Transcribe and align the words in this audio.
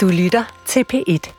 Du 0.00 0.08
lytter 0.08 0.62
til 0.66 0.84
P1. 0.92 1.32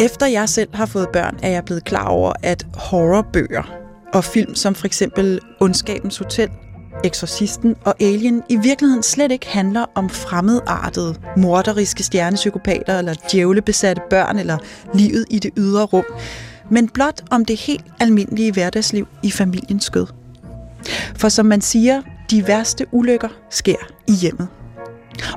Efter 0.00 0.26
jeg 0.26 0.48
selv 0.48 0.74
har 0.74 0.86
fået 0.86 1.08
børn, 1.12 1.38
er 1.42 1.50
jeg 1.50 1.64
blevet 1.64 1.84
klar 1.84 2.08
over, 2.08 2.32
at 2.42 2.66
horrorbøger 2.74 3.62
og 4.14 4.24
film 4.24 4.54
som 4.54 4.74
for 4.74 4.86
eksempel 4.86 5.40
Ondskabens 5.60 6.18
Hotel, 6.18 6.50
Exorcisten 7.04 7.76
og 7.84 7.94
Alien 8.00 8.42
i 8.48 8.56
virkeligheden 8.56 9.02
slet 9.02 9.32
ikke 9.32 9.46
handler 9.46 9.84
om 9.94 10.10
fremmedartede, 10.10 11.14
morderiske 11.36 12.02
stjernepsykopater 12.02 12.98
eller 12.98 13.14
djævlebesatte 13.32 14.02
børn 14.10 14.38
eller 14.38 14.58
livet 14.94 15.24
i 15.30 15.38
det 15.38 15.50
ydre 15.56 15.84
rum, 15.84 16.04
men 16.70 16.88
blot 16.88 17.22
om 17.30 17.44
det 17.44 17.56
helt 17.56 17.84
almindelige 18.00 18.52
hverdagsliv 18.52 19.08
i 19.22 19.30
familiens 19.30 19.84
skød. 19.84 20.06
For 21.16 21.28
som 21.28 21.46
man 21.46 21.60
siger, 21.60 22.02
de 22.30 22.46
værste 22.46 22.86
ulykker 22.92 23.28
sker 23.50 23.76
i 24.06 24.12
hjemmet. 24.12 24.48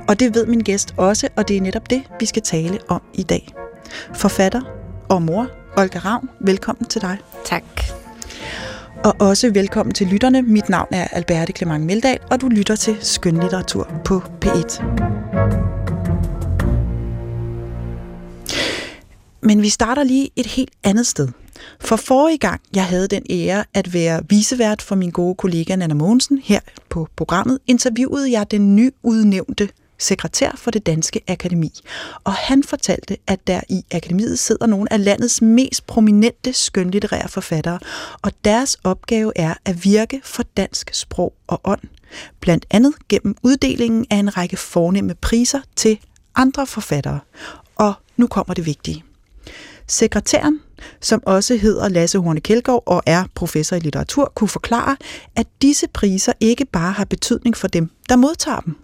Og 0.08 0.20
det 0.20 0.34
ved 0.34 0.46
min 0.46 0.60
gæst 0.60 0.94
også, 0.96 1.28
og 1.36 1.48
det 1.48 1.56
er 1.56 1.60
netop 1.60 1.90
det, 1.90 2.02
vi 2.20 2.26
skal 2.26 2.42
tale 2.42 2.78
om 2.88 3.02
i 3.14 3.22
dag. 3.22 3.54
Forfatter 4.14 4.60
og 5.08 5.22
mor, 5.22 5.46
Olga 5.76 5.98
Ravn, 5.98 6.28
velkommen 6.40 6.88
til 6.88 7.00
dig. 7.00 7.18
Tak. 7.44 7.62
Og 9.04 9.16
også 9.20 9.50
velkommen 9.50 9.94
til 9.94 10.06
lytterne. 10.06 10.42
Mit 10.42 10.68
navn 10.68 10.88
er 10.90 11.06
Alberte 11.12 11.52
Clement 11.52 11.84
Meldal, 11.84 12.18
og 12.30 12.40
du 12.40 12.48
lytter 12.48 12.76
til 12.76 12.96
Skønlitteratur 13.00 13.90
på 14.04 14.22
P1. 14.44 14.82
Men 19.42 19.62
vi 19.62 19.68
starter 19.68 20.04
lige 20.04 20.30
et 20.36 20.46
helt 20.46 20.70
andet 20.84 21.06
sted. 21.06 21.28
For 21.80 21.96
forrige 21.96 22.38
gang, 22.38 22.60
jeg 22.74 22.86
havde 22.86 23.08
den 23.08 23.22
ære 23.30 23.64
at 23.74 23.94
være 23.94 24.22
visevært 24.28 24.82
for 24.82 24.94
min 24.94 25.10
gode 25.10 25.34
kollega 25.34 25.76
Nana 25.76 25.94
Mogensen 25.94 26.38
her 26.44 26.60
på 26.88 27.08
programmet, 27.16 27.58
interviewede 27.66 28.32
jeg 28.32 28.50
den 28.50 28.76
nyudnævnte 28.76 29.68
sekretær 29.98 30.50
for 30.56 30.70
det 30.70 30.86
Danske 30.86 31.20
Akademi. 31.28 31.72
Og 32.24 32.32
han 32.32 32.62
fortalte, 32.62 33.16
at 33.26 33.46
der 33.46 33.60
i 33.68 33.84
akademiet 33.92 34.38
sidder 34.38 34.66
nogle 34.66 34.92
af 34.92 35.04
landets 35.04 35.42
mest 35.42 35.86
prominente 35.86 36.52
skønlitterære 36.52 37.28
forfattere, 37.28 37.78
og 38.22 38.32
deres 38.44 38.76
opgave 38.84 39.32
er 39.36 39.54
at 39.64 39.84
virke 39.84 40.20
for 40.24 40.42
dansk 40.56 40.90
sprog 40.94 41.34
og 41.46 41.60
ånd. 41.64 41.80
Blandt 42.40 42.66
andet 42.70 42.94
gennem 43.08 43.36
uddelingen 43.42 44.06
af 44.10 44.16
en 44.16 44.36
række 44.36 44.56
fornemme 44.56 45.14
priser 45.14 45.60
til 45.76 45.98
andre 46.34 46.66
forfattere. 46.66 47.20
Og 47.76 47.94
nu 48.16 48.26
kommer 48.26 48.54
det 48.54 48.66
vigtige. 48.66 49.04
Sekretæren, 49.90 50.60
som 51.00 51.22
også 51.26 51.56
hedder 51.56 51.88
Lasse 51.88 52.18
Horne 52.18 52.40
Kjeldgaard 52.40 52.82
og 52.86 53.02
er 53.06 53.24
professor 53.34 53.76
i 53.76 53.80
litteratur, 53.80 54.32
kunne 54.34 54.48
forklare, 54.48 54.96
at 55.36 55.46
disse 55.62 55.88
priser 55.88 56.32
ikke 56.40 56.64
bare 56.64 56.92
har 56.92 57.04
betydning 57.04 57.56
for 57.56 57.68
dem, 57.68 57.90
der 58.08 58.16
modtager 58.16 58.60
dem. 58.60 58.76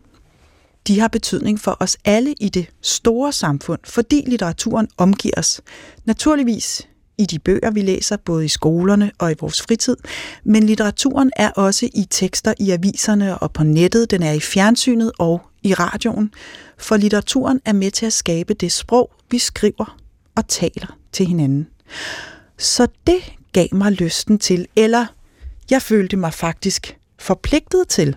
De 0.87 1.01
har 1.01 1.09
betydning 1.09 1.61
for 1.61 1.77
os 1.81 1.97
alle 2.05 2.34
i 2.41 2.49
det 2.49 2.67
store 2.83 3.33
samfund, 3.33 3.79
fordi 3.84 4.25
litteraturen 4.27 4.89
omgiver 4.97 5.34
os. 5.37 5.61
Naturligvis 6.05 6.89
i 7.19 7.27
de 7.27 7.39
bøger, 7.39 7.71
vi 7.71 7.83
læser, 7.83 8.17
både 8.17 8.45
i 8.45 8.49
skolerne 8.49 9.11
og 9.19 9.33
i 9.33 9.34
vores 9.41 9.62
fritid, 9.62 9.97
men 10.45 10.62
litteraturen 10.62 11.31
er 11.37 11.51
også 11.51 11.89
i 11.95 12.07
tekster 12.11 12.55
i 12.61 12.71
aviserne 12.71 13.39
og 13.39 13.53
på 13.53 13.65
nettet, 13.65 14.11
den 14.11 14.23
er 14.23 14.33
i 14.33 14.41
fjernsynet 14.41 15.12
og 15.19 15.41
i 15.62 15.75
radioen, 15.75 16.34
for 16.79 16.97
litteraturen 16.97 17.61
er 17.65 17.73
med 17.73 17.91
til 17.91 18.07
at 18.07 18.12
skabe 18.12 18.55
det 18.55 18.73
sprog, 18.73 19.11
vi 19.31 19.39
skriver 19.39 19.97
og 20.37 20.48
taler 20.48 20.98
til 21.12 21.27
hinanden. 21.27 21.69
Så 22.59 22.87
det 23.06 23.20
gav 23.53 23.67
mig 23.73 23.92
lysten 23.92 24.39
til, 24.39 24.67
eller 24.77 25.06
jeg 25.70 25.83
følte 25.83 26.17
mig 26.17 26.34
faktisk 26.34 26.98
forpligtet 27.19 27.89
til, 27.89 28.17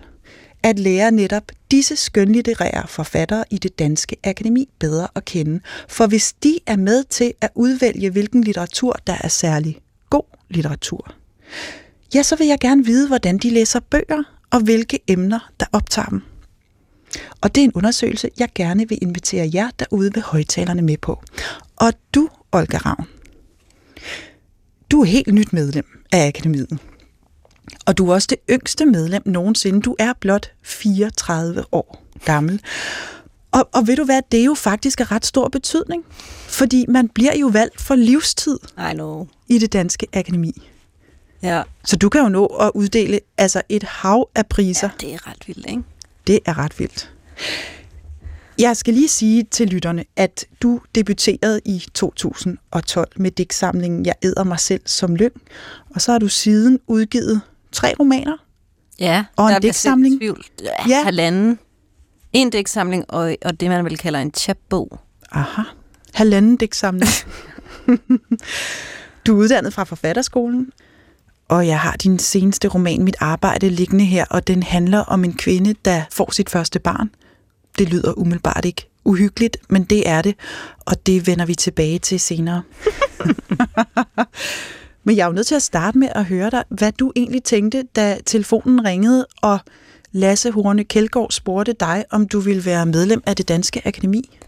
at 0.62 0.78
lære 0.78 1.10
netop 1.10 1.42
disse 1.70 1.96
skønlitterære 1.96 2.88
forfattere 2.88 3.44
i 3.50 3.58
det 3.58 3.78
danske 3.78 4.16
akademi 4.24 4.68
bedre 4.78 5.08
at 5.14 5.24
kende. 5.24 5.60
For 5.88 6.06
hvis 6.06 6.32
de 6.32 6.58
er 6.66 6.76
med 6.76 7.04
til 7.04 7.34
at 7.40 7.50
udvælge, 7.54 8.10
hvilken 8.10 8.44
litteratur, 8.44 8.96
der 9.06 9.16
er 9.20 9.28
særlig 9.28 9.78
god 10.10 10.36
litteratur, 10.50 11.14
ja, 12.14 12.22
så 12.22 12.36
vil 12.36 12.46
jeg 12.46 12.58
gerne 12.60 12.84
vide, 12.84 13.08
hvordan 13.08 13.38
de 13.38 13.50
læser 13.50 13.80
bøger, 13.80 14.22
og 14.50 14.60
hvilke 14.60 14.98
emner, 15.08 15.50
der 15.60 15.66
optager 15.72 16.08
dem. 16.08 16.22
Og 17.40 17.54
det 17.54 17.60
er 17.60 17.64
en 17.64 17.72
undersøgelse, 17.72 18.30
jeg 18.38 18.48
gerne 18.54 18.88
vil 18.88 18.98
invitere 19.02 19.50
jer 19.54 19.70
derude 19.78 20.10
ved 20.14 20.22
højtalerne 20.22 20.82
med 20.82 20.96
på. 20.96 21.22
Og 21.80 21.92
du, 22.14 22.28
Olga 22.52 22.76
Ravn, 22.76 23.06
du 24.90 25.00
er 25.00 25.04
helt 25.04 25.34
nyt 25.34 25.52
medlem 25.52 25.84
af 26.12 26.26
Akademiet. 26.26 26.78
Og 27.86 27.98
du 27.98 28.10
er 28.10 28.14
også 28.14 28.26
det 28.30 28.38
yngste 28.50 28.86
medlem 28.86 29.22
nogensinde. 29.26 29.80
Du 29.80 29.96
er 29.98 30.12
blot 30.20 30.52
34 30.62 31.64
år 31.72 32.04
gammel. 32.24 32.60
Og, 33.52 33.68
og 33.72 33.86
ved 33.86 33.96
du 33.96 34.04
hvad, 34.04 34.22
det 34.32 34.40
er 34.40 34.44
jo 34.44 34.54
faktisk 34.54 35.00
af 35.00 35.10
ret 35.10 35.26
stor 35.26 35.48
betydning. 35.48 36.04
Fordi 36.48 36.84
man 36.88 37.08
bliver 37.08 37.36
jo 37.36 37.46
valgt 37.46 37.80
for 37.80 37.94
livstid 37.94 38.58
I 38.90 38.94
know. 38.94 39.26
i 39.48 39.58
det 39.58 39.72
danske 39.72 40.06
akademi. 40.12 40.68
Ja. 41.42 41.62
Så 41.84 41.96
du 41.96 42.08
kan 42.08 42.20
jo 42.20 42.28
nå 42.28 42.46
at 42.46 42.70
uddele 42.74 43.20
altså 43.38 43.62
et 43.68 43.82
hav 43.82 44.28
af 44.34 44.46
priser. 44.46 44.88
ja, 45.02 45.06
det 45.06 45.14
er 45.14 45.28
ret 45.28 45.46
vildt, 45.46 45.66
ikke? 45.66 45.82
Det 46.26 46.38
er 46.46 46.58
ret 46.58 46.78
vildt. 46.78 47.12
Jeg 48.60 48.76
skal 48.76 48.94
lige 48.94 49.08
sige 49.08 49.42
til 49.50 49.68
lytterne, 49.68 50.04
at 50.16 50.44
du 50.62 50.80
debuterede 50.94 51.60
i 51.64 51.84
2012 51.94 53.08
med 53.16 53.30
digtsamlingen 53.30 54.06
Jeg 54.06 54.14
æder 54.22 54.44
mig 54.44 54.60
selv 54.60 54.80
som 54.86 55.16
lyng, 55.16 55.32
og 55.94 56.00
så 56.00 56.12
har 56.12 56.18
du 56.18 56.28
siden 56.28 56.78
udgivet 56.86 57.40
tre 57.72 57.94
romaner. 58.00 58.36
Ja, 58.98 59.24
Og 59.36 59.52
en 59.52 59.62
digtsamling. 59.62 60.18
tvivl. 60.20 60.44
Ja. 60.88 61.04
Halvanden. 61.04 61.58
En 62.32 62.50
digtsamling 62.50 63.04
og, 63.08 63.36
og 63.44 63.60
det, 63.60 63.68
man 63.70 63.84
vil 63.84 63.98
kalde 63.98 64.22
en 64.22 64.32
chapbog. 64.34 64.98
Aha. 65.32 65.62
Halvanden 66.14 66.56
digtsamling. 66.56 67.10
du 69.26 69.36
er 69.36 69.38
uddannet 69.42 69.72
fra 69.74 69.84
forfatterskolen, 69.84 70.70
og 71.48 71.66
jeg 71.66 71.80
har 71.80 71.96
din 71.96 72.18
seneste 72.18 72.68
roman, 72.68 73.02
Mit 73.04 73.16
arbejde, 73.20 73.68
liggende 73.68 74.04
her, 74.04 74.24
og 74.30 74.46
den 74.46 74.62
handler 74.62 74.98
om 74.98 75.24
en 75.24 75.32
kvinde, 75.34 75.74
der 75.84 76.02
får 76.12 76.30
sit 76.32 76.50
første 76.50 76.78
barn. 76.78 77.10
Det 77.78 77.88
lyder 77.88 78.18
umiddelbart 78.18 78.64
ikke 78.64 78.90
uhyggeligt, 79.04 79.56
men 79.68 79.84
det 79.84 80.08
er 80.08 80.22
det, 80.22 80.34
og 80.80 81.06
det 81.06 81.26
vender 81.26 81.46
vi 81.46 81.54
tilbage 81.54 81.98
til 81.98 82.20
senere. 82.20 82.62
men 85.04 85.16
jeg 85.16 85.22
er 85.22 85.26
jo 85.26 85.32
nødt 85.32 85.46
til 85.46 85.54
at 85.54 85.62
starte 85.62 85.98
med 85.98 86.08
at 86.14 86.24
høre 86.24 86.50
dig, 86.50 86.64
hvad 86.68 86.92
du 86.92 87.12
egentlig 87.16 87.42
tænkte, 87.42 87.82
da 87.96 88.18
telefonen 88.26 88.84
ringede, 88.84 89.26
og 89.42 89.58
Lasse 90.12 90.50
Horne 90.50 90.84
Kjeldgaard 90.84 91.30
spurgte 91.30 91.72
dig, 91.72 92.04
om 92.10 92.28
du 92.28 92.40
ville 92.40 92.64
være 92.64 92.86
medlem 92.86 93.22
af 93.26 93.36
det 93.36 93.48
danske 93.48 93.82
akademi. 93.84 94.38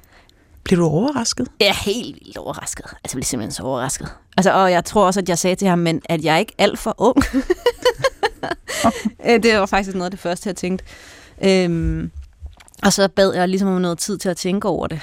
Blev 0.64 0.78
du 0.78 0.84
overrasket? 0.84 1.48
Jeg 1.60 1.68
er 1.68 1.84
helt 1.84 2.14
vildt 2.24 2.36
overrasket. 2.36 2.84
Altså, 2.84 2.98
jeg 3.04 3.10
blev 3.10 3.24
simpelthen 3.24 3.52
så 3.52 3.62
overrasket. 3.62 4.08
Altså, 4.36 4.52
og 4.52 4.72
jeg 4.72 4.84
tror 4.84 5.06
også, 5.06 5.20
at 5.20 5.28
jeg 5.28 5.38
sagde 5.38 5.56
til 5.56 5.68
ham, 5.68 5.78
men 5.78 6.02
at 6.04 6.24
jeg 6.24 6.34
er 6.34 6.38
ikke 6.38 6.54
alt 6.58 6.78
for 6.78 6.94
ung. 6.98 7.16
Øh, 9.26 9.42
det 9.42 9.58
var 9.58 9.66
faktisk 9.66 9.94
noget 9.94 10.04
af 10.04 10.10
det 10.10 10.20
første, 10.20 10.48
jeg 10.48 10.56
tænkte. 10.56 10.84
Øhm, 11.44 12.10
og 12.82 12.92
så 12.92 13.08
bad 13.08 13.34
jeg 13.34 13.48
ligesom 13.48 13.68
om 13.68 13.80
noget 13.80 13.98
tid 13.98 14.18
til 14.18 14.28
at 14.28 14.36
tænke 14.36 14.68
over 14.68 14.86
det. 14.86 15.00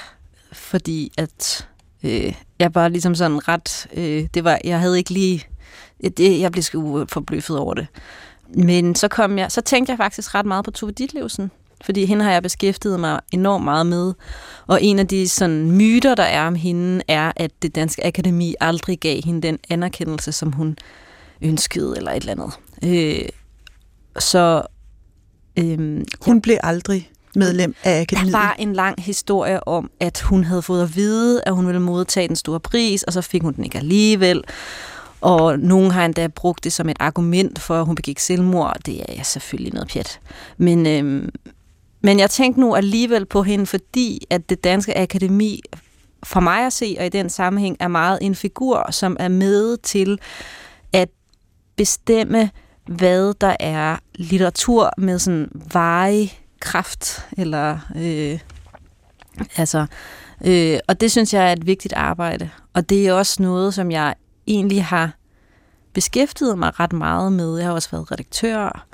Fordi 0.52 1.12
at 1.18 1.68
øh, 2.02 2.34
jeg 2.58 2.72
bare 2.72 2.90
ligesom 2.90 3.14
sådan 3.14 3.48
ret... 3.48 3.86
Øh, 3.94 4.26
det 4.34 4.44
var, 4.44 4.58
jeg 4.64 4.80
havde 4.80 4.98
ikke 4.98 5.10
lige... 5.10 5.44
Øh, 6.04 6.10
det, 6.10 6.40
jeg 6.40 6.52
blev 6.52 6.62
sgu 6.62 7.06
forbløffet 7.08 7.58
over 7.58 7.74
det. 7.74 7.86
Men 8.48 8.94
så 8.94 9.08
kom 9.08 9.38
jeg, 9.38 9.52
så 9.52 9.60
tænkte 9.60 9.90
jeg 9.90 9.96
faktisk 9.96 10.34
ret 10.34 10.46
meget 10.46 10.64
på 10.64 10.70
Tove 10.70 10.92
Ditlevsen. 10.92 11.50
Fordi 11.84 12.04
hende 12.04 12.24
har 12.24 12.32
jeg 12.32 12.42
beskæftiget 12.42 13.00
mig 13.00 13.20
enormt 13.32 13.64
meget 13.64 13.86
med. 13.86 14.14
Og 14.66 14.82
en 14.82 14.98
af 14.98 15.08
de 15.08 15.28
sådan, 15.28 15.72
myter, 15.72 16.14
der 16.14 16.22
er 16.22 16.46
om 16.46 16.54
hende, 16.54 17.02
er, 17.08 17.32
at 17.36 17.50
det 17.62 17.74
danske 17.74 18.06
akademi 18.06 18.54
aldrig 18.60 19.00
gav 19.00 19.20
hende 19.24 19.42
den 19.42 19.58
anerkendelse, 19.70 20.32
som 20.32 20.52
hun 20.52 20.76
ønskede, 21.42 21.96
eller 21.96 22.10
et 22.10 22.16
eller 22.16 22.32
andet. 22.32 22.52
Øh, 22.84 23.28
så 24.18 24.62
øh, 25.56 26.04
Hun 26.20 26.40
blev 26.40 26.56
aldrig 26.62 27.10
medlem 27.36 27.74
af 27.84 27.94
der 27.94 28.02
akademiet. 28.02 28.32
var 28.32 28.56
en 28.58 28.72
lang 28.72 29.02
historie 29.02 29.68
om, 29.68 29.90
at 30.00 30.20
hun 30.20 30.44
havde 30.44 30.62
fået 30.62 30.82
at 30.82 30.96
vide, 30.96 31.42
at 31.46 31.54
hun 31.54 31.66
ville 31.66 31.80
modtage 31.80 32.28
den 32.28 32.36
store 32.36 32.60
pris, 32.60 33.02
og 33.02 33.12
så 33.12 33.20
fik 33.20 33.42
hun 33.42 33.52
den 33.52 33.64
ikke 33.64 33.78
alligevel. 33.78 34.44
Og 35.20 35.58
nogen 35.58 35.90
har 35.90 36.04
endda 36.04 36.26
brugt 36.26 36.64
det 36.64 36.72
som 36.72 36.88
et 36.88 36.96
argument 37.00 37.58
for, 37.58 37.80
at 37.80 37.86
hun 37.86 37.94
begik 37.94 38.18
selvmord. 38.18 38.76
Det 38.86 39.18
er 39.18 39.22
selvfølgelig 39.22 39.72
noget 39.74 39.88
pjat. 39.88 40.20
Men, 40.58 40.86
øhm, 40.86 41.28
men 42.00 42.18
jeg 42.18 42.30
tænkte 42.30 42.60
nu 42.60 42.74
alligevel 42.74 43.26
på 43.26 43.42
hende, 43.42 43.66
fordi 43.66 44.26
at 44.30 44.50
det 44.50 44.64
danske 44.64 44.98
akademi, 44.98 45.60
for 46.22 46.40
mig 46.40 46.66
at 46.66 46.72
se, 46.72 46.96
og 46.98 47.06
i 47.06 47.08
den 47.08 47.30
sammenhæng, 47.30 47.76
er 47.80 47.88
meget 47.88 48.18
en 48.22 48.34
figur, 48.34 48.90
som 48.90 49.16
er 49.20 49.28
med 49.28 49.76
til 49.76 50.18
at 50.92 51.08
bestemme, 51.76 52.50
hvad 52.86 53.34
der 53.40 53.56
er 53.60 53.96
litteratur 54.14 54.90
med 54.98 55.18
sådan 55.18 55.48
varig 55.72 56.40
kraft, 56.60 57.26
eller 57.36 57.78
øh, 57.96 58.38
altså, 59.56 59.86
øh, 60.44 60.78
og 60.88 61.00
det 61.00 61.10
synes 61.10 61.34
jeg 61.34 61.48
er 61.48 61.52
et 61.52 61.66
vigtigt 61.66 61.94
arbejde. 61.94 62.50
Og 62.74 62.88
det 62.88 63.08
er 63.08 63.12
også 63.12 63.42
noget, 63.42 63.74
som 63.74 63.90
jeg 63.90 64.14
egentlig 64.46 64.84
har 64.84 65.10
beskæftiget 65.92 66.58
mig 66.58 66.80
ret 66.80 66.92
meget 66.92 67.32
med. 67.32 67.56
Jeg 67.56 67.66
har 67.66 67.72
også 67.72 67.90
været 67.90 68.12
redaktør 68.12 68.86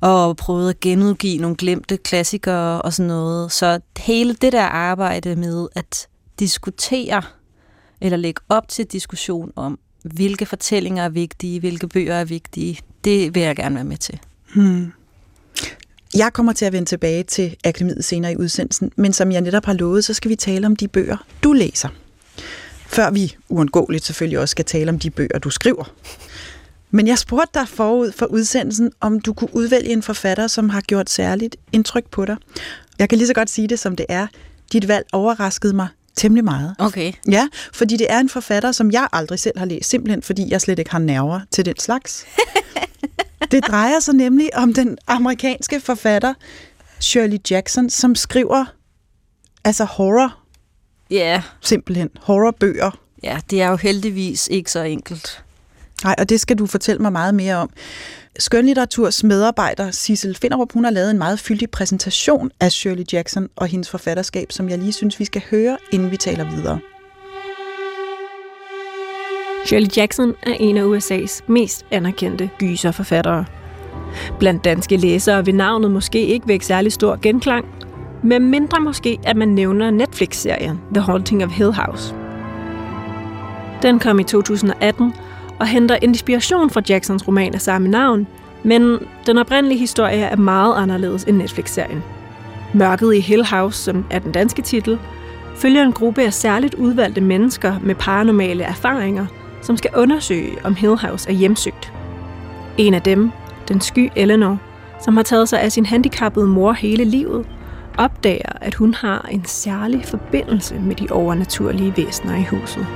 og 0.00 0.36
prøvet 0.36 0.70
at 0.70 0.80
genudgive 0.80 1.38
nogle 1.38 1.56
glemte 1.56 1.96
klassikere 1.96 2.82
og 2.82 2.92
sådan 2.92 3.08
noget. 3.08 3.52
Så 3.52 3.80
hele 3.98 4.34
det 4.34 4.52
der 4.52 4.62
arbejde 4.62 5.36
med 5.36 5.68
at 5.74 6.08
diskutere 6.38 7.22
eller 8.00 8.16
lægge 8.16 8.40
op 8.48 8.68
til 8.68 8.86
diskussion 8.86 9.52
om, 9.56 9.78
hvilke 10.04 10.46
fortællinger 10.46 11.04
er 11.04 11.08
vigtige, 11.08 11.60
hvilke 11.60 11.88
bøger 11.88 12.14
er 12.14 12.24
vigtige, 12.24 12.78
det 13.04 13.34
vil 13.34 13.42
jeg 13.42 13.56
gerne 13.56 13.74
være 13.74 13.84
med 13.84 13.96
til. 13.96 14.20
Hmm. 14.54 14.92
Jeg 16.14 16.32
kommer 16.32 16.52
til 16.52 16.64
at 16.64 16.72
vende 16.72 16.88
tilbage 16.88 17.22
til 17.22 17.56
akademiet 17.64 18.04
senere 18.04 18.32
i 18.32 18.36
udsendelsen, 18.36 18.92
men 18.96 19.12
som 19.12 19.32
jeg 19.32 19.40
netop 19.40 19.64
har 19.64 19.72
lovet, 19.72 20.04
så 20.04 20.14
skal 20.14 20.28
vi 20.28 20.36
tale 20.36 20.66
om 20.66 20.76
de 20.76 20.88
bøger, 20.88 21.16
du 21.42 21.52
læser. 21.52 21.88
Før 22.86 23.10
vi 23.10 23.36
uundgåeligt 23.48 24.04
selvfølgelig 24.04 24.38
også 24.38 24.52
skal 24.52 24.64
tale 24.64 24.88
om 24.88 24.98
de 24.98 25.10
bøger, 25.10 25.38
du 25.38 25.50
skriver. 25.50 25.92
Men 26.90 27.06
jeg 27.06 27.18
spurgte 27.18 27.58
dig 27.58 27.68
forud 27.68 28.12
for 28.12 28.26
udsendelsen, 28.26 28.92
om 29.00 29.20
du 29.20 29.32
kunne 29.32 29.54
udvælge 29.54 29.88
en 29.88 30.02
forfatter, 30.02 30.46
som 30.46 30.68
har 30.68 30.80
gjort 30.80 31.10
særligt 31.10 31.56
indtryk 31.72 32.10
på 32.10 32.24
dig. 32.24 32.36
Jeg 32.98 33.08
kan 33.08 33.18
lige 33.18 33.28
så 33.28 33.34
godt 33.34 33.50
sige 33.50 33.68
det, 33.68 33.78
som 33.78 33.96
det 33.96 34.06
er. 34.08 34.26
Dit 34.72 34.88
valg 34.88 35.06
overraskede 35.12 35.72
mig 35.72 35.88
temmelig 36.16 36.44
meget. 36.44 36.74
Okay. 36.78 37.12
Ja, 37.30 37.48
fordi 37.72 37.96
det 37.96 38.06
er 38.12 38.18
en 38.18 38.28
forfatter, 38.28 38.72
som 38.72 38.90
jeg 38.90 39.08
aldrig 39.12 39.38
selv 39.38 39.58
har 39.58 39.66
læst, 39.66 39.90
simpelthen 39.90 40.22
fordi 40.22 40.50
jeg 40.50 40.60
slet 40.60 40.78
ikke 40.78 40.90
har 40.90 40.98
nerver 40.98 41.40
til 41.50 41.64
den 41.66 41.78
slags. 41.78 42.26
det 43.50 43.66
drejer 43.66 44.00
sig 44.00 44.14
nemlig 44.14 44.56
om 44.56 44.74
den 44.74 44.98
amerikanske 45.06 45.80
forfatter 45.80 46.34
Shirley 47.00 47.38
Jackson, 47.50 47.90
som 47.90 48.14
skriver 48.14 48.64
altså 49.64 49.84
horror. 49.84 50.38
Ja. 51.10 51.16
Yeah. 51.16 51.42
Simpelthen. 51.60 52.10
Horrorbøger. 52.20 52.98
Ja, 53.22 53.40
det 53.50 53.62
er 53.62 53.68
jo 53.68 53.76
heldigvis 53.76 54.48
ikke 54.50 54.70
så 54.70 54.82
enkelt. 54.82 55.44
Nej, 56.04 56.14
og 56.18 56.28
det 56.28 56.40
skal 56.40 56.58
du 56.58 56.66
fortælle 56.66 57.02
mig 57.02 57.12
meget 57.12 57.34
mere 57.34 57.56
om. 57.56 57.70
Skønlitteraturs 58.38 59.24
medarbejder 59.24 59.90
Sissel 59.90 60.36
Finderup, 60.36 60.72
hun 60.72 60.84
har 60.84 60.90
lavet 60.90 61.10
en 61.10 61.18
meget 61.18 61.38
fyldig 61.40 61.70
præsentation 61.70 62.50
af 62.60 62.72
Shirley 62.72 63.04
Jackson 63.12 63.48
og 63.56 63.66
hendes 63.66 63.90
forfatterskab, 63.90 64.52
som 64.52 64.68
jeg 64.68 64.78
lige 64.78 64.92
synes, 64.92 65.20
vi 65.20 65.24
skal 65.24 65.42
høre, 65.50 65.78
inden 65.92 66.10
vi 66.10 66.16
taler 66.16 66.50
videre. 66.50 66.78
Shirley 69.66 69.88
Jackson 69.96 70.34
er 70.42 70.52
en 70.60 70.76
af 70.76 70.82
USA's 70.82 71.40
mest 71.46 71.86
anerkendte 71.90 72.50
gyserforfattere. 72.58 73.44
Blandt 74.38 74.64
danske 74.64 74.96
læsere 74.96 75.44
vil 75.44 75.54
navnet 75.54 75.90
måske 75.90 76.26
ikke 76.26 76.48
vække 76.48 76.66
særlig 76.66 76.92
stor 76.92 77.18
genklang, 77.22 77.66
men 78.24 78.50
mindre 78.50 78.80
måske, 78.80 79.18
at 79.24 79.36
man 79.36 79.48
nævner 79.48 79.90
Netflix-serien 79.90 80.80
The 80.94 81.00
Haunting 81.00 81.44
of 81.44 81.50
Hill 81.50 81.72
House. 81.72 82.14
Den 83.82 83.98
kom 83.98 84.18
i 84.18 84.24
2018 84.24 85.12
og 85.62 85.68
henter 85.68 85.98
inspiration 86.02 86.70
fra 86.70 86.82
Jacksons 86.88 87.28
roman 87.28 87.54
af 87.54 87.60
samme 87.60 87.88
navn, 87.88 88.26
men 88.62 88.98
den 89.26 89.38
oprindelige 89.38 89.78
historie 89.78 90.22
er 90.22 90.36
meget 90.36 90.74
anderledes 90.76 91.24
end 91.24 91.36
Netflix-serien. 91.36 92.02
Mørket 92.74 93.14
i 93.14 93.20
Hill 93.20 93.44
House, 93.44 93.78
som 93.78 94.04
er 94.10 94.18
den 94.18 94.32
danske 94.32 94.62
titel, 94.62 94.98
følger 95.56 95.82
en 95.82 95.92
gruppe 95.92 96.22
af 96.22 96.32
særligt 96.32 96.74
udvalgte 96.74 97.20
mennesker 97.20 97.74
med 97.82 97.94
paranormale 97.94 98.64
erfaringer, 98.64 99.26
som 99.62 99.76
skal 99.76 99.90
undersøge, 99.96 100.52
om 100.64 100.74
Hill 100.74 100.96
House 100.96 101.28
er 101.28 101.34
hjemsøgt. 101.34 101.92
En 102.78 102.94
af 102.94 103.02
dem, 103.02 103.30
den 103.68 103.80
sky 103.80 104.10
Eleanor, 104.16 104.58
som 105.04 105.16
har 105.16 105.24
taget 105.24 105.48
sig 105.48 105.60
af 105.60 105.72
sin 105.72 105.86
handicappede 105.86 106.46
mor 106.46 106.72
hele 106.72 107.04
livet, 107.04 107.46
opdager, 107.98 108.52
at 108.60 108.74
hun 108.74 108.94
har 108.94 109.28
en 109.30 109.44
særlig 109.44 110.04
forbindelse 110.04 110.74
med 110.74 110.96
de 110.96 111.06
overnaturlige 111.10 111.94
væsener 111.96 112.36
i 112.36 112.44
huset. 112.50 112.86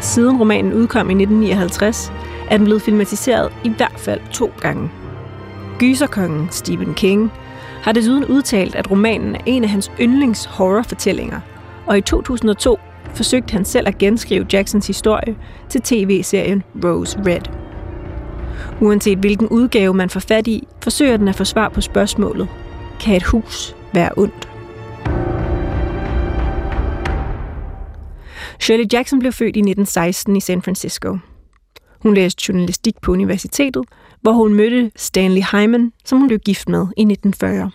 Siden 0.00 0.36
romanen 0.38 0.72
udkom 0.72 1.10
i 1.10 1.12
1959, 1.12 2.12
er 2.50 2.56
den 2.56 2.64
blevet 2.64 2.82
filmatiseret 2.82 3.52
i 3.64 3.68
hvert 3.68 3.96
fald 3.96 4.20
to 4.32 4.52
gange. 4.60 4.90
Gyserkongen 5.78 6.48
Stephen 6.50 6.94
King 6.94 7.32
har 7.82 7.92
desuden 7.92 8.24
udtalt, 8.24 8.74
at 8.74 8.90
romanen 8.90 9.34
er 9.34 9.40
en 9.46 9.64
af 9.64 9.70
hans 9.70 9.90
yndlings 10.00 10.44
horrorfortællinger, 10.44 11.40
og 11.86 11.98
i 11.98 12.00
2002 12.00 12.78
forsøgte 13.14 13.52
han 13.52 13.64
selv 13.64 13.88
at 13.88 13.98
genskrive 13.98 14.46
Jacksons 14.52 14.86
historie 14.86 15.36
til 15.68 15.80
tv-serien 15.80 16.62
Rose 16.84 17.18
Red. 17.26 17.40
Uanset 18.80 19.18
hvilken 19.18 19.48
udgave 19.48 19.94
man 19.94 20.10
får 20.10 20.20
fat 20.20 20.46
i, 20.46 20.68
forsøger 20.82 21.16
den 21.16 21.28
at 21.28 21.34
få 21.34 21.44
svar 21.44 21.68
på 21.68 21.80
spørgsmålet, 21.80 22.48
kan 23.00 23.16
et 23.16 23.24
hus 23.24 23.76
være 23.92 24.10
ondt? 24.16 24.55
Shirley 28.60 28.86
Jackson 28.92 29.18
blev 29.18 29.32
født 29.32 29.56
i 29.56 29.60
1916 29.60 30.36
i 30.36 30.40
San 30.40 30.62
Francisco. 30.62 31.18
Hun 32.02 32.14
læste 32.14 32.44
journalistik 32.48 32.94
på 33.02 33.12
universitetet, 33.12 33.84
hvor 34.20 34.32
hun 34.32 34.54
mødte 34.54 34.90
Stanley 34.96 35.42
Hyman, 35.52 35.92
som 36.04 36.18
hun 36.18 36.28
blev 36.28 36.38
gift 36.38 36.68
med 36.68 36.86
i 36.96 37.02
1940. 37.02 37.70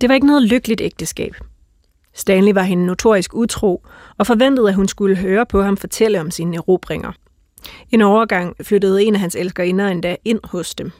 Det 0.00 0.08
var 0.08 0.14
ikke 0.14 0.26
noget 0.26 0.42
lykkeligt 0.42 0.80
ægteskab. 0.80 1.34
Stanley 2.14 2.52
var 2.52 2.62
hende 2.62 2.86
notorisk 2.86 3.34
utro 3.34 3.86
og 4.18 4.26
forventede, 4.26 4.68
at 4.68 4.74
hun 4.74 4.88
skulle 4.88 5.16
høre 5.16 5.46
på 5.46 5.62
ham 5.62 5.76
fortælle 5.76 6.20
om 6.20 6.30
sine 6.30 6.56
erobringer. 6.56 7.12
En 7.90 8.02
overgang 8.02 8.56
flyttede 8.62 9.04
en 9.04 9.14
af 9.14 9.20
hans 9.20 9.34
elskerinder 9.34 9.88
endda 9.88 10.16
ind 10.24 10.40
hos 10.44 10.74
dem. 10.74 10.90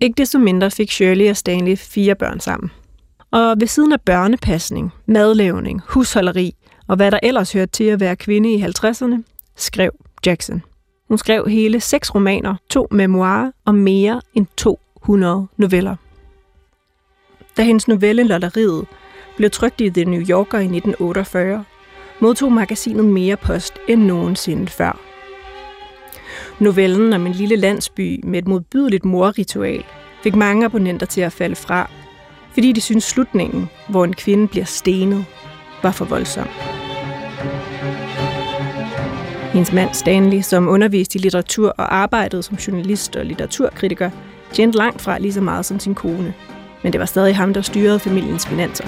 Ikke 0.00 0.14
desto 0.16 0.38
mindre 0.38 0.70
fik 0.70 0.90
Shirley 0.90 1.30
og 1.30 1.36
Stanley 1.36 1.76
fire 1.76 2.14
børn 2.14 2.40
sammen. 2.40 2.70
Og 3.30 3.56
ved 3.60 3.66
siden 3.66 3.92
af 3.92 4.00
børnepasning, 4.00 4.92
madlavning, 5.06 5.82
husholderi 5.88 6.54
og 6.90 6.96
hvad 6.96 7.10
der 7.10 7.18
ellers 7.22 7.52
hørte 7.52 7.72
til 7.72 7.84
at 7.84 8.00
være 8.00 8.16
kvinde 8.16 8.54
i 8.54 8.62
50'erne, 8.62 9.22
skrev 9.56 9.90
Jackson. 10.26 10.62
Hun 11.08 11.18
skrev 11.18 11.46
hele 11.48 11.80
seks 11.80 12.14
romaner, 12.14 12.54
to 12.70 12.88
memoirer 12.90 13.50
og 13.64 13.74
mere 13.74 14.20
end 14.34 14.46
200 14.56 15.46
noveller. 15.56 15.96
Da 17.56 17.62
hendes 17.62 17.88
novelle 17.88 18.22
Lotteriet 18.22 18.86
blev 19.36 19.50
trykt 19.50 19.80
i 19.80 19.90
The 19.90 20.04
New 20.04 20.20
Yorker 20.20 20.58
i 20.58 20.64
1948, 20.64 21.64
modtog 22.20 22.52
magasinet 22.52 23.04
mere 23.04 23.36
post 23.36 23.74
end 23.88 24.02
nogensinde 24.02 24.66
før. 24.68 25.00
Novellen 26.58 27.12
om 27.12 27.26
en 27.26 27.32
lille 27.32 27.56
landsby 27.56 28.20
med 28.24 28.38
et 28.38 28.48
modbydeligt 28.48 29.04
morritual 29.04 29.84
fik 30.22 30.34
mange 30.34 30.64
abonnenter 30.64 31.06
til 31.06 31.20
at 31.20 31.32
falde 31.32 31.56
fra, 31.56 31.90
fordi 32.52 32.72
de 32.72 32.80
syntes 32.80 33.04
slutningen, 33.04 33.70
hvor 33.88 34.04
en 34.04 34.14
kvinde 34.14 34.48
bliver 34.48 34.64
stenet, 34.64 35.24
var 35.82 35.92
for 35.92 36.04
voldsom. 36.04 36.48
Hendes 39.52 39.72
mand 39.72 39.94
Stanley, 39.94 40.40
som 40.40 40.68
underviste 40.68 41.18
i 41.18 41.22
litteratur 41.22 41.68
og 41.68 41.94
arbejdede 41.94 42.42
som 42.42 42.56
journalist 42.56 43.16
og 43.16 43.26
litteraturkritiker, 43.26 44.10
tjente 44.52 44.78
langt 44.78 45.00
fra 45.00 45.18
lige 45.18 45.32
så 45.32 45.40
meget 45.40 45.66
som 45.66 45.80
sin 45.80 45.94
kone. 45.94 46.34
Men 46.82 46.92
det 46.92 46.98
var 46.98 47.06
stadig 47.06 47.36
ham, 47.36 47.54
der 47.54 47.60
styrede 47.60 47.98
familiens 47.98 48.46
finanser. 48.46 48.84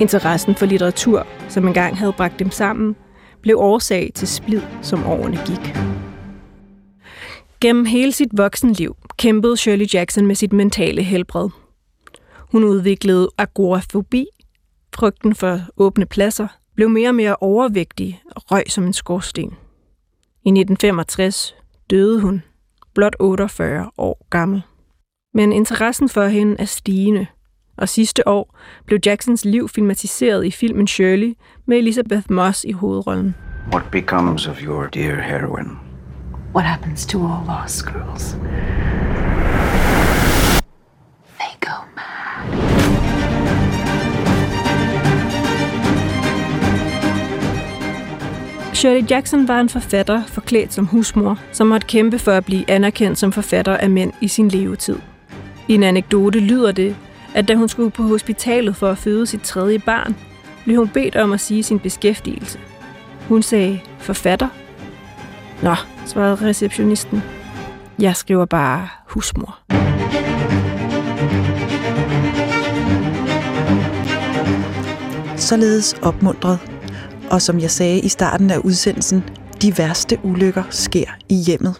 Interessen 0.00 0.54
for 0.54 0.66
litteratur, 0.66 1.26
som 1.48 1.66
engang 1.66 1.98
havde 1.98 2.12
bragt 2.12 2.38
dem 2.38 2.50
sammen, 2.50 2.96
blev 3.42 3.58
årsag 3.58 4.10
til 4.14 4.28
splid, 4.28 4.62
som 4.82 5.06
årene 5.06 5.38
gik. 5.46 5.74
Gennem 7.60 7.84
hele 7.84 8.12
sit 8.12 8.28
voksenliv 8.32 8.96
kæmpede 9.16 9.56
Shirley 9.56 9.86
Jackson 9.94 10.26
med 10.26 10.34
sit 10.34 10.52
mentale 10.52 11.02
helbred. 11.02 11.48
Hun 12.52 12.64
udviklede 12.64 13.30
agorafobi, 13.38 14.26
frygten 14.94 15.34
for 15.34 15.60
åbne 15.76 16.06
pladser, 16.06 16.57
blev 16.78 16.90
mere 16.90 17.08
og 17.08 17.14
mere 17.14 17.36
overvægtig 17.40 18.22
og 18.36 18.42
røg 18.50 18.64
som 18.68 18.84
en 18.84 18.92
skorsten. 18.92 19.50
I 20.44 20.48
1965 20.48 21.54
døde 21.90 22.20
hun, 22.20 22.42
blot 22.94 23.16
48 23.20 23.90
år 23.98 24.26
gammel. 24.30 24.62
Men 25.34 25.52
interessen 25.52 26.08
for 26.08 26.26
hende 26.26 26.56
er 26.58 26.64
stigende, 26.64 27.26
og 27.76 27.88
sidste 27.88 28.28
år 28.28 28.56
blev 28.86 28.98
Jacksons 29.06 29.44
liv 29.44 29.68
filmatiseret 29.68 30.46
i 30.46 30.50
filmen 30.50 30.86
Shirley 30.86 31.34
med 31.66 31.78
Elizabeth 31.78 32.32
Moss 32.32 32.64
i 32.64 32.72
hovedrollen. 32.72 33.34
What 33.72 33.84
becomes 33.92 34.46
of 34.46 34.62
your 34.62 34.86
dear 34.86 35.22
heroine? 35.22 35.70
What 36.54 36.66
happens 36.66 37.06
to 37.06 37.18
all 37.18 37.46
lost 37.46 37.86
girls? 37.86 38.36
Shirley 48.78 49.10
Jackson 49.10 49.48
var 49.48 49.60
en 49.60 49.68
forfatter 49.68 50.22
forklædt 50.26 50.72
som 50.72 50.86
husmor, 50.86 51.38
som 51.52 51.66
måtte 51.66 51.86
kæmpe 51.86 52.18
for 52.18 52.32
at 52.32 52.44
blive 52.44 52.70
anerkendt 52.70 53.18
som 53.18 53.32
forfatter 53.32 53.76
af 53.76 53.90
mænd 53.90 54.12
i 54.20 54.28
sin 54.28 54.48
levetid. 54.48 54.96
I 55.68 55.74
en 55.74 55.82
anekdote 55.82 56.40
lyder 56.40 56.72
det, 56.72 56.96
at 57.34 57.48
da 57.48 57.54
hun 57.54 57.68
skulle 57.68 57.90
på 57.90 58.02
hospitalet 58.02 58.76
for 58.76 58.90
at 58.90 58.98
føde 58.98 59.26
sit 59.26 59.40
tredje 59.40 59.78
barn, 59.78 60.16
blev 60.64 60.76
hun 60.76 60.88
bedt 60.88 61.16
om 61.16 61.32
at 61.32 61.40
sige 61.40 61.62
sin 61.62 61.78
beskæftigelse. 61.78 62.58
Hun 63.28 63.42
sagde, 63.42 63.80
forfatter? 63.98 64.48
Nå, 65.62 65.74
svarede 66.06 66.48
receptionisten. 66.48 67.22
Jeg 67.98 68.16
skriver 68.16 68.44
bare 68.44 68.88
husmor. 69.06 69.58
Således 75.36 75.94
opmuntret 76.02 76.77
og 77.30 77.42
som 77.42 77.60
jeg 77.60 77.70
sagde 77.70 78.00
i 78.00 78.08
starten 78.08 78.50
af 78.50 78.58
udsendelsen, 78.58 79.24
de 79.62 79.78
værste 79.78 80.18
ulykker 80.22 80.64
sker 80.70 81.06
i 81.28 81.34
hjemmet. 81.34 81.74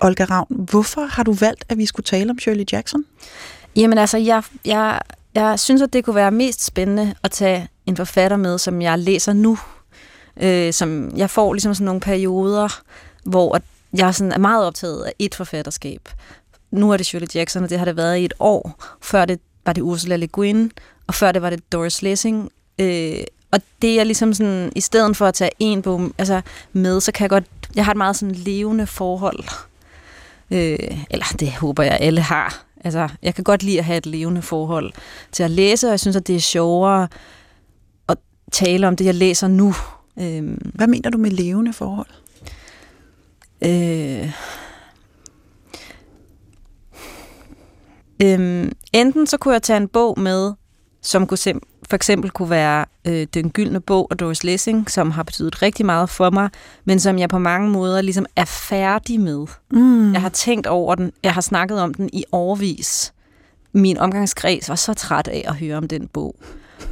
Olga 0.00 0.24
Ravn, 0.24 0.46
hvorfor 0.70 1.00
har 1.00 1.22
du 1.22 1.32
valgt, 1.32 1.64
at 1.68 1.78
vi 1.78 1.86
skulle 1.86 2.04
tale 2.04 2.30
om 2.30 2.38
Shirley 2.38 2.64
Jackson? 2.72 3.04
Jamen 3.76 3.98
altså, 3.98 4.18
jeg, 4.18 4.42
jeg, 4.64 5.00
jeg 5.34 5.60
synes, 5.60 5.82
at 5.82 5.92
det 5.92 6.04
kunne 6.04 6.16
være 6.16 6.30
mest 6.30 6.64
spændende 6.64 7.14
at 7.22 7.30
tage 7.30 7.68
en 7.86 7.96
forfatter 7.96 8.36
med, 8.36 8.58
som 8.58 8.82
jeg 8.82 8.98
læser 8.98 9.32
nu. 9.32 9.58
Øh, 10.42 10.72
som 10.72 11.16
jeg 11.16 11.30
får 11.30 11.52
ligesom 11.52 11.74
sådan 11.74 11.84
nogle 11.84 12.00
perioder, 12.00 12.80
hvor 13.24 13.60
jeg 13.92 14.14
sådan 14.14 14.32
er 14.32 14.38
meget 14.38 14.66
optaget 14.66 15.02
af 15.02 15.12
et 15.18 15.34
forfatterskab. 15.34 16.08
Nu 16.70 16.90
er 16.92 16.96
det 16.96 17.06
Shirley 17.06 17.28
Jackson, 17.34 17.64
og 17.64 17.70
det 17.70 17.78
har 17.78 17.84
det 17.84 17.96
været 17.96 18.18
i 18.18 18.24
et 18.24 18.34
år. 18.38 18.84
Før 19.02 19.24
det 19.24 19.40
var 19.66 19.72
det 19.72 19.82
Ursula 19.82 20.16
Le 20.16 20.26
Guin, 20.26 20.70
og 21.06 21.14
før 21.14 21.32
det 21.32 21.42
var 21.42 21.50
det 21.50 21.72
Doris 21.72 22.02
Lessing. 22.02 22.50
Øh, 22.80 23.16
og 23.54 23.60
det 23.82 24.00
er 24.00 24.04
ligesom 24.04 24.34
sådan, 24.34 24.72
i 24.76 24.80
stedet 24.80 25.16
for 25.16 25.26
at 25.26 25.34
tage 25.34 25.50
en 25.58 25.82
bog 25.82 26.10
altså, 26.18 26.40
med, 26.72 27.00
så 27.00 27.12
kan 27.12 27.22
jeg 27.22 27.30
godt, 27.30 27.44
jeg 27.76 27.84
har 27.84 27.92
et 27.92 27.96
meget 27.96 28.16
sådan 28.16 28.34
levende 28.34 28.86
forhold. 28.86 29.44
Øh, 30.50 30.78
eller 31.10 31.26
det 31.38 31.52
håber 31.52 31.82
jeg, 31.82 31.98
alle 32.00 32.20
har. 32.20 32.64
Altså, 32.84 33.08
jeg 33.22 33.34
kan 33.34 33.44
godt 33.44 33.62
lide 33.62 33.78
at 33.78 33.84
have 33.84 33.98
et 33.98 34.06
levende 34.06 34.42
forhold 34.42 34.92
til 35.32 35.42
at 35.42 35.50
læse, 35.50 35.86
og 35.86 35.90
jeg 35.90 36.00
synes, 36.00 36.16
at 36.16 36.26
det 36.26 36.36
er 36.36 36.40
sjovere 36.40 37.08
at 38.08 38.18
tale 38.52 38.88
om 38.88 38.96
det, 38.96 39.04
jeg 39.04 39.14
læser 39.14 39.48
nu. 39.48 39.74
Øh, 40.18 40.58
Hvad 40.74 40.86
mener 40.86 41.10
du 41.10 41.18
med 41.18 41.30
levende 41.30 41.72
forhold? 41.72 42.08
Øh, 43.62 44.32
øhm, 48.22 48.72
enten 48.92 49.26
så 49.26 49.36
kunne 49.36 49.54
jeg 49.54 49.62
tage 49.62 49.76
en 49.76 49.88
bog 49.88 50.20
med, 50.20 50.52
som 51.02 51.26
kunne 51.26 51.38
sim- 51.38 51.73
for 51.90 51.96
eksempel 51.96 52.30
kunne 52.30 52.50
være 52.50 52.84
øh, 53.04 53.26
Den 53.34 53.50
Gyldne 53.50 53.80
Bog 53.80 54.08
af 54.10 54.16
Doris 54.16 54.44
Lessing, 54.44 54.90
som 54.90 55.10
har 55.10 55.22
betydet 55.22 55.62
rigtig 55.62 55.86
meget 55.86 56.10
for 56.10 56.30
mig, 56.30 56.50
men 56.84 57.00
som 57.00 57.18
jeg 57.18 57.28
på 57.28 57.38
mange 57.38 57.70
måder 57.70 58.02
ligesom 58.02 58.26
er 58.36 58.44
færdig 58.44 59.20
med. 59.20 59.46
Mm. 59.70 60.12
Jeg 60.12 60.20
har 60.20 60.28
tænkt 60.28 60.66
over 60.66 60.94
den, 60.94 61.12
jeg 61.22 61.34
har 61.34 61.40
snakket 61.40 61.80
om 61.80 61.94
den 61.94 62.10
i 62.12 62.24
årvis. 62.32 63.12
Min 63.72 63.98
omgangskreds 63.98 64.68
var 64.68 64.74
så 64.74 64.94
træt 64.94 65.28
af 65.28 65.44
at 65.46 65.56
høre 65.56 65.76
om 65.76 65.88
den 65.88 66.08
bog. 66.08 66.36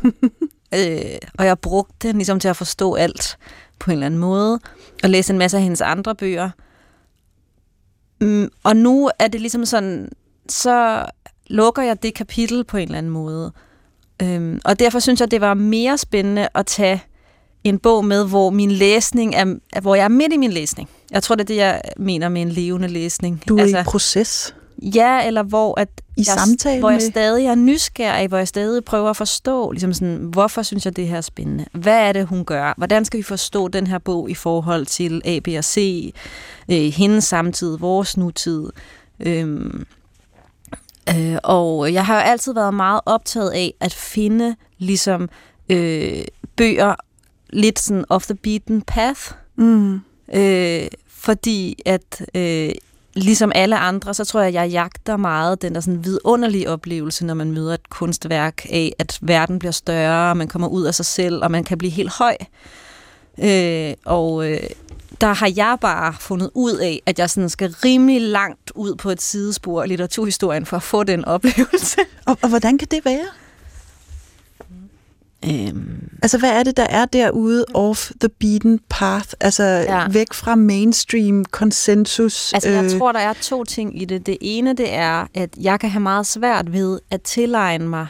øh, 0.75 1.19
og 1.39 1.47
jeg 1.47 1.59
brugte 1.59 2.09
den 2.09 2.17
ligesom 2.17 2.41
til 2.41 2.49
at 2.49 2.57
forstå 2.57 2.95
alt 2.95 3.39
på 3.79 3.91
en 3.91 3.93
eller 3.93 4.07
anden 4.07 4.21
måde, 4.21 4.61
og 5.03 5.11
læse 5.11 5.33
en 5.33 5.39
masse 5.39 5.57
af 5.57 5.63
hendes 5.63 5.81
andre 5.81 6.15
bøger. 6.15 6.51
Mm, 8.21 8.51
og 8.63 8.77
nu 8.77 9.11
er 9.19 9.29
det 9.29 9.41
ligesom 9.41 9.65
sådan, 9.65 10.09
så 10.49 11.07
lukker 11.47 11.83
jeg 11.83 12.03
det 12.03 12.15
kapitel 12.15 12.65
på 12.65 12.77
en 12.77 12.83
eller 12.83 12.99
anden 12.99 13.13
måde. 13.13 13.53
Øhm, 14.23 14.61
og 14.65 14.79
derfor 14.79 14.99
synes 14.99 15.21
jeg, 15.21 15.31
det 15.31 15.41
var 15.41 15.55
mere 15.55 15.99
spændende 15.99 16.49
at 16.55 16.67
tage 16.67 17.03
en 17.65 17.79
bog 17.79 18.05
med, 18.05 18.29
hvor 18.29 18.51
min 18.51 18.71
læsning 18.71 19.35
er, 19.35 19.55
hvor 19.81 19.95
jeg 19.95 20.05
er 20.05 20.09
midt 20.09 20.33
i 20.33 20.37
min 20.37 20.53
læsning. 20.53 20.89
Jeg 21.11 21.23
tror, 21.23 21.35
det 21.35 21.43
er 21.43 21.47
det, 21.47 21.57
jeg 21.57 21.81
mener 21.97 22.29
med 22.29 22.43
en 22.43 22.49
levende 22.49 22.89
læsning. 22.89 23.43
Du 23.49 23.57
er 23.57 23.63
altså, 23.63 23.79
i 23.79 23.83
proces. 23.83 24.55
Ja, 24.83 25.27
eller 25.27 25.43
hvor 25.43 25.81
at 25.81 25.89
I 26.17 26.25
jeg, 26.27 26.27
samtale 26.27 26.81
hvor 26.81 26.91
jeg 26.91 27.03
stadig 27.03 27.47
er 27.47 27.55
nysgerrig, 27.55 28.29
hvor 28.29 28.39
jeg 28.39 28.49
stadig 28.49 28.85
prøver 28.85 29.11
at 29.11 29.17
forstå, 29.17 29.71
ligesom 29.71 29.93
sådan, 29.93 30.17
hvorfor 30.17 30.63
synes 30.63 30.85
jeg, 30.85 30.97
det 30.97 31.09
her 31.09 31.17
er 31.17 31.21
spændende? 31.21 31.65
Hvad 31.73 31.99
er 31.99 32.13
det, 32.13 32.27
hun 32.27 32.45
gør? 32.45 32.75
Hvordan 32.77 33.05
skal 33.05 33.19
vi 33.19 33.23
forstå 33.23 33.69
den 33.69 33.87
her 33.87 33.99
bog 33.99 34.31
i 34.31 34.35
forhold 34.35 34.87
til 34.87 35.23
A, 35.25 35.39
B 35.39 35.49
og 35.59 35.65
C? 35.65 36.11
Øh, 36.71 36.77
hendes 36.77 37.25
samtid, 37.25 37.79
vores 37.79 38.17
nutid? 38.17 38.71
Øhm, 39.21 39.85
øh, 41.09 41.37
og 41.43 41.93
jeg 41.93 42.07
har 42.07 42.15
jo 42.15 42.21
altid 42.21 42.55
været 42.55 42.75
meget 42.75 43.01
optaget 43.07 43.51
af 43.51 43.75
at 43.81 43.95
finde 43.95 44.57
ligesom 44.79 45.29
øh, 45.69 46.25
bøger 46.57 46.95
lidt 47.51 47.79
sådan 47.79 48.05
off 48.09 48.27
the 48.27 48.35
beaten 48.35 48.83
path, 48.83 49.21
Mm. 49.57 50.01
Øh, 50.35 50.87
fordi 51.09 51.83
at 51.87 52.27
øh, 52.35 52.71
ligesom 53.15 53.53
alle 53.55 53.79
andre, 53.79 54.15
så 54.15 54.25
tror 54.25 54.41
jeg, 54.41 54.49
at 54.49 54.55
jeg 54.55 54.69
jagter 54.71 55.17
meget 55.17 55.63
den 55.63 55.75
der 55.75 55.81
sådan 55.81 56.05
vidunderlige 56.05 56.71
oplevelse, 56.71 57.27
når 57.27 57.35
man 57.35 57.53
møder 57.53 57.75
et 57.75 57.91
kunstværk 57.91 58.67
af, 58.71 58.93
at 58.99 59.19
verden 59.23 59.59
bliver 59.59 59.73
større, 59.73 60.31
og 60.31 60.37
man 60.37 60.49
kommer 60.49 60.69
ud 60.69 60.85
af 60.85 60.95
sig 60.95 61.07
selv, 61.07 61.45
og 61.45 61.51
man 61.51 61.65
kan 61.65 61.79
blive 61.79 61.91
helt 61.91 62.11
høj. 62.11 62.37
Øh, 63.39 63.95
og 64.05 64.51
øh, 64.51 64.61
der 65.21 65.33
har 65.33 65.53
jeg 65.57 65.77
bare 65.81 66.15
fundet 66.21 66.51
ud 66.55 66.77
af, 66.77 67.03
at 67.07 67.19
jeg 67.19 67.31
sådan 67.31 67.49
skal 67.49 67.71
rimelig 67.85 68.21
langt 68.21 68.73
ud 68.75 68.95
på 68.95 69.11
et 69.11 69.23
sidespor 69.23 69.83
af 69.83 69.89
litteraturhistorien 69.89 70.67
for 70.67 70.77
at 70.77 70.83
få 70.83 71.05
den 71.05 71.25
oplevelse. 71.25 72.01
Og, 72.27 72.39
og 72.43 72.49
hvordan 72.49 72.79
kan 72.79 72.89
det 72.91 73.05
være? 73.05 73.27
Øhm, 75.45 76.03
Altså, 76.23 76.39
hvad 76.39 76.51
er 76.51 76.63
det, 76.63 76.77
der 76.77 76.87
er 76.91 77.05
derude 77.05 77.65
off 77.75 78.11
the 78.21 78.29
beaten 78.29 78.81
path? 78.89 79.29
Altså, 79.41 79.65
ja. 79.65 80.09
Væk 80.09 80.33
fra 80.33 80.55
mainstream 80.55 81.45
konsensus? 81.45 82.53
Altså, 82.53 82.69
jeg 82.71 82.91
tror, 82.99 83.13
der 83.13 83.21
er 83.21 83.33
to 83.33 83.65
ting 83.65 84.03
i 84.03 84.05
det. 84.05 84.27
Det 84.27 84.39
ene, 84.41 84.73
det 84.73 84.93
er, 84.93 85.27
at 85.35 85.51
jeg 85.61 85.81
kan 85.81 85.91
have 85.91 86.01
meget 86.01 86.27
svært 86.27 86.73
ved 86.73 87.01
at 87.11 87.23
tilegne 87.23 87.89
mig 87.89 88.07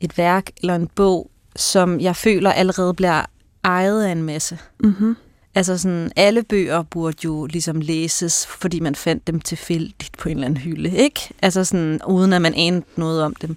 et 0.00 0.18
værk 0.18 0.50
eller 0.60 0.74
en 0.74 0.86
bog, 0.86 1.30
som 1.56 2.00
jeg 2.00 2.16
føler 2.16 2.52
allerede 2.52 2.94
bliver 2.94 3.22
ejet 3.64 4.04
af 4.04 4.12
en 4.12 4.22
masse. 4.22 4.58
Mm-hmm. 4.80 5.16
Altså 5.54 5.78
sådan, 5.78 6.12
alle 6.16 6.42
bøger 6.42 6.82
burde 6.82 7.16
jo 7.24 7.46
ligesom 7.46 7.80
læses, 7.80 8.46
fordi 8.46 8.80
man 8.80 8.94
fandt 8.94 9.26
dem 9.26 9.40
tilfældigt 9.40 10.16
på 10.18 10.28
en 10.28 10.36
eller 10.36 10.46
anden 10.46 10.60
hylde, 10.60 10.90
ikke? 10.90 11.20
Altså 11.42 11.64
sådan, 11.64 12.00
uden 12.06 12.32
at 12.32 12.42
man 12.42 12.54
anede 12.56 12.84
noget 12.96 13.22
om 13.22 13.34
dem. 13.34 13.56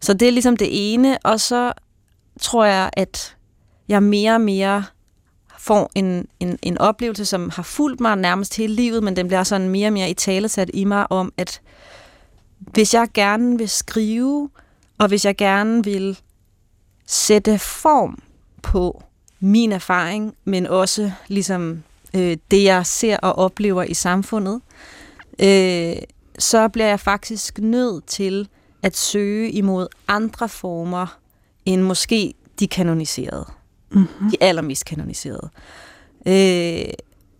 Så 0.00 0.14
det 0.14 0.28
er 0.28 0.32
ligesom 0.32 0.56
det 0.56 0.68
ene, 0.70 1.18
og 1.24 1.40
så 1.40 1.72
tror 2.40 2.64
jeg, 2.64 2.90
at 2.92 3.36
jeg 3.88 4.02
mere 4.02 4.34
og 4.34 4.40
mere 4.40 4.84
får 5.58 5.90
en, 5.94 6.26
en, 6.40 6.58
en 6.62 6.78
oplevelse, 6.78 7.24
som 7.24 7.50
har 7.50 7.62
fulgt 7.62 8.00
mig 8.00 8.16
nærmest 8.16 8.56
hele 8.56 8.74
livet, 8.74 9.02
men 9.02 9.16
den 9.16 9.26
bliver 9.26 9.42
sådan 9.42 9.68
mere 9.68 9.88
og 9.88 9.92
mere 9.92 10.10
i 10.10 10.14
talesat 10.14 10.70
i 10.74 10.84
mig 10.84 11.12
om, 11.12 11.32
at 11.36 11.60
hvis 12.58 12.94
jeg 12.94 13.08
gerne 13.14 13.58
vil 13.58 13.68
skrive, 13.68 14.50
og 14.98 15.08
hvis 15.08 15.24
jeg 15.24 15.36
gerne 15.36 15.84
vil 15.84 16.18
sætte 17.06 17.58
form 17.58 18.22
på 18.62 19.02
min 19.42 19.72
erfaring, 19.72 20.34
men 20.44 20.66
også 20.66 21.12
ligesom 21.28 21.82
øh, 22.14 22.36
det, 22.50 22.64
jeg 22.64 22.86
ser 22.86 23.16
og 23.16 23.38
oplever 23.38 23.82
i 23.82 23.94
samfundet, 23.94 24.60
øh, 25.38 25.96
så 26.38 26.68
bliver 26.68 26.86
jeg 26.86 27.00
faktisk 27.00 27.58
nødt 27.58 28.06
til 28.06 28.48
at 28.82 28.96
søge 28.96 29.50
imod 29.50 29.86
andre 30.08 30.48
former 30.48 31.18
end 31.64 31.82
måske 31.82 32.34
de 32.58 32.68
kanoniserede. 32.68 33.46
Mm-hmm. 33.90 34.30
De 34.30 34.36
allermest 34.40 34.84
kanoniserede. 34.84 35.48
Øh, 36.26 36.92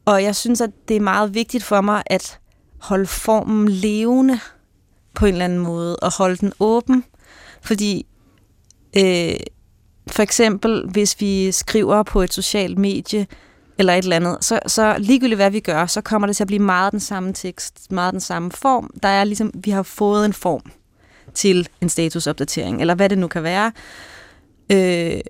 og 0.04 0.22
jeg 0.22 0.36
synes, 0.36 0.60
at 0.60 0.70
det 0.88 0.96
er 0.96 1.00
meget 1.00 1.34
vigtigt 1.34 1.64
for 1.64 1.80
mig 1.80 2.02
at 2.06 2.38
holde 2.78 3.06
formen 3.06 3.68
levende 3.68 4.38
på 5.14 5.26
en 5.26 5.32
eller 5.32 5.44
anden 5.44 5.58
måde, 5.58 5.96
og 5.96 6.12
holde 6.12 6.36
den 6.36 6.52
åben, 6.60 7.04
fordi 7.62 8.06
øh, 8.96 9.36
for 10.06 10.22
eksempel, 10.22 10.88
hvis 10.90 11.20
vi 11.20 11.52
skriver 11.52 12.02
på 12.02 12.22
et 12.22 12.32
socialt 12.32 12.78
medie, 12.78 13.26
eller 13.78 13.94
et 13.94 14.02
eller 14.02 14.16
andet, 14.16 14.44
så, 14.44 14.60
så 14.66 14.96
ligegyldigt 14.98 15.38
hvad 15.38 15.50
vi 15.50 15.60
gør, 15.60 15.86
så 15.86 16.00
kommer 16.00 16.26
det 16.26 16.36
til 16.36 16.44
at 16.44 16.48
blive 16.48 16.62
meget 16.62 16.92
den 16.92 17.00
samme 17.00 17.32
tekst, 17.32 17.92
meget 17.92 18.12
den 18.12 18.20
samme 18.20 18.50
form. 18.50 18.90
Der 19.02 19.08
er 19.08 19.24
ligesom, 19.24 19.50
vi 19.54 19.70
har 19.70 19.82
fået 19.82 20.24
en 20.24 20.32
form 20.32 20.62
til 21.34 21.68
en 21.80 21.88
statusopdatering, 21.88 22.80
eller 22.80 22.94
hvad 22.94 23.08
det 23.08 23.18
nu 23.18 23.28
kan 23.28 23.42
være. 23.42 23.72
Øh, 24.72 25.20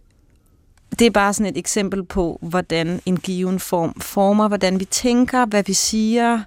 det 0.98 1.06
er 1.06 1.10
bare 1.10 1.32
sådan 1.32 1.52
et 1.52 1.58
eksempel 1.58 2.04
på, 2.04 2.38
hvordan 2.42 3.00
en 3.06 3.16
given 3.16 3.60
form 3.60 4.00
former, 4.00 4.48
hvordan 4.48 4.80
vi 4.80 4.84
tænker, 4.84 5.46
hvad 5.46 5.62
vi 5.62 5.72
siger, 5.72 6.42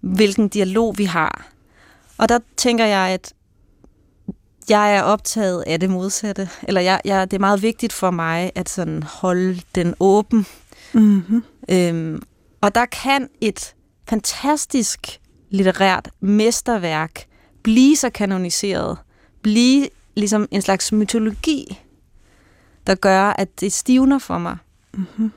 hvilken 0.00 0.48
dialog 0.48 0.98
vi 0.98 1.04
har. 1.04 1.46
Og 2.18 2.28
der 2.28 2.38
tænker 2.56 2.86
jeg, 2.86 3.08
at 3.08 3.32
jeg 4.70 4.96
er 4.96 5.02
optaget 5.02 5.64
af 5.66 5.80
det 5.80 5.90
modsatte. 5.90 6.48
Eller 6.62 6.80
jeg, 6.80 7.00
jeg, 7.04 7.30
det 7.30 7.36
er 7.36 7.40
meget 7.40 7.62
vigtigt 7.62 7.92
for 7.92 8.10
mig 8.10 8.52
at 8.54 8.68
sådan 8.68 9.02
holde 9.02 9.60
den 9.74 9.94
åben. 10.00 10.46
Mm-hmm. 10.92 11.44
Øhm, 11.70 12.22
og 12.60 12.74
der 12.74 12.86
kan 12.86 13.28
et 13.40 13.74
fantastisk 14.08 15.20
litterært 15.50 16.08
mesterværk 16.20 17.24
blive 17.62 17.96
så 17.96 18.10
kanoniseret, 18.10 18.98
blive 19.42 19.88
ligesom 20.16 20.48
en 20.50 20.62
slags 20.62 20.92
mytologi, 20.92 21.78
der 22.86 22.94
gør, 22.94 23.22
at 23.22 23.60
det 23.60 23.72
stivner 23.72 24.18
for 24.18 24.38
mig. 24.38 24.56
Mm-hmm. 24.94 25.32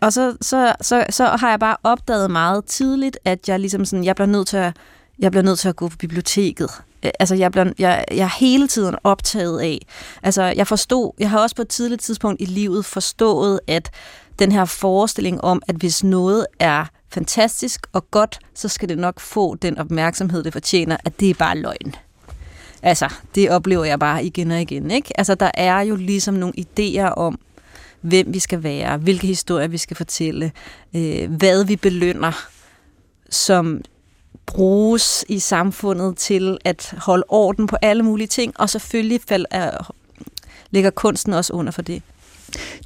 Og 0.00 0.12
så, 0.12 0.36
så, 0.40 0.74
så, 0.80 1.06
så 1.10 1.24
har 1.24 1.50
jeg 1.50 1.60
bare 1.60 1.76
opdaget 1.82 2.30
meget 2.30 2.64
tidligt, 2.64 3.18
at 3.24 3.48
jeg 3.48 3.60
ligesom 3.60 3.84
sådan, 3.84 4.04
jeg 4.04 4.14
bliver 4.14 4.28
nødt 4.28 4.48
til 4.48 4.56
at, 4.56 4.76
jeg 5.18 5.30
bliver 5.30 5.44
nødt 5.44 5.58
til 5.58 5.68
at 5.68 5.76
gå 5.76 5.88
på 5.88 5.96
biblioteket. 5.96 6.70
Øh, 7.04 7.10
altså, 7.20 7.34
jeg, 7.34 7.52
bliver, 7.52 7.72
jeg, 7.78 8.04
jeg 8.10 8.24
er 8.24 8.38
hele 8.38 8.68
tiden 8.68 8.96
optaget 9.04 9.60
af. 9.60 9.78
Altså, 10.22 10.42
jeg 10.42 10.66
forstod, 10.66 11.12
jeg 11.18 11.30
har 11.30 11.38
også 11.38 11.56
på 11.56 11.62
et 11.62 11.68
tidligt 11.68 12.00
tidspunkt 12.02 12.40
i 12.40 12.44
livet 12.44 12.84
forstået, 12.84 13.60
at 13.66 13.90
den 14.38 14.52
her 14.52 14.64
forestilling 14.64 15.44
om, 15.44 15.62
at 15.68 15.76
hvis 15.76 16.04
noget 16.04 16.46
er 16.58 16.84
fantastisk 17.08 17.86
og 17.92 18.10
godt, 18.10 18.38
så 18.54 18.68
skal 18.68 18.88
det 18.88 18.98
nok 18.98 19.20
få 19.20 19.54
den 19.54 19.78
opmærksomhed, 19.78 20.42
det 20.42 20.52
fortjener, 20.52 20.96
at 21.04 21.20
det 21.20 21.30
er 21.30 21.34
bare 21.34 21.58
løgn. 21.58 21.94
Altså, 22.82 23.08
det 23.34 23.50
oplever 23.50 23.84
jeg 23.84 23.98
bare 23.98 24.24
igen 24.24 24.50
og 24.50 24.60
igen, 24.60 24.90
ikke? 24.90 25.18
Altså, 25.18 25.34
der 25.34 25.50
er 25.54 25.80
jo 25.80 25.96
ligesom 25.96 26.34
nogle 26.34 26.54
idéer 26.58 27.08
om, 27.08 27.38
hvem 28.00 28.34
vi 28.34 28.38
skal 28.38 28.62
være, 28.62 28.96
hvilke 28.96 29.26
historier 29.26 29.68
vi 29.68 29.78
skal 29.78 29.96
fortælle, 29.96 30.52
øh, 30.96 31.30
hvad 31.30 31.64
vi 31.64 31.76
belønner, 31.76 32.48
som 33.30 33.80
bruges 34.46 35.24
i 35.28 35.38
samfundet 35.38 36.16
til 36.16 36.58
at 36.64 36.94
holde 36.98 37.24
orden 37.28 37.66
på 37.66 37.76
alle 37.82 38.02
mulige 38.02 38.26
ting, 38.26 38.60
og 38.60 38.70
selvfølgelig 38.70 39.20
fald, 39.28 39.46
er, 39.50 39.92
ligger 40.70 40.90
kunsten 40.90 41.32
også 41.32 41.52
under 41.52 41.72
for 41.72 41.82
det. 41.82 42.02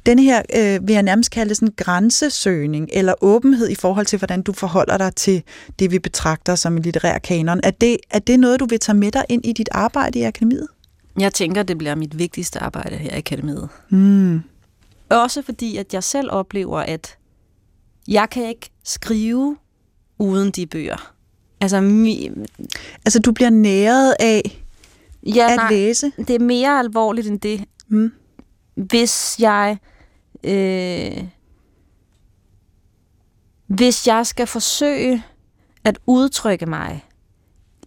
Denne 0.05 0.23
her 0.23 0.41
øh, 0.55 0.87
vil 0.87 0.93
jeg 0.93 1.03
nærmest 1.03 1.31
kalde 1.31 1.55
sådan 1.55 1.73
grænsesøgning 1.77 2.89
eller 2.93 3.13
åbenhed 3.21 3.69
i 3.69 3.75
forhold 3.75 4.05
til, 4.05 4.19
hvordan 4.19 4.41
du 4.41 4.53
forholder 4.53 4.97
dig 4.97 5.15
til 5.15 5.43
det, 5.79 5.91
vi 5.91 5.99
betragter 5.99 6.55
som 6.55 6.77
en 6.77 6.83
litterær 6.83 7.17
kanon. 7.17 7.59
Er 7.63 7.71
det, 7.71 7.97
er 8.09 8.19
det 8.19 8.39
noget, 8.39 8.59
du 8.59 8.65
vil 8.65 8.79
tage 8.79 8.97
med 8.97 9.11
dig 9.11 9.25
ind 9.29 9.45
i 9.45 9.53
dit 9.53 9.69
arbejde 9.71 10.19
i 10.19 10.21
akademiet? 10.23 10.67
Jeg 11.19 11.33
tænker, 11.33 11.63
det 11.63 11.77
bliver 11.77 11.95
mit 11.95 12.17
vigtigste 12.17 12.59
arbejde 12.59 12.95
her 12.95 13.15
i 13.15 13.17
akademiet. 13.17 13.69
Mm. 13.89 14.41
Også 15.09 15.41
fordi, 15.41 15.77
at 15.77 15.93
jeg 15.93 16.03
selv 16.03 16.31
oplever, 16.31 16.79
at 16.79 17.17
jeg 18.07 18.29
kan 18.29 18.45
ikke 18.45 18.69
skrive 18.83 19.57
uden 20.19 20.51
de 20.51 20.65
bøger. 20.65 21.13
Altså, 21.61 21.81
mi, 21.81 22.29
Altså, 23.05 23.19
du 23.19 23.31
bliver 23.31 23.49
næret 23.49 24.15
af 24.19 24.63
ja, 25.23 25.51
at 25.51 25.55
nej, 25.55 25.69
læse? 25.71 26.11
det 26.17 26.29
er 26.29 26.39
mere 26.39 26.79
alvorligt 26.79 27.27
end 27.27 27.39
det. 27.39 27.63
Mm. 27.87 28.11
Hvis 28.75 29.35
jeg... 29.39 29.77
Øh, 30.43 31.23
hvis 33.67 34.07
jeg 34.07 34.27
skal 34.27 34.47
forsøge 34.47 35.23
at 35.83 35.99
udtrykke 36.05 36.65
mig 36.65 37.05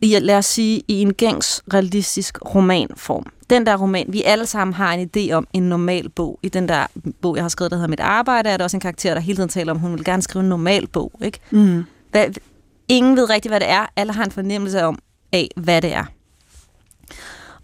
i, 0.00 0.18
lad 0.18 0.36
os 0.36 0.46
sige, 0.46 0.82
i 0.88 1.02
en 1.02 1.14
gængs 1.14 1.62
realistisk 1.74 2.54
romanform. 2.54 3.26
Den 3.50 3.66
der 3.66 3.76
roman, 3.76 4.06
vi 4.08 4.22
alle 4.22 4.46
sammen 4.46 4.74
har 4.74 4.94
en 4.94 5.10
idé 5.16 5.32
om 5.32 5.46
en 5.52 5.62
normal 5.62 6.08
bog. 6.08 6.38
I 6.42 6.48
den 6.48 6.68
der 6.68 6.86
bog, 7.20 7.36
jeg 7.36 7.44
har 7.44 7.48
skrevet, 7.48 7.70
der 7.70 7.76
hedder 7.76 7.88
Mit 7.88 8.00
Arbejde, 8.00 8.48
er 8.48 8.56
der 8.56 8.64
også 8.64 8.76
en 8.76 8.80
karakter, 8.80 9.14
der 9.14 9.20
hele 9.20 9.36
tiden 9.36 9.48
taler 9.48 9.72
om, 9.72 9.78
hun 9.78 9.92
vil 9.92 10.04
gerne 10.04 10.22
skrive 10.22 10.42
en 10.42 10.48
normal 10.48 10.86
bog. 10.86 11.12
Ikke? 11.22 11.38
Mm. 11.50 11.84
Hvad, 12.10 12.26
ingen 12.90 13.16
ved 13.16 13.30
rigtigt, 13.30 13.52
hvad 13.52 13.60
det 13.60 13.68
er. 13.68 13.86
Alle 13.96 14.12
har 14.12 14.24
en 14.24 14.30
fornemmelse 14.30 14.84
om, 14.84 14.98
af, 15.32 15.48
hvad 15.56 15.82
det 15.82 15.92
er. 15.92 16.04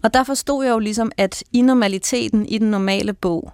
Og 0.03 0.13
der 0.13 0.23
forstod 0.23 0.65
jeg 0.65 0.71
jo 0.71 0.79
ligesom, 0.79 1.11
at 1.17 1.43
i 1.53 1.61
normaliteten 1.61 2.45
i 2.45 2.57
den 2.57 2.71
normale 2.71 3.13
bog, 3.13 3.51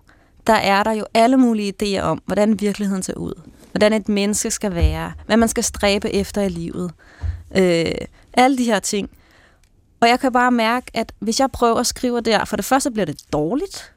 der 0.48 0.53
er 0.53 0.84
der 0.84 0.92
jo 0.92 1.06
alle 1.13 1.38
mulige 1.38 1.74
idéer 1.84 2.01
om, 2.01 2.22
hvordan 2.25 2.60
virkeligheden 2.60 3.03
ser 3.03 3.13
ud. 3.13 3.42
Hvordan 3.72 3.94
et 3.94 4.10
menneske 4.10 4.51
skal 4.51 4.75
være. 4.75 5.13
Hvad 5.25 5.38
man 5.38 5.50
skal 5.50 5.63
stræbe 5.63 6.13
efter 6.13 6.42
i 6.42 6.50
livet. 6.50 6.92
Øh, 7.58 7.92
alle 8.34 8.58
de 8.58 8.63
her 8.63 8.80
ting. 8.80 9.10
Og 10.01 10.08
jeg 10.08 10.20
kan 10.20 10.32
bare 10.32 10.51
mærke, 10.51 10.92
at 10.94 11.13
hvis 11.20 11.39
jeg 11.39 11.51
prøver 11.51 11.80
at 11.80 11.88
skrive 11.88 12.22
der, 12.22 12.46
for 12.46 12.56
det 12.56 12.65
første 12.65 12.92
bliver 12.92 13.06
det 13.06 13.22
dårligt. 13.34 13.94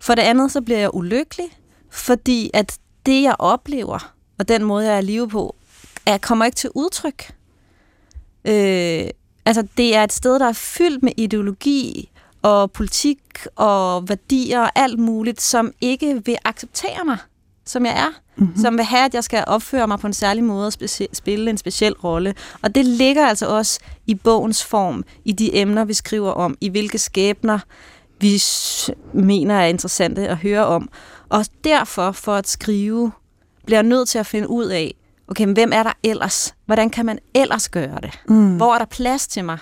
For 0.00 0.14
det 0.14 0.22
andet, 0.22 0.52
så 0.52 0.60
bliver 0.60 0.78
jeg 0.78 0.94
ulykkelig. 0.94 1.46
Fordi 1.90 2.50
at 2.54 2.78
det, 3.06 3.22
jeg 3.22 3.36
oplever, 3.38 4.14
og 4.38 4.48
den 4.48 4.64
måde, 4.64 4.86
jeg 4.86 4.96
er 4.96 5.00
livet 5.00 5.28
på, 5.30 5.56
er, 6.06 6.18
kommer 6.18 6.44
ikke 6.44 6.56
til 6.56 6.70
udtryk. 6.74 7.34
Øh, 8.44 9.04
altså, 9.44 9.66
det 9.76 9.96
er 9.96 10.04
et 10.04 10.12
sted, 10.12 10.38
der 10.38 10.48
er 10.48 10.52
fyldt 10.52 11.02
med 11.02 11.12
ideologi 11.16 12.10
og 12.42 12.72
politik 12.72 13.18
og 13.56 14.08
værdier 14.08 14.60
og 14.60 14.70
alt 14.74 14.98
muligt, 14.98 15.40
som 15.40 15.72
ikke 15.80 16.22
vil 16.24 16.36
acceptere 16.44 17.04
mig, 17.04 17.18
som 17.64 17.86
jeg 17.86 17.98
er. 17.98 18.08
Mm-hmm. 18.36 18.56
Som 18.56 18.76
vil 18.76 18.84
have, 18.84 19.04
at 19.04 19.14
jeg 19.14 19.24
skal 19.24 19.44
opføre 19.46 19.88
mig 19.88 19.98
på 19.98 20.06
en 20.06 20.12
særlig 20.12 20.44
måde 20.44 20.66
og 20.66 20.72
speci- 20.82 21.06
spille 21.12 21.50
en 21.50 21.58
speciel 21.58 21.92
rolle. 21.92 22.34
Og 22.62 22.74
det 22.74 22.84
ligger 22.84 23.26
altså 23.26 23.46
også 23.46 23.80
i 24.06 24.14
bogens 24.14 24.64
form, 24.64 25.04
i 25.24 25.32
de 25.32 25.56
emner, 25.56 25.84
vi 25.84 25.94
skriver 25.94 26.30
om, 26.30 26.56
i 26.60 26.68
hvilke 26.68 26.98
skæbner 26.98 27.58
vi 28.20 28.42
mener 29.12 29.54
er 29.54 29.66
interessante 29.66 30.28
at 30.28 30.36
høre 30.36 30.66
om. 30.66 30.88
Og 31.28 31.46
derfor, 31.64 32.12
for 32.12 32.34
at 32.34 32.48
skrive, 32.48 33.12
bliver 33.66 33.82
nødt 33.82 34.08
til 34.08 34.18
at 34.18 34.26
finde 34.26 34.50
ud 34.50 34.66
af, 34.66 34.94
okay, 35.28 35.44
men 35.44 35.52
hvem 35.52 35.72
er 35.72 35.82
der 35.82 35.92
ellers? 36.02 36.54
Hvordan 36.66 36.90
kan 36.90 37.06
man 37.06 37.18
ellers 37.34 37.68
gøre 37.68 37.98
det? 38.02 38.20
Mm. 38.28 38.56
Hvor 38.56 38.74
er 38.74 38.78
der 38.78 38.84
plads 38.84 39.26
til 39.28 39.44
mig? 39.44 39.58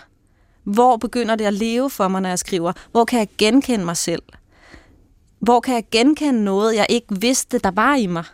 Hvor 0.65 0.97
begynder 0.97 1.35
det 1.37 1.45
at 1.45 1.55
leve 1.55 1.91
for 1.91 2.09
mig, 2.09 2.21
når 2.23 2.29
jeg 2.29 2.39
skriver? 2.39 2.73
Hvor 2.91 3.05
kan 3.05 3.19
jeg 3.19 3.29
genkende 3.39 3.85
mig 3.85 3.97
selv? 3.97 4.23
Hvor 5.41 5.61
kan 5.61 5.75
jeg 5.75 5.85
genkende 5.91 6.45
noget, 6.45 6.75
jeg 6.77 6.87
ikke 6.89 7.21
vidste, 7.21 7.59
der 7.59 7.71
var 7.71 7.95
i 7.95 8.07
mig? 8.07 8.25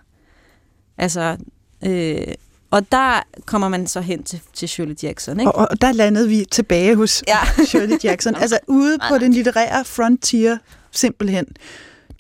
Altså, 0.99 1.37
øh, 1.85 2.35
og 2.71 2.93
der 2.93 3.23
kommer 3.47 3.69
man 3.69 3.87
så 3.87 4.01
hen 4.01 4.23
til, 4.23 4.41
til 4.55 4.69
Shirley 4.69 4.97
Jackson, 5.03 5.41
ikke? 5.41 5.53
Og, 5.53 5.69
og 5.71 5.81
der 5.81 5.93
landede 5.93 6.29
vi 6.29 6.45
tilbage 6.51 6.97
hos 6.97 7.25
Ja. 7.29 7.39
Shirley 7.69 7.97
Jackson. 8.05 8.35
altså 8.35 8.59
ude 8.67 8.99
på 9.11 9.19
den 9.19 9.33
litterære 9.33 9.85
frontier, 9.85 10.59
simpelthen. 10.93 11.47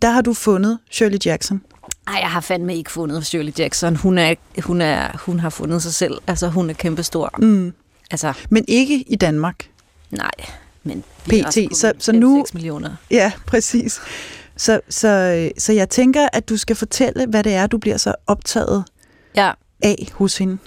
Der 0.02 0.10
har 0.10 0.20
du 0.22 0.34
fundet 0.34 0.78
Shirley 0.90 1.18
Jackson. 1.26 1.62
Ej, 2.06 2.18
jeg 2.20 2.30
har 2.30 2.40
fandme 2.40 2.76
ikke 2.76 2.90
fundet 2.90 3.26
Shirley 3.26 3.52
Jackson. 3.58 3.96
Hun, 3.96 4.18
er, 4.18 4.34
hun, 4.62 4.80
er, 4.80 5.08
hun 5.26 5.40
har 5.40 5.50
fundet 5.50 5.82
sig 5.82 5.94
selv. 5.94 6.18
Altså, 6.26 6.48
hun 6.48 6.70
er 6.70 6.74
kæmpestor. 6.74 7.30
Mm. 7.38 7.72
Altså, 8.10 8.32
Men 8.50 8.64
ikke 8.68 9.00
i 9.06 9.16
Danmark. 9.16 9.70
nej. 10.10 10.30
Men 10.82 11.04
PT, 11.24 11.54
så- 11.76 11.92
så 11.98 12.12
5-6 12.12 12.16
nu- 12.18 12.44
millioner. 12.54 12.90
Ja, 13.10 13.32
præcis. 13.46 14.00
Så, 14.56 14.80
så, 14.88 15.50
så 15.58 15.72
jeg 15.72 15.88
tænker, 15.88 16.28
at 16.32 16.48
du 16.48 16.56
skal 16.56 16.76
fortælle, 16.76 17.26
hvad 17.26 17.44
det 17.44 17.54
er, 17.54 17.66
du 17.66 17.78
bliver 17.78 17.96
så 17.96 18.14
optaget 18.26 18.84
Ja, 19.36 19.52
af 19.82 20.08
hos 20.12 20.38
hende. 20.38 20.58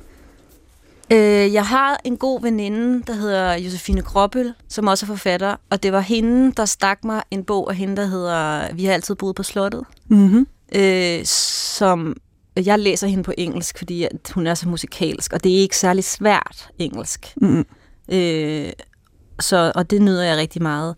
Øh, 1.12 1.54
jeg 1.54 1.65
har 1.65 1.99
en 2.04 2.17
god 2.17 2.41
veninde, 2.41 3.04
der 3.08 3.13
hedder 3.13 3.54
Josefine 3.54 4.02
Gråbøl, 4.02 4.54
som 4.69 4.88
også 4.88 5.06
er 5.06 5.08
forfatter, 5.08 5.56
og 5.69 5.84
det 5.84 5.91
var 5.93 5.99
hende, 5.99 6.52
der 6.58 6.65
stak 6.65 7.04
mig 7.04 7.21
en 7.32 7.43
bog 7.43 7.69
af 7.69 7.75
hende, 7.75 7.95
der 7.97 8.06
hedder 8.06 8.73
Vi 8.73 8.86
har 8.86 8.93
altid 8.93 9.15
boet 9.15 9.36
på 9.36 9.43
slottet, 9.43 9.84
Mm-hmm. 10.08 10.47
Øh, 10.76 11.26
som 11.26 12.16
jeg 12.66 12.80
læser 12.80 13.08
hende 13.08 13.24
på 13.24 13.34
engelsk, 13.38 13.78
fordi 13.78 14.04
at 14.04 14.32
hun 14.36 14.48
er 14.48 14.54
så 14.54 14.70
musikalsk, 14.70 15.34
og 15.34 15.44
det 15.44 15.56
er 15.56 15.60
ikke 15.60 15.78
særlig 15.78 16.04
svært 16.04 16.70
engelsk. 16.80 17.34
Mm. 17.42 17.66
Øh, 18.12 18.72
så, 19.40 19.72
og 19.76 19.90
det 19.90 20.02
nyder 20.02 20.24
jeg 20.24 20.38
rigtig 20.38 20.62
meget. 20.62 20.96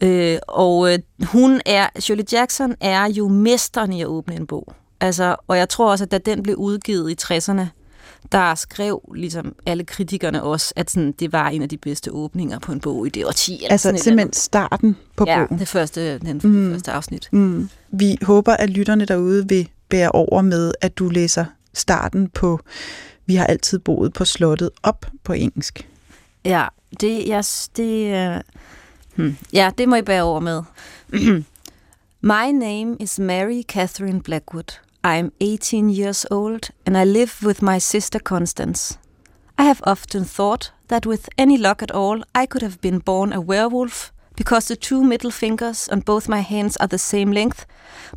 Øh, 0.00 0.38
og 0.48 0.92
øh, 0.92 0.98
hun 1.24 1.60
er, 1.66 1.88
Shirley 1.98 2.24
Jackson 2.32 2.74
er 2.80 3.06
jo 3.06 3.28
mesteren 3.28 3.92
i 3.92 4.02
at 4.02 4.06
åbne 4.06 4.36
en 4.36 4.46
bog. 4.46 4.72
Altså, 5.00 5.36
og 5.46 5.58
jeg 5.58 5.68
tror 5.68 5.90
også, 5.90 6.04
at 6.04 6.10
da 6.10 6.18
den 6.18 6.42
blev 6.42 6.56
udgivet 6.56 7.10
i 7.10 7.34
60'erne, 7.34 7.66
der 8.32 8.54
skrev 8.54 9.12
ligesom 9.14 9.54
alle 9.66 9.84
kritikerne 9.84 10.42
også, 10.42 10.72
at 10.76 10.90
sådan, 10.90 11.12
det 11.12 11.32
var 11.32 11.48
en 11.48 11.62
af 11.62 11.68
de 11.68 11.76
bedste 11.76 12.12
åbninger 12.12 12.58
på 12.58 12.72
en 12.72 12.80
bog 12.80 13.06
i 13.06 13.10
det 13.10 13.26
årti. 13.26 13.54
eller 13.56 13.70
Altså 13.70 13.88
sådan 13.88 13.98
simpelthen 14.00 14.32
starten 14.32 14.96
på 15.16 15.24
ja, 15.28 15.44
bogen. 15.46 15.58
det 15.58 15.68
første, 15.68 16.18
den 16.18 16.40
Mm. 16.44 16.72
første 16.72 16.92
afsnit. 16.92 17.28
Mm. 17.32 17.68
Vi 17.88 18.16
håber, 18.22 18.52
at 18.52 18.70
lytterne 18.70 19.04
derude 19.04 19.48
vil 19.48 19.68
bære 19.88 20.10
over 20.10 20.42
med, 20.42 20.72
at 20.80 20.98
du 20.98 21.08
læser 21.08 21.44
starten 21.74 22.28
på 22.28 22.60
Vi 23.26 23.34
har 23.34 23.46
altid 23.46 23.78
boet 23.78 24.12
på 24.12 24.24
slottet 24.24 24.70
op 24.82 25.06
på 25.24 25.32
engelsk. 25.32 25.88
Ja, 26.44 26.66
det, 27.00 27.26
jeg, 27.28 27.44
det, 27.76 28.28
uh, 28.36 28.40
hmm, 29.14 29.36
ja, 29.52 29.70
det 29.78 29.88
må 29.88 29.96
I 29.96 30.02
bære 30.02 30.22
over 30.22 30.40
med. 30.40 30.62
My 32.20 32.50
name 32.52 32.96
is 33.00 33.18
Mary 33.18 33.62
Catherine 33.68 34.22
Blackwood. 34.22 34.78
I'm 35.06 35.30
18 35.40 35.88
years 35.88 36.26
old 36.32 36.70
and 36.84 36.98
I 36.98 37.04
live 37.04 37.40
with 37.44 37.62
my 37.62 37.78
sister 37.78 38.18
Constance. 38.18 38.98
I 39.56 39.62
have 39.62 39.80
often 39.84 40.24
thought 40.24 40.72
that 40.88 41.06
with 41.06 41.28
any 41.38 41.56
luck 41.56 41.80
at 41.80 41.92
all, 41.92 42.24
I 42.34 42.44
could 42.44 42.62
have 42.62 42.80
been 42.80 42.98
born 42.98 43.32
a 43.32 43.40
werewolf 43.40 44.12
because 44.34 44.66
the 44.66 44.74
two 44.74 45.04
middle 45.04 45.30
fingers 45.30 45.88
on 45.90 46.00
both 46.00 46.28
my 46.28 46.40
hands 46.40 46.76
are 46.78 46.88
the 46.88 46.98
same 46.98 47.30
length, 47.30 47.66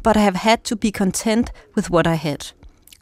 but 0.01 0.17
I 0.17 0.21
have 0.21 0.37
had 0.37 0.63
to 0.63 0.75
be 0.75 0.91
content 0.91 1.51
with 1.75 1.91
what 1.91 2.07
I 2.07 2.15
had. 2.15 2.53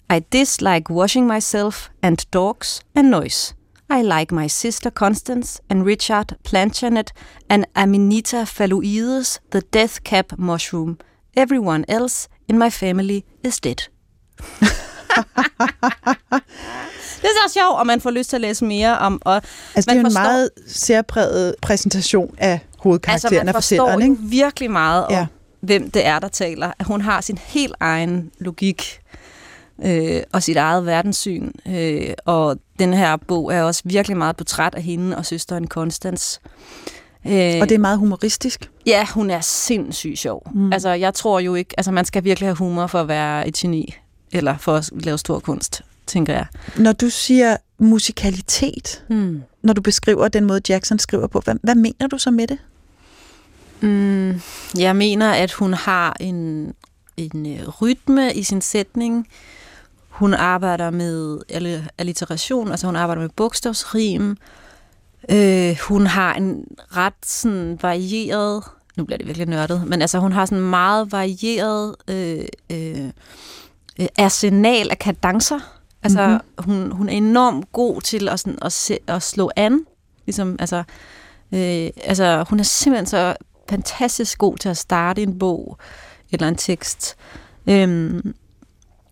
I 0.09 0.25
dislike 0.31 0.89
washing 0.89 1.25
myself 1.25 1.89
and 2.03 2.29
dogs 2.29 2.81
and 2.93 3.09
noise. 3.09 3.53
I 3.89 4.01
like 4.01 4.33
my 4.33 4.47
sister 4.47 4.91
Constance 4.91 5.61
and 5.69 5.85
Richard 5.85 6.35
Planchanet 6.43 7.13
and 7.49 7.65
Aminita 7.73 8.43
phalloides, 8.45 9.39
the 9.51 9.61
death 9.61 10.03
cap 10.03 10.37
mushroom. 10.37 10.97
Everyone 11.37 11.85
else 11.87 12.27
in 12.49 12.59
my 12.59 12.69
family 12.69 13.19
is 13.43 13.59
dead. 13.59 13.75
det 17.21 17.23
er 17.23 17.47
så 17.47 17.53
sjovt, 17.53 17.79
og 17.79 17.87
man 17.87 18.01
får 18.01 18.11
lyst 18.11 18.29
til 18.29 18.37
at 18.37 18.41
læse 18.41 18.65
mere 18.65 18.97
om... 18.97 19.21
Og 19.25 19.35
Altså, 19.35 19.43
man 19.75 19.81
det 19.83 19.89
er 19.89 19.93
jo 19.95 19.99
en 19.99 20.05
forstår- 20.05 20.21
meget 20.21 20.49
særpræget 20.67 21.55
præsentation 21.61 22.35
af 22.37 22.59
hovedkarakteren 22.79 23.33
altså, 23.33 23.39
man 23.45 23.47
af 23.47 23.55
forstår 23.55 23.91
jo 23.91 23.99
ikke? 23.99 24.15
virkelig 24.19 24.71
meget 24.71 25.05
om, 25.05 25.11
Ja. 25.11 25.25
hvem 25.61 25.91
det 25.91 26.05
er, 26.05 26.19
der 26.19 26.27
taler. 26.27 26.71
At 26.79 26.85
hun 26.85 27.01
har 27.01 27.21
sin 27.21 27.37
helt 27.37 27.75
egen 27.79 28.31
logik 28.39 28.99
øh, 29.85 30.21
og 30.33 30.43
sit 30.43 30.57
eget 30.57 30.85
verdenssyn. 30.85 31.51
Øh, 31.67 32.13
og 32.25 32.57
den 32.79 32.93
her 32.93 33.17
bog 33.17 33.53
er 33.53 33.63
også 33.63 33.81
virkelig 33.85 34.17
meget 34.17 34.35
portræt 34.37 34.75
af 34.75 34.81
hende 34.83 35.17
og 35.17 35.25
søsteren 35.25 35.67
Constance. 35.67 36.39
Øh, 36.45 36.51
Og 37.61 37.69
det 37.69 37.75
er 37.75 37.79
meget 37.79 37.97
humoristisk. 37.97 38.69
Ja, 38.85 39.07
hun 39.13 39.29
er 39.29 39.41
sindssygt 39.41 40.19
sjov. 40.19 40.51
Mm. 40.55 40.73
Altså, 40.73 40.89
jeg 40.89 41.13
tror 41.13 41.39
jo 41.39 41.55
ikke... 41.55 41.73
Altså, 41.77 41.91
man 41.91 42.05
skal 42.05 42.23
virkelig 42.23 42.47
have 42.47 42.55
humor 42.55 42.87
for 42.87 43.01
at 43.01 43.07
være 43.07 43.47
et 43.47 43.53
geni. 43.53 43.93
Eller 44.31 44.57
for 44.57 44.75
at 44.75 44.89
lave 44.93 45.17
stor 45.17 45.39
kunst, 45.39 45.81
tænker 46.07 46.33
jeg. 46.33 46.45
Når 46.77 46.91
du 46.91 47.09
siger 47.09 47.57
musikalitet, 47.79 49.03
Mm. 49.09 49.41
når 49.61 49.73
du 49.73 49.81
beskriver 49.81 50.27
den 50.27 50.45
måde, 50.45 50.61
Jackson 50.69 50.99
skriver 50.99 51.27
på, 51.27 51.39
hvad, 51.39 51.55
hvad 51.63 51.75
mener 51.75 52.07
du 52.11 52.17
så 52.17 52.31
med 52.31 52.47
det? 52.47 52.57
Mm, 53.81 54.41
jeg 54.77 54.95
mener, 54.95 55.31
at 55.31 55.51
hun 55.51 55.73
har 55.73 56.15
en 56.19 56.73
en 57.17 57.45
øh, 57.59 57.69
rytme 57.81 58.33
i 58.33 58.43
sin 58.43 58.61
sætning. 58.61 59.27
Hun 60.09 60.33
arbejder 60.33 60.89
med 60.89 61.39
alliteration, 61.97 62.71
altså 62.71 62.85
hun 62.87 62.95
arbejder 62.95 63.21
med 63.21 63.29
bogstavsrim. 63.29 64.29
Øh, 64.31 64.35
hun 65.87 66.07
har 66.07 66.33
en 66.33 66.63
ret 66.77 67.25
sådan 67.25 67.79
varieret, 67.81 68.63
nu 68.97 69.03
bliver 69.03 69.17
det 69.17 69.27
virkelig 69.27 69.47
nørdet, 69.47 69.87
men 69.87 70.01
altså 70.01 70.19
hun 70.19 70.31
har 70.31 70.45
sådan 70.45 70.63
en 70.63 70.69
meget 70.69 71.11
varieret 71.11 71.95
øh, 72.07 72.45
øh, 72.71 73.09
øh, 73.99 74.07
arsenal 74.17 74.87
af 74.91 74.99
kadencer. 74.99 75.59
Altså 76.03 76.27
mm-hmm. 76.27 76.81
hun, 76.81 76.91
hun 76.91 77.09
er 77.09 77.13
enormt 77.13 77.71
god 77.71 78.01
til 78.01 78.29
at, 78.29 78.39
sådan, 78.39 78.57
at, 78.61 78.73
se, 78.73 78.97
at 79.07 79.23
slå 79.23 79.51
an. 79.55 79.85
Ligesom, 80.25 80.55
altså, 80.59 80.77
øh, 81.51 81.89
altså, 82.03 82.45
hun 82.49 82.59
er 82.59 82.63
simpelthen 82.63 83.05
så 83.05 83.35
fantastisk 83.69 84.37
god 84.37 84.57
til 84.57 84.69
at 84.69 84.77
starte 84.77 85.23
en 85.23 85.39
bog 85.39 85.77
eller 86.31 86.47
en 86.47 86.55
tekst. 86.55 87.15
Øhm, 87.69 88.33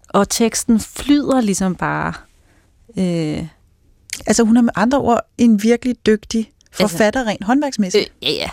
og 0.09 0.29
teksten 0.29 0.79
flyder 0.79 1.41
ligesom 1.41 1.75
bare. 1.75 2.13
Øh, 2.97 3.47
Altså 4.25 4.43
hun 4.43 4.57
er 4.57 4.61
med 4.61 4.73
andre 4.75 4.97
ord 4.97 5.21
en 5.37 5.63
virkelig 5.63 5.95
dygtig 6.05 6.51
forfatter 6.71 7.23
rent 7.23 7.43
håndværksmæssigt. 7.43 8.11
Øh, 8.23 8.29
ja, 8.29 8.33
ja. 8.33 8.49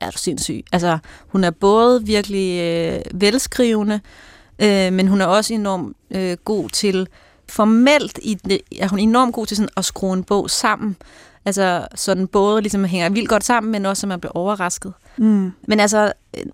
Er 0.00 0.10
du 0.10 0.18
sindssyg. 0.18 0.64
Altså, 0.72 0.98
hun 1.28 1.44
er 1.44 1.50
både 1.50 2.06
virkelig 2.06 2.60
øh, 2.60 3.20
velskrivende, 3.20 4.00
øh, 4.58 4.92
men 4.92 5.08
hun 5.08 5.20
er 5.20 5.26
også 5.26 5.54
enormt 5.54 5.96
øh, 6.10 6.36
god 6.44 6.68
til, 6.68 7.08
formelt 7.48 8.18
i 8.22 8.34
det, 8.34 8.60
er 8.80 8.88
hun 8.88 8.98
enormt 8.98 9.34
god 9.34 9.46
til 9.46 9.56
sådan 9.56 9.70
at 9.76 9.84
skrue 9.84 10.12
en 10.12 10.24
bog 10.24 10.50
sammen. 10.50 10.96
Altså, 11.44 11.86
så 11.94 12.14
den 12.14 12.26
både 12.26 12.62
ligesom 12.62 12.84
hænger 12.84 13.10
vildt 13.10 13.28
godt 13.28 13.44
sammen, 13.44 13.72
men 13.72 13.86
også, 13.86 14.00
så 14.00 14.06
man 14.06 14.20
bliver 14.20 14.32
overrasket. 14.32 14.92
Mm. 15.16 15.52
Men 15.68 15.80
altså, 15.80 16.12
øh, 16.38 16.44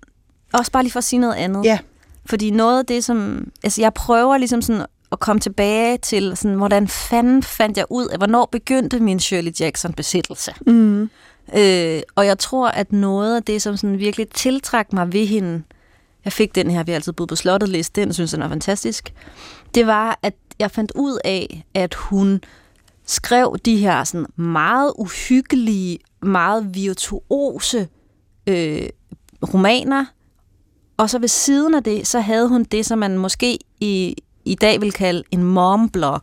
også 0.53 0.72
bare 0.72 0.83
lige 0.83 0.92
for 0.92 0.98
at 0.98 1.05
sige 1.05 1.20
noget 1.20 1.35
andet. 1.35 1.64
Ja. 1.64 1.79
Fordi 2.27 2.51
noget 2.51 2.79
af 2.79 2.87
det, 2.87 3.05
som... 3.05 3.48
Altså, 3.64 3.81
jeg 3.81 3.94
prøver 3.94 4.38
ligesom 4.38 4.62
sådan 4.62 4.87
at 5.12 5.21
komme 5.21 5.40
tilbage 5.40 5.99
til, 5.99 6.37
sådan, 6.37 6.57
hvordan 6.57 6.88
fanden 6.88 7.42
fandt 7.42 7.77
jeg 7.77 7.85
ud 7.90 8.07
af, 8.07 8.18
hvornår 8.18 8.49
begyndte 8.53 9.01
min 9.01 9.21
Shirley 9.21 9.53
Jackson-besættelse? 9.61 10.53
Mm. 10.66 11.11
Øh, 11.57 12.01
og 12.14 12.27
jeg 12.27 12.38
tror, 12.38 12.68
at 12.68 12.92
noget 12.92 13.37
af 13.37 13.42
det, 13.42 13.62
som 13.62 13.77
sådan 13.77 13.99
virkelig 13.99 14.29
tiltrak 14.29 14.92
mig 14.92 15.12
ved 15.12 15.27
hende, 15.27 15.62
jeg 16.25 16.33
fik 16.33 16.55
den 16.55 16.71
her, 16.71 16.83
vi 16.83 16.92
har 16.92 16.97
altid 16.97 17.12
boet 17.12 17.29
på 17.29 17.37
slottet 17.37 17.68
liste, 17.68 18.01
den 18.01 18.12
synes 18.12 18.33
jeg 18.33 18.40
er 18.40 18.49
fantastisk, 18.49 19.14
det 19.75 19.87
var, 19.87 20.18
at 20.23 20.35
jeg 20.59 20.71
fandt 20.71 20.92
ud 20.94 21.18
af, 21.25 21.64
at 21.75 21.94
hun 21.94 22.40
skrev 23.07 23.57
de 23.64 23.77
her 23.77 24.05
sådan 24.05 24.27
meget 24.37 24.92
uhyggelige, 24.99 25.99
meget 26.23 26.75
virtuose 26.75 27.88
øh, 28.47 28.88
romaner, 29.55 30.05
og 30.97 31.11
så 31.11 31.18
ved 31.18 31.29
siden 31.29 31.75
af 31.75 31.85
det, 31.85 32.07
så 32.07 32.21
havde 32.21 32.49
hun 32.49 32.64
det, 32.64 32.87
som 32.87 32.99
man 32.99 33.18
måske 33.18 33.59
i, 33.81 34.16
i 34.48 34.54
dag 34.54 34.80
vil 34.80 34.92
kalde 34.92 35.22
en 35.30 35.42
mom-blog. 35.42 36.20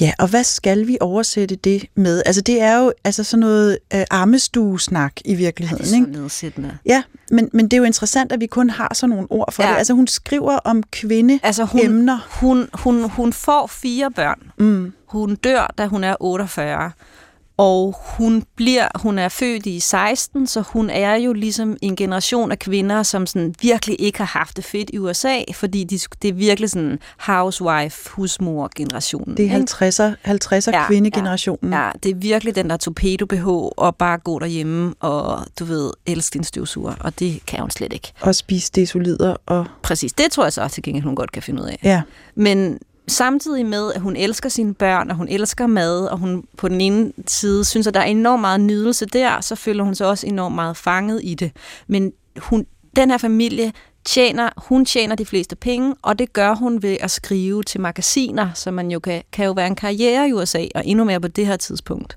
Ja, 0.00 0.12
og 0.18 0.28
hvad 0.28 0.44
skal 0.44 0.86
vi 0.86 0.98
oversætte 1.00 1.56
det 1.56 1.86
med? 1.94 2.22
Altså 2.26 2.42
det 2.42 2.60
er 2.62 2.78
jo 2.78 2.92
altså 3.04 3.24
sådan 3.24 3.40
noget 3.40 3.78
øh, 3.94 4.04
armestuesnak 4.10 5.12
i 5.24 5.34
virkeligheden, 5.34 5.84
Det 5.84 5.92
er 5.92 5.96
ikke? 5.96 6.12
så 6.14 6.20
nedsættende. 6.20 6.78
Ja, 6.86 7.02
men, 7.30 7.48
men 7.52 7.64
det 7.64 7.72
er 7.72 7.76
jo 7.78 7.84
interessant, 7.84 8.32
at 8.32 8.40
vi 8.40 8.46
kun 8.46 8.70
har 8.70 8.94
sådan 8.94 9.10
nogle 9.10 9.26
ord 9.30 9.52
for 9.52 9.62
Ja. 9.62 9.70
det. 9.70 9.76
Altså 9.76 9.92
hun 9.94 10.06
skriver 10.06 10.56
om 10.56 10.82
kvinde 10.82 11.38
Altså 11.42 11.64
hun, 11.64 11.80
emner. 11.84 12.28
hun, 12.40 12.68
hun, 12.74 13.10
hun 13.10 13.32
får 13.32 13.66
fire 13.66 14.10
børn. 14.10 14.38
Mm. 14.58 14.92
Hun 15.06 15.34
dør, 15.36 15.74
da 15.78 15.86
hun 15.86 16.04
er 16.04 16.16
48. 16.20 16.90
Og 17.58 17.94
hun 18.16 18.44
bliver, 18.56 18.88
hun 18.94 19.18
er 19.18 19.28
født 19.28 19.66
i 19.66 19.80
16, 19.80 20.46
så 20.46 20.60
hun 20.60 20.90
er 20.90 21.14
jo 21.14 21.32
ligesom 21.32 21.76
en 21.82 21.96
generation 21.96 22.52
af 22.52 22.58
kvinder, 22.58 23.02
som 23.02 23.26
sådan 23.26 23.54
virkelig 23.60 23.96
ikke 24.00 24.18
har 24.18 24.38
haft 24.38 24.56
det 24.56 24.64
fedt 24.64 24.90
i 24.92 24.98
USA, 24.98 25.38
fordi 25.54 25.84
de, 25.84 25.98
det 26.22 26.28
er 26.28 26.32
virkelig 26.32 26.70
sådan 26.70 26.98
housewife, 27.18 28.10
husmor-generationen. 28.10 29.36
Det 29.36 29.50
er 29.50 29.56
ikke? 29.56 30.14
50'er, 30.14 30.66
50'er 30.66 30.70
Ja, 30.70 30.86
kvindegenerationen. 30.86 31.72
Ja, 31.72 31.90
det 32.02 32.10
er 32.10 32.14
virkelig 32.14 32.54
den 32.54 32.70
der 32.70 32.76
torpedo-BH, 32.76 33.46
og 33.76 33.96
bare 33.96 34.18
gå 34.18 34.38
derhjemme 34.38 34.94
og, 35.00 35.46
du 35.58 35.64
ved, 35.64 35.90
elske 36.06 36.34
din 36.34 36.44
støvsuger, 36.44 36.94
og 37.00 37.18
det 37.18 37.40
kan 37.46 37.60
hun 37.60 37.70
slet 37.70 37.92
ikke. 37.92 38.12
Og 38.20 38.34
spise 38.34 38.72
desolider 38.74 39.36
og... 39.46 39.66
Præcis, 39.82 40.12
det 40.12 40.32
tror 40.32 40.44
jeg 40.44 40.52
så 40.52 40.68
til 40.68 40.82
gengæld, 40.82 41.04
hun 41.04 41.14
godt 41.14 41.32
kan 41.32 41.42
finde 41.42 41.62
ud 41.62 41.68
af. 41.68 41.78
Ja. 41.84 42.02
Men 42.34 42.78
samtidig 43.08 43.66
med, 43.66 43.92
at 43.92 44.00
hun 44.00 44.16
elsker 44.16 44.48
sine 44.48 44.74
børn, 44.74 45.10
og 45.10 45.16
hun 45.16 45.28
elsker 45.28 45.66
mad, 45.66 46.06
og 46.06 46.18
hun 46.18 46.44
på 46.56 46.68
den 46.68 46.80
ene 46.80 47.12
side 47.26 47.64
synes, 47.64 47.86
at 47.86 47.94
der 47.94 48.00
er 48.00 48.04
enormt 48.04 48.40
meget 48.40 48.60
nydelse 48.60 49.06
der, 49.06 49.40
så 49.40 49.54
føler 49.54 49.84
hun 49.84 49.94
sig 49.94 50.06
også 50.06 50.26
enormt 50.26 50.54
meget 50.54 50.76
fanget 50.76 51.20
i 51.24 51.34
det. 51.34 51.52
Men 51.86 52.12
hun, 52.36 52.66
den 52.96 53.10
her 53.10 53.18
familie 53.18 53.72
tjener, 54.04 54.50
hun 54.56 54.84
tjener 54.84 55.16
de 55.16 55.26
fleste 55.26 55.56
penge, 55.56 55.94
og 56.02 56.18
det 56.18 56.32
gør 56.32 56.54
hun 56.54 56.82
ved 56.82 56.96
at 57.00 57.10
skrive 57.10 57.62
til 57.62 57.80
magasiner, 57.80 58.50
så 58.54 58.70
man 58.70 58.90
jo 58.90 58.98
kan, 58.98 59.22
kan 59.32 59.46
jo 59.46 59.52
være 59.52 59.66
en 59.66 59.76
karriere 59.76 60.28
i 60.28 60.32
USA, 60.32 60.64
og 60.74 60.86
endnu 60.86 61.04
mere 61.04 61.20
på 61.20 61.28
det 61.28 61.46
her 61.46 61.56
tidspunkt. 61.56 62.16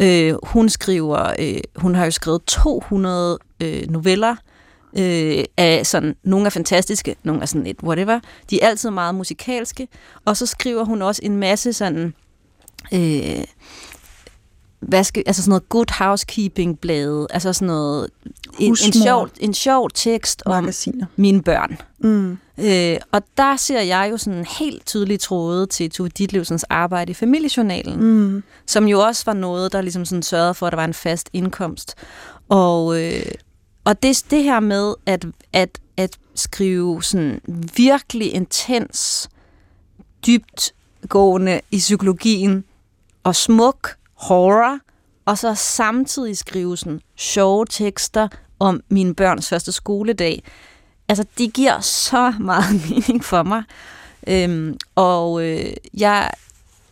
Øh, 0.00 0.34
hun 0.42 0.68
skriver, 0.68 1.34
øh, 1.38 1.60
hun 1.76 1.94
har 1.94 2.04
jo 2.04 2.10
skrevet 2.10 2.44
200 2.44 3.38
øh, 3.62 3.90
noveller, 3.90 4.36
øh, 4.98 5.44
af 5.56 5.86
sådan, 5.86 6.16
nogle 6.22 6.46
er 6.46 6.50
fantastiske, 6.50 7.16
nogle 7.22 7.42
er 7.42 7.46
sådan 7.46 7.64
lidt 7.64 7.82
whatever. 7.82 8.20
De 8.50 8.62
er 8.62 8.68
altid 8.68 8.90
meget 8.90 9.14
musikalske. 9.14 9.88
Og 10.24 10.36
så 10.36 10.46
skriver 10.46 10.84
hun 10.84 11.02
også 11.02 11.20
en 11.24 11.36
masse 11.36 11.72
sådan, 11.72 12.14
øh, 12.94 13.44
hvad 14.80 15.04
skal, 15.04 15.22
altså 15.26 15.42
sådan 15.42 15.50
noget 15.50 15.68
good 15.68 15.92
housekeeping 15.98 16.78
blade, 16.78 17.26
altså 17.30 17.52
sådan 17.52 17.66
noget, 17.66 18.10
en, 18.58 18.76
en, 18.86 18.92
sjov, 18.92 19.28
en 19.40 19.54
sjov 19.54 19.90
tekst 19.94 20.42
om 20.46 20.62
Magasiner. 20.62 21.06
mine 21.16 21.42
børn. 21.42 21.78
Mm. 21.98 22.38
Øh, 22.58 22.96
og 23.12 23.22
der 23.36 23.56
ser 23.56 23.80
jeg 23.80 24.08
jo 24.10 24.16
sådan 24.16 24.46
helt 24.58 24.86
tydeligt 24.86 25.22
tråde 25.22 25.66
til 25.66 25.90
Tove 25.90 26.08
Ditlevsens 26.08 26.64
arbejde 26.64 27.10
i 27.10 27.14
familiejournalen, 27.14 28.00
Mm. 28.00 28.42
som 28.66 28.88
jo 28.88 29.00
også 29.00 29.22
var 29.26 29.32
noget, 29.32 29.72
der 29.72 29.80
ligesom 29.80 30.04
sådan 30.04 30.22
sørgede 30.22 30.54
for, 30.54 30.66
at 30.66 30.70
der 30.70 30.76
var 30.76 30.84
en 30.84 30.94
fast 30.94 31.30
indkomst. 31.32 31.94
Og, 32.48 33.02
øh, 33.02 33.22
og 33.84 34.02
det, 34.02 34.24
det 34.30 34.42
her 34.42 34.60
med 34.60 34.94
at, 35.06 35.26
at, 35.52 35.78
at 35.96 36.18
skrive 36.34 37.02
sådan 37.02 37.40
virkelig 37.76 38.34
intens, 38.34 39.28
dybt 40.26 40.74
gående 41.08 41.60
i 41.70 41.78
psykologien 41.78 42.64
og 43.24 43.36
smuk 43.36 43.96
horror, 44.14 44.78
og 45.24 45.38
så 45.38 45.54
samtidig 45.54 46.38
skrive 46.38 46.76
sådan 46.76 47.00
sjove 47.16 47.66
tekster 47.66 48.28
om 48.58 48.82
mine 48.88 49.14
børns 49.14 49.48
første 49.48 49.72
skoledag. 49.72 50.42
Altså, 51.08 51.24
det 51.38 51.52
giver 51.52 51.80
så 51.80 52.32
meget 52.40 52.74
mening 52.90 53.24
for 53.24 53.42
mig. 53.42 53.62
Øhm, 54.26 54.76
og 54.94 55.44
øh, 55.44 55.72
jeg, 55.94 56.30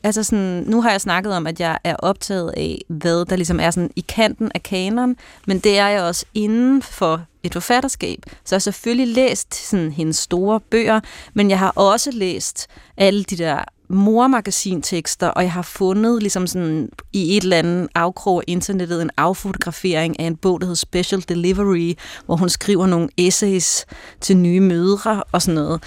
altså 0.09 0.23
sådan, 0.23 0.64
nu 0.66 0.83
har 0.83 0.90
jeg 0.90 1.01
snakket 1.01 1.33
om, 1.33 1.47
at 1.47 1.61
jeg 1.61 1.79
er 1.85 1.97
optaget 1.97 2.55
af, 2.57 2.85
hvad 2.88 3.25
der 3.25 3.37
ligesom 3.37 3.61
er 3.61 3.71
sådan 3.71 3.90
i 3.97 4.05
kanten 4.09 4.53
af 4.55 4.62
kanon, 4.62 5.16
men 5.47 5.59
det 5.59 5.79
er 5.79 5.88
jeg 5.88 6.03
også 6.03 6.25
inden 6.35 6.83
for 6.83 7.23
et 7.42 7.53
forfatterskab. 7.53 8.18
Så 8.44 8.55
jeg 8.55 8.57
har 8.57 8.61
selvfølgelig 8.61 9.14
læst 9.14 9.68
sådan 9.68 9.92
hendes 9.92 10.16
store 10.16 10.61
bøger, 10.61 11.01
men 11.35 11.51
jeg 11.51 11.59
har 11.59 11.71
også 11.71 12.11
læst 12.11 12.66
alle 12.97 13.25
de 13.25 13.37
der 13.37 13.64
mormagasintekster, 13.88 15.29
og 15.29 15.42
jeg 15.42 15.53
har 15.53 15.62
fundet 15.62 16.23
ligesom 16.23 16.47
sådan 16.47 16.90
i 17.12 17.37
et 17.37 17.42
eller 17.42 17.57
andet 17.57 17.88
afkrog 17.94 18.38
af 18.38 18.44
internettet 18.47 19.03
en 19.03 19.11
affotografering 19.16 20.21
af 20.21 20.25
en 20.25 20.37
bog, 20.37 20.61
der 20.61 20.66
hedder 20.66 20.77
Special 20.77 21.25
Delivery, 21.29 21.94
hvor 22.27 22.37
hun 22.37 22.49
skriver 22.49 22.87
nogle 22.87 23.09
essays 23.16 23.87
til 24.21 24.37
nye 24.37 24.61
mødre 24.61 25.23
og 25.33 25.42
sådan 25.42 25.55
noget. 25.55 25.83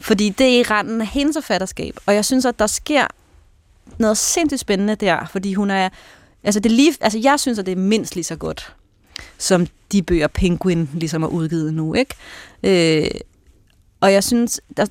Fordi 0.00 0.28
det 0.28 0.46
er 0.46 0.60
i 0.60 0.62
randen 0.62 1.00
af 1.00 1.06
hendes 1.06 1.36
forfatterskab, 1.36 1.96
og 2.06 2.14
jeg 2.14 2.24
synes, 2.24 2.44
at 2.44 2.58
der 2.58 2.66
sker 2.66 3.06
noget 3.98 4.16
sindssygt 4.18 4.60
spændende 4.60 4.94
der, 4.94 5.26
fordi 5.30 5.54
hun 5.54 5.70
er, 5.70 5.88
altså 6.44 6.60
det 6.60 6.70
lige, 6.70 6.94
altså 7.00 7.18
jeg 7.18 7.40
synes, 7.40 7.58
at 7.58 7.66
det 7.66 7.72
er 7.72 7.76
mindst 7.76 8.14
lige 8.14 8.24
så 8.24 8.36
godt, 8.36 8.74
som 9.38 9.66
de 9.92 10.02
bøger 10.02 10.26
Penguin 10.26 10.88
ligesom 10.94 11.22
er 11.22 11.26
udgivet 11.26 11.74
nu, 11.74 11.94
ikke? 11.94 12.14
Øh, 12.62 13.10
og 14.00 14.12
jeg 14.12 14.24
synes, 14.24 14.60
der, 14.76 14.86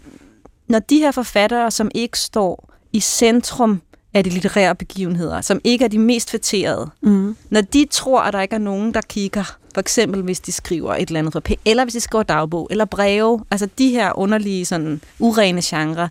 når 0.68 0.80
de 0.80 0.98
her 0.98 1.12
forfattere, 1.12 1.72
som 1.72 1.92
ikke 1.96 2.20
står 2.20 2.74
i 2.94 3.00
centrum 3.00 3.82
af 4.14 4.24
de 4.24 4.30
litterære 4.30 4.76
begivenheder, 4.76 5.42
som 5.42 5.62
ikke 5.64 5.86
er 5.86 5.90
de 5.90 6.00
mest 6.00 6.32
fætterede, 6.32 6.90
Mm. 7.02 7.36
når 7.50 7.62
de 7.62 7.86
tror, 7.92 8.22
at 8.22 8.34
der 8.34 8.42
ikke 8.42 8.56
er 8.56 8.60
nogen, 8.60 8.94
der 8.94 9.02
kigger, 9.02 9.58
for 9.74 9.80
eksempel 9.82 10.22
hvis 10.22 10.40
de 10.40 10.52
skriver 10.52 10.96
et 10.96 11.08
eller 11.08 11.20
andet 11.20 11.34
for 11.34 11.42
eller 11.66 11.84
hvis 11.86 11.94
de 11.94 12.00
skriver 12.00 12.24
dagbog, 12.24 12.68
eller 12.72 12.86
breve, 12.86 13.44
altså 13.52 13.70
de 13.78 13.90
her 13.90 14.18
underlige, 14.18 14.66
sådan 14.66 15.02
urene 15.20 15.62
genre, 15.66 16.10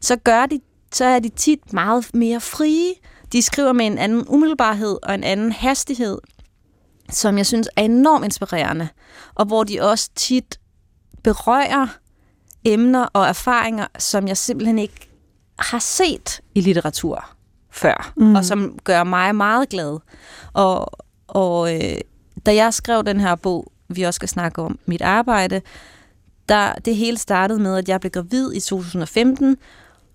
så 0.00 0.16
gør 0.16 0.46
de, 0.46 0.60
så 0.94 1.04
er 1.04 1.18
de 1.18 1.28
tit 1.28 1.72
meget 1.72 2.14
mere 2.14 2.40
frie. 2.40 2.94
De 3.32 3.42
skriver 3.42 3.72
med 3.72 3.86
en 3.86 3.98
anden 3.98 4.24
umiddelbarhed 4.28 4.98
og 5.02 5.14
en 5.14 5.24
anden 5.24 5.52
hastighed, 5.52 6.18
som 7.10 7.38
jeg 7.38 7.46
synes 7.46 7.68
er 7.76 7.82
enormt 7.82 8.24
inspirerende, 8.24 8.88
og 9.34 9.46
hvor 9.46 9.64
de 9.64 9.80
også 9.80 10.10
tit 10.14 10.60
berører 11.22 11.86
emner 12.64 13.06
og 13.12 13.26
erfaringer, 13.26 13.86
som 13.98 14.28
jeg 14.28 14.36
simpelthen 14.36 14.78
ikke 14.78 15.08
har 15.58 15.78
set 15.78 16.40
i 16.54 16.60
litteratur 16.60 17.30
før, 17.70 18.12
mm. 18.16 18.34
og 18.34 18.44
som 18.44 18.78
gør 18.84 19.04
mig 19.04 19.36
meget 19.36 19.68
glad. 19.68 19.98
Og, 20.52 20.90
og 21.26 21.74
øh, 21.74 21.98
da 22.46 22.54
jeg 22.54 22.74
skrev 22.74 23.04
den 23.04 23.20
her 23.20 23.34
bog, 23.34 23.72
vi 23.88 24.02
også 24.02 24.16
skal 24.16 24.28
snakke 24.28 24.62
om 24.62 24.78
mit 24.86 25.02
arbejde, 25.02 25.62
der, 26.48 26.72
det 26.72 26.96
hele 26.96 27.18
startede 27.18 27.60
med, 27.60 27.76
at 27.76 27.88
jeg 27.88 28.00
blev 28.00 28.10
gravid 28.10 28.52
i 28.52 28.60
2015 28.60 29.56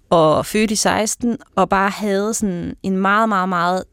og 0.10 0.46
født 0.46 0.72
i 0.72 0.76
16, 0.76 1.38
og 1.56 1.70
bare 1.70 1.90
havde 1.90 2.34
sådan 2.34 2.76
en 2.84 2.98
meget, 2.98 3.30
meget, 3.30 3.50
meget 3.50 3.84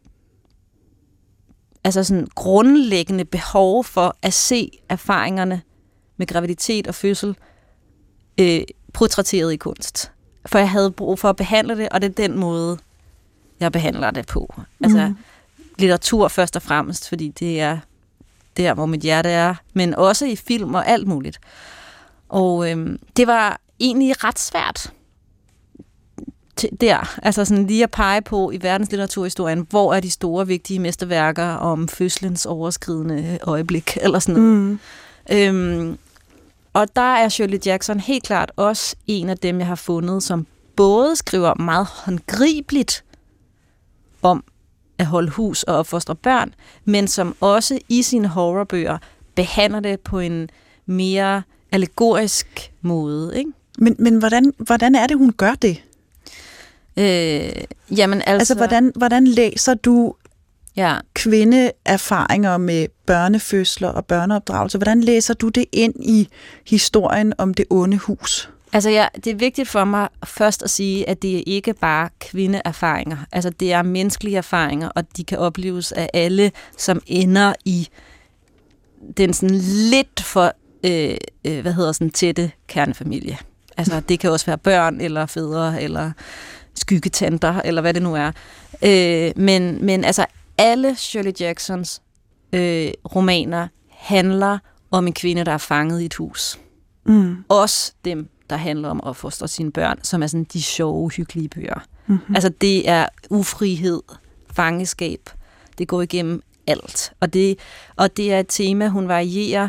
altså 1.85 2.05
sådan 2.05 2.29
grundlæggende 2.35 3.24
behov 3.24 3.85
for 3.85 4.16
at 4.22 4.33
se 4.35 4.70
erfaringerne 4.88 5.62
med 6.16 6.26
graviditet 6.26 6.87
og 6.87 6.94
fødsel 6.94 7.37
øh, 8.40 8.61
portrætteret 8.92 9.52
i 9.52 9.57
kunst. 9.57 10.12
For 10.46 10.59
jeg 10.59 10.70
havde 10.70 10.90
brug 10.90 11.18
for 11.18 11.29
at 11.31 11.37
behandle 11.37 11.76
det, 11.76 11.88
og 11.88 12.02
det 12.02 12.09
er 12.09 12.29
den 12.29 12.38
måde, 12.38 12.79
jeg 13.61 13.72
behandler 13.72 14.11
det 14.11 14.26
på. 14.26 14.55
Altså 14.83 15.07
Mm. 15.09 15.16
litteratur 15.79 16.29
først 16.29 16.57
og 16.57 16.62
fremmest, 16.62 17.09
fordi 17.09 17.29
det 17.29 17.61
er 17.61 17.79
der, 18.57 18.74
hvor 18.74 18.87
mit 18.87 19.00
hjerte 19.00 19.29
er, 19.29 19.55
men 19.74 19.94
også 19.94 20.26
i 20.26 20.37
film 20.37 20.74
og 20.74 20.87
alt 20.88 21.07
muligt. 21.07 21.38
Og 22.29 22.70
øhm, 22.70 22.98
det 23.16 23.26
var 23.26 23.61
egentlig 23.81 24.24
ret 24.24 24.38
svært 24.38 24.92
der, 26.81 27.19
altså 27.23 27.45
sådan 27.45 27.66
lige 27.66 27.83
at 27.83 27.90
pege 27.90 28.23
på 28.23 28.51
i 28.51 28.62
verdenslitteraturhistorien, 28.62 29.66
hvor 29.71 29.95
er 29.95 30.01
de 30.01 30.11
store, 30.11 30.47
vigtige 30.47 30.79
mesterværker 30.79 31.49
om 31.49 31.88
fødselens 31.88 32.47
overskridende 32.47 33.38
øjeblik, 33.42 33.97
eller 34.03 34.19
sådan 34.19 34.42
noget. 34.42 34.57
Mm. 34.57 34.79
Øhm, 35.33 35.99
og 36.73 36.97
der 36.97 37.14
er 37.14 37.29
Shirley 37.29 37.59
Jackson 37.66 38.01
helt 38.01 38.25
klart 38.25 38.53
også 38.57 38.97
en 39.07 39.29
af 39.29 39.38
dem, 39.38 39.59
jeg 39.59 39.66
har 39.66 39.75
fundet, 39.75 40.23
som 40.23 40.47
både 40.77 41.16
skriver 41.16 41.55
meget 41.55 41.87
håndgribeligt 41.87 43.05
om 44.23 44.45
at 44.99 45.07
holde 45.07 45.31
hus 45.31 45.62
og 45.62 45.77
opfostre 45.77 46.14
børn, 46.14 46.55
men 46.85 47.09
som 47.09 47.37
også 47.40 47.79
i 47.88 48.03
sine 48.03 48.29
horrorbøger 48.29 48.99
behandler 49.35 49.81
det 49.81 50.01
på 50.01 50.19
en 50.19 50.51
mere 50.87 51.42
allegorisk 51.73 52.73
måde. 52.83 53.38
Ikke? 53.38 53.53
Men, 53.79 53.97
men 53.99 54.19
hvordan, 54.19 54.53
hvordan 54.59 54.95
er 54.95 55.07
det, 55.07 55.19
hun 55.19 55.33
gør 55.33 55.55
det? 55.55 55.83
Øh, 56.99 57.51
jamen 57.99 58.23
altså... 58.27 58.33
Altså, 58.33 58.55
hvordan, 58.55 58.93
hvordan 58.97 59.27
læser 59.27 59.75
du 59.75 60.15
Ja, 60.77 60.97
kvindeerfaringer 61.15 62.57
med 62.57 62.87
børnefødsler 63.07 63.89
og 63.89 64.05
børneopdragelse? 64.05 64.79
Hvordan 64.79 65.01
læser 65.01 65.35
du 65.35 65.49
det 65.49 65.65
ind 65.73 65.95
i 66.05 66.29
historien 66.67 67.33
om 67.39 67.55
det 67.55 67.65
onde 67.71 67.97
hus? 67.97 68.51
Altså, 68.73 68.91
ja, 68.91 69.07
det 69.15 69.27
er 69.27 69.35
vigtigt 69.35 69.69
for 69.69 69.85
mig 69.85 70.09
først 70.25 70.63
at 70.63 70.71
sige, 70.71 71.09
at 71.09 71.23
det 71.23 71.39
er 71.39 71.43
ikke 71.47 71.75
bare 71.75 72.09
kvindeerfaringer. 72.21 73.17
Altså, 73.33 73.51
det 73.51 73.73
er 73.73 73.83
menneskelige 73.83 74.37
erfaringer, 74.37 74.89
og 74.89 75.17
de 75.17 75.25
kan 75.25 75.39
opleves 75.39 75.93
af 75.93 76.11
alle, 76.15 76.53
som 76.79 77.03
ender 77.07 77.53
i 77.65 77.89
den 79.17 79.33
sådan 79.33 79.57
lidt 79.91 80.23
for, 80.23 80.53
øh, 80.85 81.17
øh, 81.45 81.61
hvad 81.61 81.73
hedder 81.73 81.93
sådan, 81.93 82.11
tætte 82.11 82.51
kernefamilie. 82.67 83.39
Altså, 83.77 84.01
det 84.01 84.21
kan 84.21 84.31
også 84.31 84.47
være 84.47 84.59
børn, 84.59 85.01
eller 85.01 85.27
fædre, 85.27 85.83
eller 85.83 86.13
skyggetanter, 86.77 87.61
eller 87.65 87.81
hvad 87.83 87.95
det 87.95 88.03
nu 88.03 88.15
er. 88.15 88.33
Øh, 88.83 89.33
men, 89.37 89.85
men 89.85 90.05
altså, 90.05 90.27
alle 90.59 90.97
Shirley 90.97 91.33
Jacksons 91.41 92.03
øh, 92.53 92.91
romaner 93.15 93.69
handler 93.91 94.59
om 94.91 95.07
en 95.07 95.12
kvinde, 95.12 95.45
der 95.45 95.53
er 95.53 95.59
fanget 95.59 96.01
i 96.01 96.05
et 96.05 96.15
hus 96.15 96.59
Mm. 97.09 97.37
også 97.49 97.93
dem, 98.05 98.29
der 98.51 98.57
handler 98.57 98.89
om 98.89 99.01
at 99.07 99.17
fostre 99.17 99.49
sine 99.49 99.73
børn, 99.73 99.99
som 100.03 100.23
er 100.23 100.27
sådan 100.27 100.45
de 100.53 100.62
sjove, 100.62 101.11
hyggelige 101.11 101.49
bøger. 101.49 101.81
Mm-hmm. 102.07 102.35
Altså 102.35 102.49
det 102.49 102.89
er 102.89 103.07
ufrihed, 103.31 104.03
fangeskab. 104.53 105.31
Det 105.79 105.89
går 105.89 106.03
igennem 106.03 106.43
alt. 106.67 107.12
Og 107.21 107.33
det, 107.35 107.59
og 107.97 108.17
det 108.17 108.33
er 108.33 108.41
et 108.41 108.47
tema, 108.49 108.89
hun 108.89 109.09
varierer, 109.09 109.69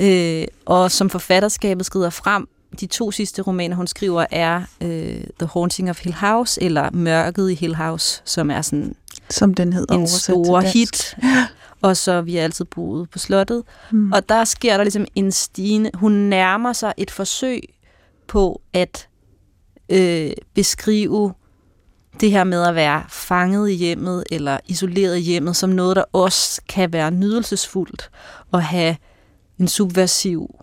øh, 0.00 0.44
og 0.66 0.90
som 0.90 1.10
forfatterskabet 1.10 1.86
skrider 1.86 2.10
frem, 2.10 2.48
de 2.80 2.86
to 2.86 3.10
sidste 3.10 3.42
romaner, 3.42 3.76
hun 3.76 3.86
skriver, 3.86 4.26
er 4.30 4.62
øh, 4.80 5.24
The 5.38 5.48
Haunting 5.52 5.90
of 5.90 6.02
Hill 6.02 6.14
House, 6.14 6.62
eller 6.62 6.90
Mørket 6.90 7.50
i 7.50 7.54
Hill 7.54 7.74
House, 7.76 8.22
som 8.24 8.50
er 8.50 8.62
sådan 8.62 8.94
Som 9.30 9.54
den 9.54 9.72
hedder 9.72 9.94
en 9.94 10.08
stor 10.08 10.60
hit. 10.60 11.16
Og 11.82 11.96
så 11.96 12.20
Vi 12.20 12.34
har 12.34 12.42
altid 12.42 12.64
boet 12.64 13.10
på 13.10 13.18
slottet. 13.18 13.62
Mm. 13.90 14.12
Og 14.12 14.28
der 14.28 14.44
sker 14.44 14.76
der 14.76 14.84
ligesom 14.84 15.06
en 15.14 15.32
stigende... 15.32 15.90
Hun 15.94 16.12
nærmer 16.12 16.72
sig 16.72 16.92
et 16.96 17.10
forsøg 17.10 17.60
på 18.26 18.60
at 18.72 19.08
øh, 19.88 20.30
beskrive 20.54 21.34
det 22.20 22.30
her 22.30 22.44
med 22.44 22.62
at 22.62 22.74
være 22.74 23.02
fanget 23.08 23.70
i 23.70 23.74
hjemmet 23.74 24.24
eller 24.30 24.58
isoleret 24.66 25.16
i 25.16 25.20
hjemmet 25.20 25.56
som 25.56 25.70
noget, 25.70 25.96
der 25.96 26.04
også 26.12 26.62
kan 26.68 26.92
være 26.92 27.10
nydelsesfuldt 27.10 28.10
og 28.52 28.62
have 28.62 28.96
en 29.60 29.68
subversiv 29.68 30.54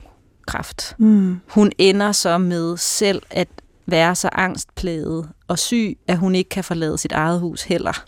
kraft. 0.50 0.96
Mm. 0.98 1.40
Hun 1.48 1.72
ender 1.78 2.12
så 2.12 2.38
med 2.38 2.78
selv 2.78 3.22
at 3.30 3.48
være 3.86 4.16
så 4.16 4.30
angstplaget 4.32 5.30
og 5.48 5.60
syg, 5.60 5.98
at 6.08 6.18
hun 6.18 6.36
ikke 6.36 6.50
kan 6.50 6.64
forlade 6.64 6.98
sit 6.98 7.12
eget 7.12 7.40
hus 7.40 7.64
heller. 7.64 8.04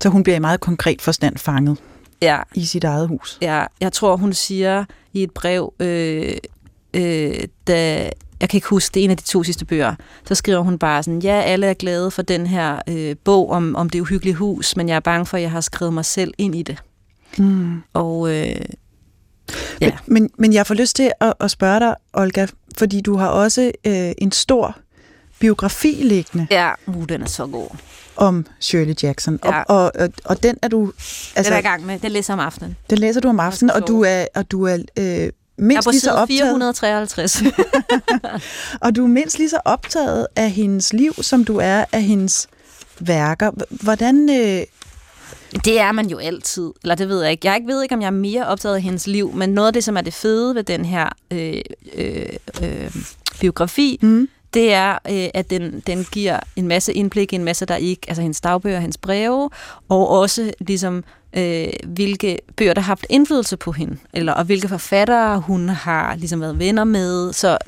Så 0.00 0.08
hun 0.08 0.22
bliver 0.22 0.36
i 0.36 0.40
meget 0.40 0.60
konkret 0.60 1.02
forstand 1.02 1.38
fanget 1.38 1.78
Ja, 2.22 2.38
i 2.54 2.64
sit 2.64 2.84
eget 2.84 3.08
hus. 3.08 3.38
Ja, 3.40 3.64
jeg 3.80 3.92
tror, 3.92 4.16
hun 4.16 4.32
siger 4.32 4.84
i 5.12 5.22
et 5.22 5.30
brev, 5.30 5.72
øh, 5.80 6.36
øh, 6.94 7.34
da, 7.66 8.10
jeg 8.40 8.48
kan 8.48 8.56
ikke 8.56 8.68
huske, 8.68 8.94
det 8.94 9.00
er 9.00 9.04
en 9.04 9.10
af 9.10 9.16
de 9.16 9.22
to 9.22 9.42
sidste 9.42 9.64
bøger, 9.64 9.94
så 10.24 10.34
skriver 10.34 10.60
hun 10.60 10.78
bare 10.78 11.02
sådan, 11.02 11.22
ja, 11.22 11.40
alle 11.40 11.66
er 11.66 11.74
glade 11.74 12.10
for 12.10 12.22
den 12.22 12.46
her 12.46 12.78
øh, 12.88 13.16
bog 13.24 13.50
om, 13.50 13.76
om 13.76 13.90
det 13.90 14.00
uhyggelige 14.00 14.34
hus, 14.34 14.76
men 14.76 14.88
jeg 14.88 14.96
er 14.96 15.00
bange 15.00 15.26
for, 15.26 15.36
at 15.36 15.42
jeg 15.42 15.50
har 15.50 15.60
skrevet 15.60 15.94
mig 15.94 16.04
selv 16.04 16.34
ind 16.38 16.54
i 16.54 16.62
det. 16.62 16.82
Mm. 17.38 17.82
Og 17.92 18.30
øh, 18.30 18.56
ja, 19.80 19.92
Men, 20.06 20.30
men 20.38 20.52
jeg 20.52 20.66
får 20.66 20.74
lyst 20.74 20.96
til 20.96 21.12
at, 21.20 21.34
at 21.40 21.50
spørge 21.50 21.80
dig, 21.80 21.94
Olga, 22.12 22.46
fordi 22.78 23.00
du 23.00 23.16
har 23.16 23.28
også 23.28 23.72
øh, 23.86 24.12
en 24.18 24.32
stor 24.32 24.76
biografi 25.38 25.88
liggende 26.02 26.46
ja. 26.50 26.70
Uh, 26.86 27.04
den 27.08 27.22
er 27.22 27.26
så 27.26 27.46
god. 27.46 27.68
om 28.16 28.46
Shirley 28.60 28.94
Jackson. 29.02 29.38
Ja. 29.44 29.62
Og, 29.62 29.84
og, 29.84 29.92
og, 29.98 30.08
og 30.24 30.42
den 30.42 30.56
er 30.62 30.68
du... 30.68 30.92
Altså, 31.36 31.50
den 31.50 31.52
er 31.52 31.58
i 31.58 31.62
gang 31.62 31.86
med. 31.86 31.98
Den 31.98 32.12
læser 32.12 32.32
om 32.32 32.40
aftenen. 32.40 32.76
den 32.90 32.98
læser 32.98 33.20
du 33.20 33.28
om 33.28 33.40
aftenen, 33.40 33.70
og 33.70 33.88
du 33.88 34.04
er, 34.04 34.26
og 34.34 34.50
du 34.50 34.66
er 34.66 34.78
øh, 34.98 35.30
mindst 35.58 35.86
på 35.86 35.90
lige 35.90 36.00
så 36.00 36.10
optaget, 36.10 36.40
453. 36.40 37.42
og 38.84 38.96
du 38.96 39.04
er 39.04 39.08
mindst 39.08 39.38
lige 39.38 39.50
så 39.50 39.60
optaget 39.64 40.26
af 40.36 40.50
hendes 40.50 40.92
liv, 40.92 41.22
som 41.22 41.44
du 41.44 41.56
er 41.56 41.84
af 41.92 42.02
hendes 42.02 42.48
værker. 43.00 43.50
Hvordan... 43.82 44.30
Øh, 44.30 44.66
Det 45.64 45.80
er 45.80 45.92
man 45.92 46.06
jo 46.10 46.18
altid. 46.18 46.72
Eller 46.82 46.94
det 46.94 47.08
ved 47.08 47.22
jeg 47.22 47.30
ikke. 47.30 47.46
Jeg 47.48 47.56
ikke- 47.56 47.68
ved 47.68 47.82
ikke, 47.82 47.94
om 47.94 48.00
jeg 48.00 48.06
er 48.06 48.10
mere 48.10 48.46
optaget 48.46 48.74
af 48.74 48.82
hendes 48.82 49.06
liv, 49.06 49.32
men 49.34 49.50
noget 49.50 49.66
af 49.66 49.72
det, 49.72 49.84
som 49.84 49.96
er 49.96 50.00
det 50.00 50.14
fede 50.14 50.54
ved 50.54 50.62
den 50.64 50.84
her 50.84 51.08
øh, 51.30 51.60
øh, 51.94 52.26
øh, 52.62 52.94
biografi, 53.40 53.98
mm, 54.02 54.28
det 54.54 54.72
er, 54.72 54.92
øh, 54.92 55.28
at 55.34 55.50
den, 55.50 55.82
den 55.86 56.06
giver 56.12 56.40
en 56.56 56.68
masse 56.68 56.92
indblik 56.92 57.32
i 57.32 57.36
en 57.36 57.44
masse, 57.44 57.66
der 57.66 57.76
ikke, 57.76 58.00
altså 58.08 58.22
hendes 58.22 58.40
dagbøger, 58.40 58.80
hendes 58.80 58.98
breve, 58.98 59.50
og 59.88 60.08
også 60.08 60.52
ligesom, 60.60 61.04
øh, 61.36 61.68
hvilke 61.86 62.38
bøger, 62.56 62.74
der 62.74 62.80
har 62.80 62.86
haft 62.86 63.06
indflydelse 63.10 63.56
på 63.56 63.72
hende, 63.72 63.96
eller 64.14 64.32
og 64.32 64.44
hvilke 64.44 64.68
forfattere 64.68 65.40
hun 65.40 65.68
har 65.68 66.16
ligesom 66.16 66.40
været 66.40 66.58
venner 66.58 66.84
med. 66.84 67.32
Så 67.32 67.58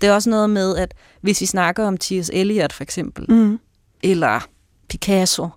det 0.00 0.08
er 0.08 0.12
også 0.12 0.30
noget 0.30 0.50
med, 0.50 0.76
at 0.76 0.94
hvis 1.20 1.40
vi 1.40 1.46
snakker 1.46 1.84
om 1.86 1.96
T.S. 1.98 2.30
Eliot 2.32 2.72
for 2.72 2.82
eksempel, 2.82 3.24
mm, 3.28 3.58
eller 4.02 4.40
Picasso, 4.88 5.48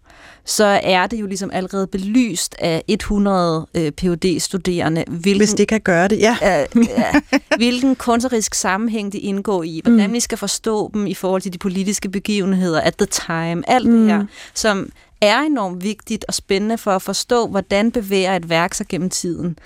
så 0.46 0.80
er 0.84 1.08
det 1.08 1.20
jo 1.20 1.26
ligesom 1.26 1.50
allerede 1.54 1.88
belyst 1.88 2.56
af 2.60 2.84
100 2.88 3.68
øh, 3.74 3.92
phd 3.92 4.40
studerende 4.40 5.04
hvilken, 5.08 5.40
hvis 5.40 5.54
det 5.54 5.68
kan 5.68 5.82
gøre 5.82 6.08
det, 6.08 6.20
ja. 6.20 6.66
øh, 6.76 6.86
hvilken 7.58 7.96
kunstnerisk 7.96 8.56
sammenhæng 8.56 9.14
de 9.14 9.18
indgår 9.18 9.64
i, 9.64 9.82
hvordan 9.84 10.08
mm. 10.08 10.14
vi 10.14 10.20
skal 10.20 10.38
forstå 10.38 10.92
dem 10.94 11.08
i 11.08 11.14
forhold 11.14 11.42
til 11.42 11.54
de 11.54 11.58
politiske 11.58 12.10
begivenheder 12.10 12.82
at 12.82 12.96
the 12.96 13.06
time, 13.06 13.70
alt 13.70 13.90
mm. 13.90 13.98
det 13.98 14.08
her, 14.08 14.26
som 14.54 14.90
er 15.22 15.40
enormt 15.40 15.84
vigtigt 15.84 16.26
og 16.28 16.34
spændende 16.34 16.78
for 16.78 16.92
at 16.92 17.02
forstå, 17.02 17.48
hvordan 17.48 17.92
bevæger 17.92 18.36
et 18.36 18.50
værk 18.50 18.74
sig 18.74 18.88
gennem 18.88 19.10
tiden. 19.10 19.58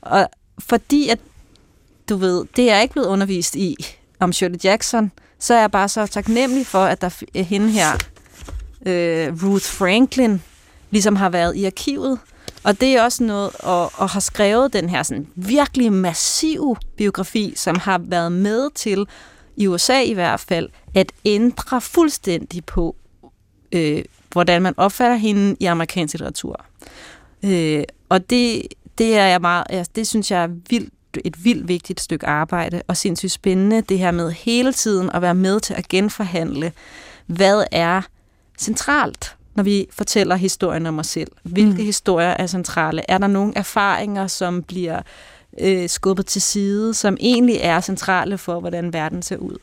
Og 0.00 0.28
fordi 0.58 1.08
at, 1.08 1.18
du 2.08 2.16
ved, 2.16 2.44
det 2.56 2.70
er 2.70 2.80
ikke 2.80 2.92
blevet 2.92 3.08
undervist 3.08 3.54
i 3.56 3.76
om 4.20 4.32
Shirley 4.32 4.58
Jackson, 4.64 5.12
så 5.38 5.54
er 5.54 5.60
jeg 5.60 5.70
bare 5.70 5.88
så 5.88 6.06
taknemmelig 6.06 6.66
for, 6.66 6.84
at 6.84 7.00
der 7.00 7.22
er 7.34 7.42
hende 7.42 7.70
her, 7.70 7.98
øh, 8.86 9.44
Ruth 9.44 9.64
Franklin, 9.64 10.42
ligesom 10.90 11.16
har 11.16 11.28
været 11.28 11.56
i 11.56 11.64
arkivet. 11.64 12.18
Og 12.64 12.80
det 12.80 12.96
er 12.96 13.02
også 13.02 13.24
noget, 13.24 13.50
og, 13.60 13.92
og 13.94 14.08
har 14.08 14.20
skrevet 14.20 14.72
den 14.72 14.88
her 14.88 15.02
sådan 15.02 15.26
virkelig 15.34 15.92
massiv 15.92 16.76
biografi, 16.96 17.52
som 17.56 17.78
har 17.78 17.98
været 17.98 18.32
med 18.32 18.70
til, 18.74 19.06
i 19.56 19.66
USA 19.66 20.00
i 20.00 20.12
hvert 20.12 20.40
fald, 20.40 20.68
at 20.94 21.12
ændre 21.24 21.80
fuldstændig 21.80 22.64
på, 22.64 22.96
øh, 23.72 24.04
hvordan 24.32 24.62
man 24.62 24.74
opfatter 24.76 25.16
hende 25.16 25.56
i 25.60 25.64
amerikansk 25.64 26.14
litteratur. 26.14 26.64
Øh, 27.44 27.84
og 28.08 28.30
det, 28.30 28.62
det 28.98 29.16
er 29.16 29.26
jeg 29.26 29.40
meget, 29.40 29.64
altså, 29.70 29.92
det 29.94 30.06
synes 30.06 30.30
jeg 30.30 30.42
er 30.42 30.48
vildt, 30.70 30.94
et 31.24 31.44
vildt 31.44 31.68
vigtigt 31.68 32.00
stykke 32.00 32.26
arbejde, 32.26 32.82
og 32.88 32.96
sindssygt 32.96 33.32
spændende, 33.32 33.80
det 33.80 33.98
her 33.98 34.10
med 34.10 34.30
hele 34.30 34.72
tiden 34.72 35.10
at 35.10 35.22
være 35.22 35.34
med 35.34 35.60
til 35.60 35.74
at 35.74 35.88
genforhandle, 35.88 36.72
hvad 37.26 37.64
er 37.72 38.02
centralt, 38.60 39.36
når 39.54 39.62
vi 39.62 39.86
fortæller 39.90 40.36
historien 40.36 40.86
om 40.86 40.98
os 40.98 41.06
selv. 41.06 41.30
Hvilke 41.42 41.70
mm. 41.80 41.84
historier 41.84 42.28
er 42.28 42.46
centrale? 42.46 43.02
Er 43.08 43.18
der 43.18 43.26
nogle 43.26 43.52
erfaringer, 43.56 44.26
som 44.26 44.62
bliver 44.62 45.02
øh, 45.60 45.88
skubbet 45.88 46.26
til 46.26 46.42
side, 46.42 46.94
som 46.94 47.16
egentlig 47.20 47.58
er 47.60 47.80
centrale 47.80 48.38
for, 48.38 48.60
hvordan 48.60 48.92
verden 48.92 49.22
ser 49.22 49.36
ud. 49.36 49.56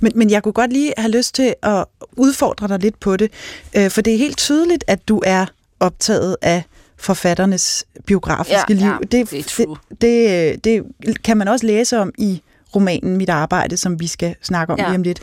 Men, 0.00 0.12
men 0.14 0.30
jeg 0.30 0.42
kunne 0.42 0.52
godt 0.52 0.72
lige 0.72 0.92
have 0.98 1.10
lyst 1.10 1.34
til 1.34 1.54
at 1.62 1.84
udfordre 2.12 2.68
dig 2.68 2.78
lidt 2.78 3.00
på 3.00 3.16
det, 3.16 3.30
øh, 3.76 3.90
for 3.90 4.02
det 4.02 4.14
er 4.14 4.18
helt 4.18 4.36
tydeligt, 4.38 4.84
at 4.86 5.08
du 5.08 5.22
er 5.26 5.46
optaget 5.80 6.36
af 6.42 6.62
forfatternes 6.96 7.84
biografiske 8.06 8.64
Ja, 8.68 8.74
liv. 8.74 8.86
ja, 8.86 8.96
det, 9.02 9.30
det 9.30 9.38
er 9.38 9.64
true. 9.64 9.76
det, 10.00 10.64
det, 10.64 10.82
det 11.06 11.22
kan 11.22 11.36
man 11.36 11.48
også 11.48 11.66
læse 11.66 11.98
om 11.98 12.12
i 12.18 12.42
romanen 12.78 13.16
Mit 13.16 13.28
Arbejde, 13.30 13.76
som 13.76 14.00
vi 14.00 14.06
skal 14.06 14.34
snakke 14.42 14.72
om 14.72 14.78
Ja. 14.78 14.86
lige 14.86 14.96
om 14.96 15.02
lidt, 15.02 15.20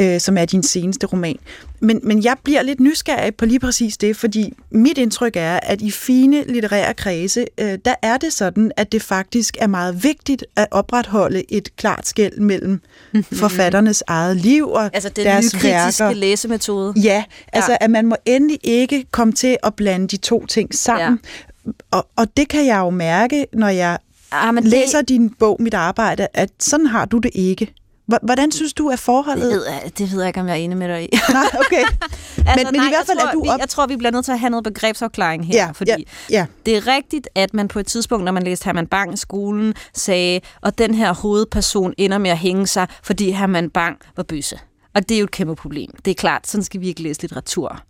øh, 0.00 0.20
som 0.20 0.36
er 0.38 0.44
din 0.44 0.62
seneste 0.62 1.06
roman. 1.06 1.36
Men, 1.80 2.00
men 2.02 2.24
jeg 2.24 2.36
bliver 2.44 2.62
lidt 2.62 2.80
nysgerrig 2.80 3.34
på 3.34 3.46
lige 3.46 3.60
præcis 3.60 3.96
det, 3.96 4.16
fordi 4.16 4.52
mit 4.70 4.98
indtryk 4.98 5.32
er, 5.36 5.60
at 5.62 5.80
i 5.80 5.90
fine 5.90 6.44
litterære 6.52 6.94
kredse, 6.94 7.46
øh, 7.60 7.78
der 7.84 7.94
er 8.02 8.16
det 8.16 8.32
sådan, 8.32 8.72
at 8.76 8.92
det 8.92 9.02
faktisk 9.02 9.56
er 9.60 9.66
meget 9.66 10.04
vigtigt 10.04 10.44
at 10.56 10.66
opretholde 10.70 11.52
et 11.52 11.76
klart 11.76 12.06
skæld 12.08 12.38
mellem 12.40 12.80
forfatternes 13.32 14.02
eget 14.06 14.36
liv 14.36 14.68
og 14.68 14.90
Altså 14.94 15.08
den 15.08 15.24
deres 15.24 15.64
værker. 15.64 16.12
læsemetode. 16.12 16.94
Ja, 16.96 17.24
altså 17.52 17.70
Ja. 17.72 17.76
at 17.80 17.90
man 17.90 18.06
må 18.06 18.16
endelig 18.26 18.58
ikke 18.62 19.04
komme 19.10 19.32
til 19.32 19.56
at 19.62 19.74
blande 19.74 20.08
de 20.08 20.16
to 20.16 20.46
ting 20.46 20.74
sammen. 20.74 21.18
Ja. 21.66 21.70
Og, 21.90 22.06
og 22.16 22.36
det 22.36 22.48
kan 22.48 22.66
jeg 22.66 22.78
jo 22.78 22.90
mærke, 22.90 23.46
når 23.52 23.68
jeg 23.68 23.98
Ah, 24.34 24.54
men 24.54 24.64
læser 24.64 25.02
din 25.02 25.30
bog, 25.30 25.56
Mit 25.60 25.74
Arbejde, 25.74 26.28
at 26.34 26.50
sådan 26.60 26.86
har 26.86 27.04
du 27.04 27.18
det 27.18 27.30
ikke. 27.34 27.74
Hvor- 28.06 28.18
Hvordan 28.22 28.52
synes 28.52 28.72
du, 28.72 28.88
at 28.88 28.98
forholdet... 28.98 29.42
det, 29.44 29.52
ved 29.56 29.66
jeg, 29.66 29.90
det 29.98 30.12
ved 30.12 30.18
jeg 30.20 30.28
ikke, 30.28 30.40
om 30.40 30.46
jeg 30.46 30.52
er 30.52 30.58
enig 30.58 30.76
med 30.78 30.88
dig 30.88 31.02
i. 31.04 31.08
Nej, 31.32 31.44
okay. 31.66 31.82
altså, 32.48 32.70
men 32.72 32.74
i 32.74 32.88
hvert 32.88 33.06
fald 33.06 33.18
jeg 33.18 33.26
er 33.26 33.30
tror, 33.30 33.32
du 33.32 33.42
vi, 33.42 33.48
op- 33.48 33.60
Jeg 33.60 33.68
tror, 33.68 33.86
vi 33.86 33.96
bliver 33.96 34.10
nødt 34.10 34.24
til 34.24 34.32
at 34.32 34.40
have 34.40 34.50
noget 34.50 34.64
begrebsafklaring 34.64 35.46
her, 35.46 35.54
Ja, 35.54 35.70
fordi 35.70 35.90
ja, 35.90 35.96
ja. 36.30 36.46
det 36.66 36.76
er 36.76 36.86
rigtigt, 36.86 37.28
at 37.34 37.54
man 37.54 37.68
på 37.68 37.78
et 37.78 37.86
tidspunkt, 37.86 38.24
når 38.24 38.32
man 38.32 38.42
læste 38.42 38.64
Herman 38.64 38.86
Bang 38.86 39.14
i 39.14 39.16
skolen, 39.16 39.74
sagde, 39.94 40.40
og 40.60 40.78
den 40.78 40.94
her 40.94 41.14
hovedperson 41.14 41.94
ender 41.98 42.18
med 42.18 42.30
at 42.30 42.38
hænge 42.38 42.66
sig, 42.66 42.86
fordi 43.02 43.30
Herman 43.30 43.70
Bang 43.70 43.96
var 44.16 44.22
bøsse. 44.22 44.58
Og 44.94 45.08
det 45.08 45.14
er 45.14 45.18
jo 45.18 45.24
et 45.24 45.30
kæmpe 45.30 45.54
problem. 45.56 45.90
Det 46.04 46.10
er 46.10 46.14
klart, 46.14 46.46
sådan 46.46 46.64
skal 46.64 46.80
vi 46.80 46.88
ikke 46.88 47.02
læse 47.02 47.20
litteratur. 47.22 47.80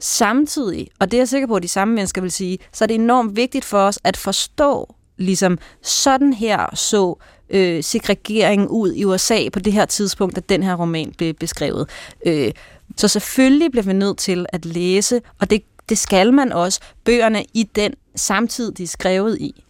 Samtidig, 0.00 0.88
og 1.00 1.10
det 1.10 1.16
er 1.16 1.20
jeg 1.20 1.28
sikker 1.28 1.46
på, 1.48 1.54
at 1.56 1.62
de 1.62 1.68
samme 1.68 1.94
mennesker 1.94 2.20
vil 2.20 2.30
sige, 2.32 2.58
så 2.72 2.84
er 2.84 2.86
det 2.86 2.94
enormt 2.94 3.36
vigtigt 3.36 3.64
for 3.64 3.78
os 3.78 3.98
at 4.04 4.16
forstå, 4.16 4.94
ligesom 5.22 5.58
sådan 5.82 6.32
her 6.32 6.74
så 6.74 7.18
øh, 7.50 7.84
segregeringen 7.84 8.68
ud 8.68 8.92
i 8.92 9.04
USA 9.04 9.48
på 9.52 9.58
det 9.58 9.72
her 9.72 9.84
tidspunkt, 9.84 10.38
at 10.38 10.48
den 10.48 10.62
her 10.62 10.74
roman 10.74 11.14
blev 11.18 11.34
beskrevet. 11.34 11.88
Øh, 12.26 12.52
så 12.96 13.08
selvfølgelig 13.08 13.70
bliver 13.70 13.84
vi 13.84 13.92
nødt 13.92 14.18
til 14.18 14.46
at 14.48 14.64
læse, 14.64 15.20
og 15.40 15.50
det, 15.50 15.62
det 15.88 15.98
skal 15.98 16.32
man 16.32 16.52
også, 16.52 16.80
bøgerne 17.04 17.44
i 17.54 17.62
den 17.62 17.94
samtid, 18.16 18.72
de 18.72 18.82
er 18.82 18.86
skrevet 18.86 19.38
i. 19.40 19.64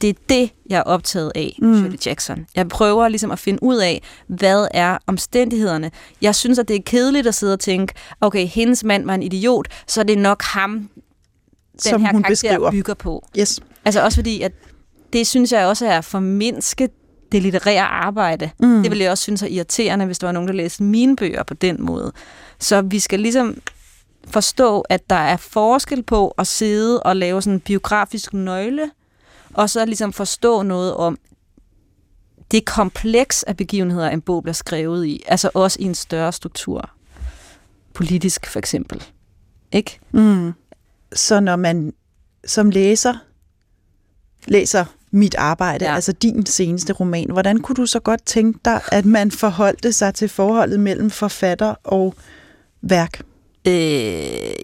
Det 0.00 0.10
er 0.10 0.14
det, 0.28 0.50
jeg 0.70 0.78
er 0.78 0.82
optaget 0.82 1.32
af, 1.34 1.58
mm. 1.62 1.74
Shirley 1.78 1.98
Jackson. 2.06 2.46
Jeg 2.56 2.68
prøver 2.68 3.08
ligesom 3.08 3.30
at 3.30 3.38
finde 3.38 3.62
ud 3.62 3.76
af, 3.76 4.02
hvad 4.26 4.68
er 4.70 4.98
omstændighederne. 5.06 5.90
Jeg 6.22 6.34
synes, 6.34 6.58
at 6.58 6.68
det 6.68 6.76
er 6.76 6.82
kedeligt 6.86 7.26
at 7.26 7.34
sidde 7.34 7.52
og 7.52 7.60
tænke, 7.60 7.94
okay, 8.20 8.46
hendes 8.46 8.84
mand 8.84 9.06
var 9.06 9.14
en 9.14 9.22
idiot, 9.22 9.68
så 9.86 10.00
er 10.00 10.04
det 10.04 10.18
nok 10.18 10.42
ham, 10.42 10.72
den 10.72 10.88
Som 11.78 12.00
her 12.00 12.10
karakter 12.10 12.28
beskriver. 12.30 12.70
bygger 12.70 12.94
på. 12.94 13.24
Yes. 13.38 13.60
Altså 13.84 14.04
også 14.04 14.16
fordi, 14.16 14.42
at 14.42 14.52
det 15.12 15.26
synes 15.26 15.52
jeg 15.52 15.66
også 15.66 15.86
er 15.86 16.00
for 16.00 16.20
mindske 16.20 16.88
det 17.32 17.42
litterære 17.42 17.82
arbejde. 17.82 18.50
Mm. 18.60 18.82
Det 18.82 18.90
ville 18.90 19.04
jeg 19.04 19.10
også 19.10 19.22
synes 19.22 19.42
er 19.42 19.46
irriterende, 19.46 20.06
hvis 20.06 20.18
der 20.18 20.26
var 20.26 20.32
nogen, 20.32 20.48
der 20.48 20.54
læste 20.54 20.82
mine 20.82 21.16
bøger 21.16 21.42
på 21.42 21.54
den 21.54 21.82
måde. 21.82 22.12
Så 22.58 22.82
vi 22.82 22.98
skal 22.98 23.20
ligesom 23.20 23.60
forstå, 24.26 24.80
at 24.80 25.10
der 25.10 25.16
er 25.16 25.36
forskel 25.36 26.02
på 26.02 26.28
at 26.28 26.46
sidde 26.46 27.02
og 27.02 27.16
lave 27.16 27.42
sådan 27.42 27.52
en 27.52 27.60
biografisk 27.60 28.34
nøgle, 28.34 28.90
og 29.54 29.70
så 29.70 29.84
ligesom 29.84 30.12
forstå 30.12 30.62
noget 30.62 30.94
om 30.94 31.18
det 32.50 32.64
kompleks 32.64 33.42
af 33.42 33.56
begivenheder, 33.56 34.10
en 34.10 34.20
bog 34.20 34.42
bliver 34.42 34.54
skrevet 34.54 35.06
i. 35.06 35.22
Altså 35.26 35.50
også 35.54 35.78
i 35.80 35.84
en 35.84 35.94
større 35.94 36.32
struktur. 36.32 36.90
Politisk 37.94 38.46
for 38.46 38.58
eksempel. 38.58 39.04
Ikke? 39.72 40.00
Mm. 40.12 40.52
Så 41.12 41.40
når 41.40 41.56
man 41.56 41.92
som 42.46 42.70
læser 42.70 43.14
læser 44.46 44.84
mit 45.10 45.34
arbejde, 45.34 45.84
ja. 45.84 45.94
Altså 45.94 46.12
din 46.12 46.46
seneste 46.46 46.92
roman, 46.92 47.30
hvordan 47.30 47.58
kunne 47.58 47.76
du 47.76 47.86
så 47.86 48.00
godt 48.00 48.26
tænke 48.26 48.58
dig, 48.64 48.80
at 48.92 49.04
man 49.04 49.30
forholdte 49.30 49.92
sig 49.92 50.14
til 50.14 50.28
forholdet 50.28 50.80
mellem 50.80 51.10
forfatter 51.10 51.74
og 51.84 52.14
værk? 52.82 53.20
Øh, 53.66 53.72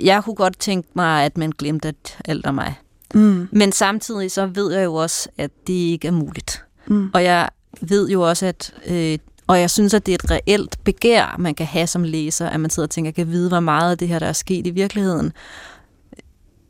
jeg 0.07 0.23
kunne 0.25 0.35
godt 0.35 0.59
tænke 0.59 0.89
mig, 0.95 1.25
at 1.25 1.39
man 1.39 1.51
glemte 1.51 1.95
alt 2.25 2.47
om 2.47 2.55
mig. 2.55 2.75
Mm. 3.15 3.49
Men 3.53 3.73
samtidig 3.73 4.31
så 4.31 4.47
ved 4.47 4.73
jeg 4.73 4.85
jo 4.85 4.95
også, 4.95 5.29
at 5.39 5.51
det 5.67 5.73
ikke 5.73 6.09
er 6.09 6.13
muligt. 6.13 6.65
Mm. 6.87 7.11
Og 7.15 7.25
jeg 7.25 7.49
ved 7.81 8.09
jo 8.09 8.29
også, 8.29 8.47
at... 8.47 8.75
Øh, 8.87 9.19
og 9.47 9.61
jeg 9.61 9.71
synes, 9.71 9.95
at 9.95 10.07
det 10.07 10.13
er 10.13 10.19
et 10.25 10.31
reelt 10.31 10.85
begær, 10.85 11.37
man 11.39 11.55
kan 11.55 11.67
have 11.67 11.87
som 11.87 12.03
læser, 12.03 12.49
at 12.49 12.61
man 12.61 12.71
sidder 12.71 12.87
og 12.87 12.91
tænker, 12.91 13.11
kan 13.11 13.31
vide, 13.31 13.49
hvor 13.49 13.61
meget 13.61 13.91
af 13.91 13.99
det 13.99 14.09
her, 14.09 14.19
der 14.19 14.27
er 14.27 14.33
sket 14.33 14.67
i 14.67 14.71
virkeligheden. 14.71 15.33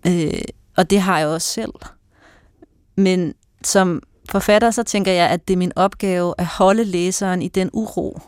Øh, 0.07 0.43
og 0.77 0.91
det 0.91 1.01
har 1.01 1.19
jeg 1.19 1.29
også 1.29 1.49
selv. 1.49 1.73
Men 2.97 3.35
som 3.67 4.03
forfatter, 4.31 4.71
så 4.71 4.83
tænker 4.83 5.13
jeg, 5.13 5.31
at 5.31 5.49
det 5.49 5.55
er 5.55 5.59
min 5.59 5.73
opgave 5.77 6.35
at 6.39 6.47
holde 6.47 6.85
læseren 6.85 7.43
i 7.43 7.49
den 7.49 7.71
uro. 7.73 8.21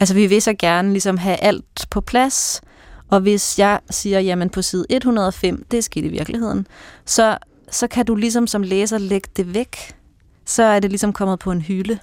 Altså, 0.00 0.14
vi 0.14 0.26
vil 0.26 0.42
så 0.42 0.54
gerne 0.58 0.92
ligesom 0.92 1.18
have 1.18 1.36
alt 1.36 1.86
på 1.90 2.00
plads, 2.00 2.60
og 3.08 3.20
hvis 3.20 3.58
jeg 3.58 3.80
siger, 3.90 4.20
jamen 4.20 4.50
på 4.50 4.62
side 4.62 4.86
105, 4.90 5.64
det 5.70 5.78
er 5.78 5.82
sket 5.82 6.04
i 6.04 6.08
virkeligheden, 6.08 6.66
så, 7.04 7.38
så 7.70 7.86
kan 7.86 8.06
du 8.06 8.14
ligesom 8.14 8.46
som 8.46 8.62
læser 8.62 8.98
lægge 8.98 9.28
det 9.36 9.54
væk. 9.54 9.76
Så 10.44 10.62
er 10.62 10.80
det 10.80 10.90
ligesom 10.90 11.12
kommet 11.12 11.38
på 11.38 11.52
en 11.52 11.62
hylde. 11.62 11.98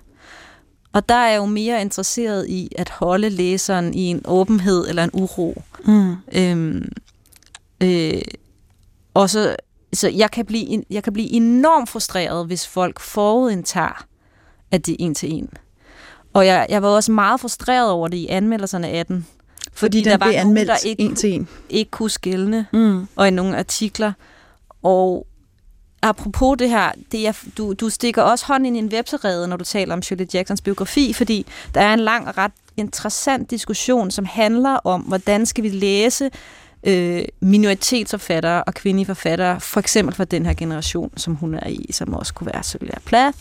Og 0.93 1.09
der 1.09 1.15
er 1.15 1.29
jeg 1.29 1.37
jo 1.37 1.45
mere 1.45 1.81
interesseret 1.81 2.47
i 2.49 2.69
at 2.77 2.89
holde 2.89 3.29
læseren 3.29 3.93
i 3.93 4.01
en 4.01 4.21
åbenhed 4.25 4.87
eller 4.89 5.03
en 5.03 5.09
uro. 5.13 5.61
Mm. 5.85 6.15
Øhm, 6.33 6.91
øh, 7.83 8.21
og 9.13 9.29
så, 9.29 9.55
så 9.93 10.09
jeg, 10.09 10.31
kan 10.31 10.45
blive, 10.45 10.83
jeg 10.89 11.03
kan 11.03 11.13
blive 11.13 11.29
enormt 11.31 11.89
frustreret, 11.89 12.45
hvis 12.47 12.67
folk 12.67 12.99
forudindtager, 12.99 14.05
at 14.71 14.85
det 14.85 14.91
er 14.91 14.95
en 14.99 15.15
til 15.15 15.33
en. 15.33 15.49
Og 16.33 16.45
jeg, 16.45 16.65
jeg 16.69 16.81
var 16.83 16.89
også 16.89 17.11
meget 17.11 17.39
frustreret 17.39 17.91
over 17.91 18.07
det 18.07 18.17
i 18.17 18.27
anmeldelserne 18.27 18.87
af 18.87 19.05
den. 19.05 19.27
Fordi 19.73 20.01
der 20.01 20.11
den 20.11 20.19
var 20.19 20.43
nogen, 20.43 20.67
der 20.67 20.77
ikke 20.85 21.03
en 21.03 21.15
til 21.15 21.33
en. 21.33 21.47
ikke 21.69 21.91
kunne 21.91 22.09
skælne, 22.09 22.65
Mm. 22.73 23.07
og 23.15 23.27
i 23.27 23.31
nogle 23.31 23.57
artikler. 23.57 24.11
Og 24.83 25.27
apropos 26.01 26.57
det 26.57 26.69
her, 26.69 26.91
det 27.11 27.27
er, 27.27 27.33
du, 27.57 27.73
du 27.73 27.89
stikker 27.89 28.21
også 28.21 28.45
hånden 28.45 28.65
ind 28.65 28.75
i 28.75 28.79
en 28.79 28.93
webserede, 28.93 29.47
når 29.47 29.57
du 29.57 29.63
taler 29.63 29.93
om 29.93 30.01
Shirley 30.01 30.27
Jacksons 30.33 30.61
biografi, 30.61 31.13
fordi 31.13 31.45
der 31.73 31.81
er 31.81 31.93
en 31.93 31.99
lang 31.99 32.27
og 32.27 32.37
ret 32.37 32.51
interessant 32.77 33.51
diskussion, 33.51 34.11
som 34.11 34.25
handler 34.25 34.69
om, 34.83 35.01
hvordan 35.01 35.45
skal 35.45 35.63
vi 35.63 35.69
læse 35.69 36.29
øh, 36.83 37.23
minoritetsforfattere 37.39 38.63
og 38.63 38.73
kvindelige 38.73 39.05
forfattere, 39.05 39.59
for 39.59 39.79
eksempel 39.79 40.15
for 40.15 40.23
den 40.23 40.45
her 40.45 40.53
generation, 40.53 41.17
som 41.17 41.35
hun 41.35 41.53
er 41.53 41.67
i, 41.67 41.89
som 41.91 42.13
også 42.13 42.33
kunne 42.33 42.51
være 42.53 42.63
Sylvia 42.63 42.99
Plath, 43.05 43.39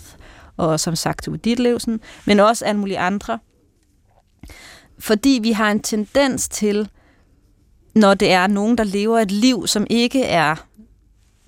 og 0.56 0.80
som 0.80 0.96
sagt 0.96 1.28
Uwe 1.28 1.36
Ditlevsen, 1.36 2.00
men 2.24 2.40
også 2.40 2.64
alle 2.64 2.80
mulige 2.80 2.98
andre. 2.98 3.38
Fordi 4.98 5.38
vi 5.42 5.52
har 5.52 5.70
en 5.70 5.80
tendens 5.80 6.48
til, 6.48 6.88
når 7.94 8.14
det 8.14 8.32
er 8.32 8.46
nogen, 8.46 8.78
der 8.78 8.84
lever 8.84 9.18
et 9.18 9.30
liv, 9.30 9.66
som 9.66 9.86
ikke 9.90 10.24
er 10.24 10.56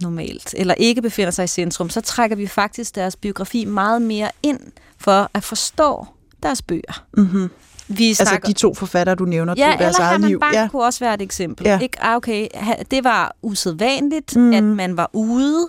normalt, 0.03 0.55
eller 0.57 0.74
ikke 0.74 1.03
befinder 1.03 1.31
sig 1.31 1.44
i 1.44 1.48
centrum, 1.48 1.90
så 1.90 2.01
trækker 2.01 2.37
vi 2.37 2.46
faktisk 2.46 2.94
deres 2.94 3.16
biografi 3.16 3.64
meget 3.64 4.03
mere 4.03 4.31
ind 4.42 4.61
for 4.98 5.31
at 5.35 5.44
forstå 5.44 6.07
deres 6.42 6.62
bøger. 6.62 7.05
Mm-hmm. 7.16 7.51
Vi 7.88 8.09
Altså 8.09 8.24
snakker, 8.24 8.48
de 8.48 8.53
to 8.53 8.74
forfattere, 8.74 9.14
du 9.14 9.24
nævner, 9.24 9.55
ja, 9.57 9.70
tog 9.70 9.79
deres 9.79 9.96
eller 9.96 10.09
eget 10.09 10.20
liv. 10.20 10.40
Ja. 10.53 10.68
kunne 10.70 10.85
også 10.85 11.01
være 11.01 11.14
et 11.14 11.22
eksempel. 11.22 11.66
Ja. 11.66 11.79
Ikke? 11.79 12.05
Ah, 12.05 12.16
okay, 12.16 12.46
det 12.90 13.05
var 13.05 13.37
usædvanligt, 13.42 14.37
mm. 14.37 14.53
at 14.53 14.64
man 14.64 14.96
var 14.96 15.11
ude 15.12 15.68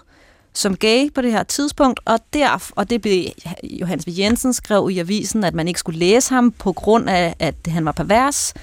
som 0.53 0.75
gay 0.75 1.13
på 1.15 1.21
det 1.21 1.31
her 1.31 1.43
tidspunkt, 1.43 1.99
og, 2.05 2.19
der, 2.33 2.71
og 2.75 2.89
det 2.89 3.01
blev 3.01 3.25
Johannes 3.63 4.07
V. 4.07 4.09
Jensen 4.17 4.53
skrev 4.53 4.89
i 4.91 4.99
avisen, 4.99 5.43
at 5.43 5.53
man 5.53 5.67
ikke 5.67 5.79
skulle 5.79 5.99
læse 5.99 6.33
ham 6.33 6.51
på 6.51 6.73
grund 6.73 7.09
af, 7.09 7.35
at 7.39 7.55
han 7.67 7.85
var 7.85 7.91
pervers. 7.91 8.53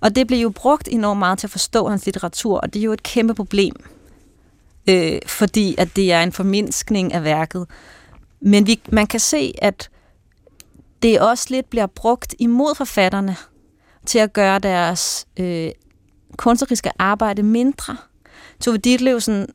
Og 0.00 0.16
det 0.16 0.26
blev 0.26 0.38
jo 0.38 0.50
brugt 0.50 0.88
enormt 0.92 1.18
meget 1.18 1.38
til 1.38 1.46
at 1.46 1.50
forstå 1.50 1.88
hans 1.88 2.04
litteratur, 2.04 2.58
og 2.58 2.74
det 2.74 2.80
er 2.80 2.84
jo 2.84 2.92
et 2.92 3.02
kæmpe 3.02 3.34
problem, 3.34 3.74
øh, 4.88 5.18
fordi 5.26 5.74
at 5.78 5.88
det 5.96 6.12
er 6.12 6.22
en 6.22 6.32
formindskning 6.32 7.14
af 7.14 7.24
værket. 7.24 7.66
Men 8.40 8.66
vi, 8.66 8.80
man 8.92 9.06
kan 9.06 9.20
se, 9.20 9.54
at 9.62 9.90
det 11.02 11.20
også 11.20 11.46
lidt 11.50 11.70
bliver 11.70 11.86
brugt 11.86 12.34
imod 12.38 12.74
forfatterne 12.74 13.36
til 14.06 14.18
at 14.18 14.32
gøre 14.32 14.58
deres 14.58 15.26
øh, 15.40 15.70
kunstneriske 16.36 16.90
arbejde 16.98 17.42
mindre. 17.42 17.96
Tove 18.60 18.76
Ditlevsen 18.76 19.46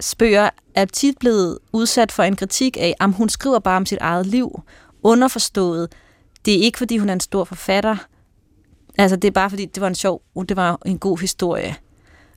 spørger 0.00 0.50
er 0.74 0.84
tit 0.84 1.18
blevet 1.18 1.58
udsat 1.72 2.12
for 2.12 2.22
en 2.22 2.36
kritik 2.36 2.76
af, 2.80 2.94
om 3.00 3.12
hun 3.12 3.28
skriver 3.28 3.58
bare 3.58 3.76
om 3.76 3.86
sit 3.86 3.98
eget 4.00 4.26
liv. 4.26 4.62
Underforstået. 5.02 5.92
Det 6.44 6.54
er 6.54 6.62
ikke, 6.62 6.78
fordi 6.78 6.98
hun 6.98 7.08
er 7.08 7.12
en 7.12 7.20
stor 7.20 7.44
forfatter. 7.44 7.96
Altså, 8.98 9.16
det 9.16 9.28
er 9.28 9.32
bare, 9.32 9.50
fordi 9.50 9.66
det 9.66 9.80
var 9.80 9.86
en 9.86 9.94
sjov, 9.94 10.22
uh, 10.34 10.44
det 10.48 10.56
var 10.56 10.78
en 10.86 10.98
god 10.98 11.18
historie. 11.18 11.76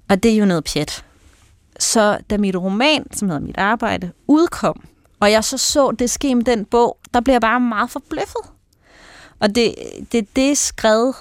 Og 0.10 0.24
det 0.24 0.32
er 0.32 0.36
jo 0.36 0.46
noget 0.46 0.64
pjat. 0.64 1.06
Så 1.80 2.18
da 2.30 2.38
mit 2.38 2.56
roman, 2.56 3.14
som 3.14 3.30
hedder 3.30 3.42
Mit 3.42 3.58
Arbejde, 3.58 4.12
udkom, 4.28 4.84
og 5.24 5.32
jeg 5.32 5.44
så 5.44 5.58
så 5.58 5.92
det 5.92 6.10
ske 6.10 6.36
med 6.36 6.44
den 6.44 6.66
bog, 6.66 6.98
der 7.14 7.22
bliver 7.22 7.34
jeg 7.34 7.42
bare 7.42 7.60
meget 7.60 7.90
forbløffet. 7.92 8.42
Og 9.40 9.56
det, 9.56 9.76
det 10.12 10.18
er 10.18 10.26
det 10.36 10.58
skred, 10.58 11.14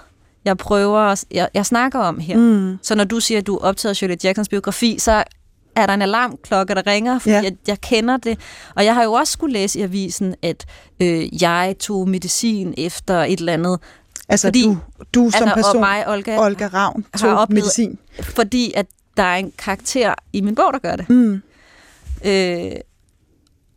jeg 0.44 0.58
prøver, 0.58 0.98
at- 1.00 1.24
jeg, 1.30 1.48
jeg 1.54 1.66
snakker 1.66 1.98
om 1.98 2.18
her. 2.18 2.36
Mm. 2.36 2.78
Så 2.82 2.94
når 2.94 3.04
du 3.04 3.20
siger, 3.20 3.38
at 3.38 3.46
du 3.46 3.56
er 3.56 3.60
optaget 3.60 3.96
Shirley 3.96 4.16
Jacksons 4.24 4.48
biografi, 4.48 4.98
så 4.98 5.24
er 5.76 5.86
der 5.86 5.94
en 5.94 6.02
alarmklokke, 6.02 6.74
der 6.74 6.86
ringer, 6.86 7.18
fordi 7.18 7.34
ja. 7.34 7.42
jeg, 7.42 7.52
jeg 7.66 7.80
kender 7.80 8.16
det. 8.16 8.38
Og 8.76 8.84
jeg 8.84 8.94
har 8.94 9.02
jo 9.02 9.12
også 9.12 9.32
skulle 9.32 9.52
læse 9.52 9.78
i 9.78 9.82
avisen, 9.82 10.34
at 10.42 10.64
øh, 11.00 11.42
jeg 11.42 11.74
tog 11.80 12.08
medicin 12.08 12.74
efter 12.76 13.22
et 13.22 13.38
eller 13.38 13.52
andet. 13.52 13.78
Altså, 14.28 14.46
Fordi- 14.46 14.64
du, 14.64 14.78
du 15.14 15.30
som 15.30 15.42
altså, 15.42 15.54
person, 15.54 15.74
og 15.76 15.80
mig, 15.80 16.08
Olga, 16.08 16.38
Olga 16.38 16.66
Ravn, 16.66 17.04
har 17.14 17.18
tog 17.18 17.38
oplevet- 17.38 17.50
medicin. 17.64 17.98
fordi 18.22 18.72
at 18.76 18.86
der 19.16 19.22
er 19.22 19.36
en 19.36 19.52
karakter 19.58 20.14
i 20.32 20.40
min 20.40 20.54
bog, 20.54 20.72
der 20.72 20.78
gør 20.78 20.96
det. 20.96 21.10
Mm. 21.10 21.42
Øh, 22.24 22.70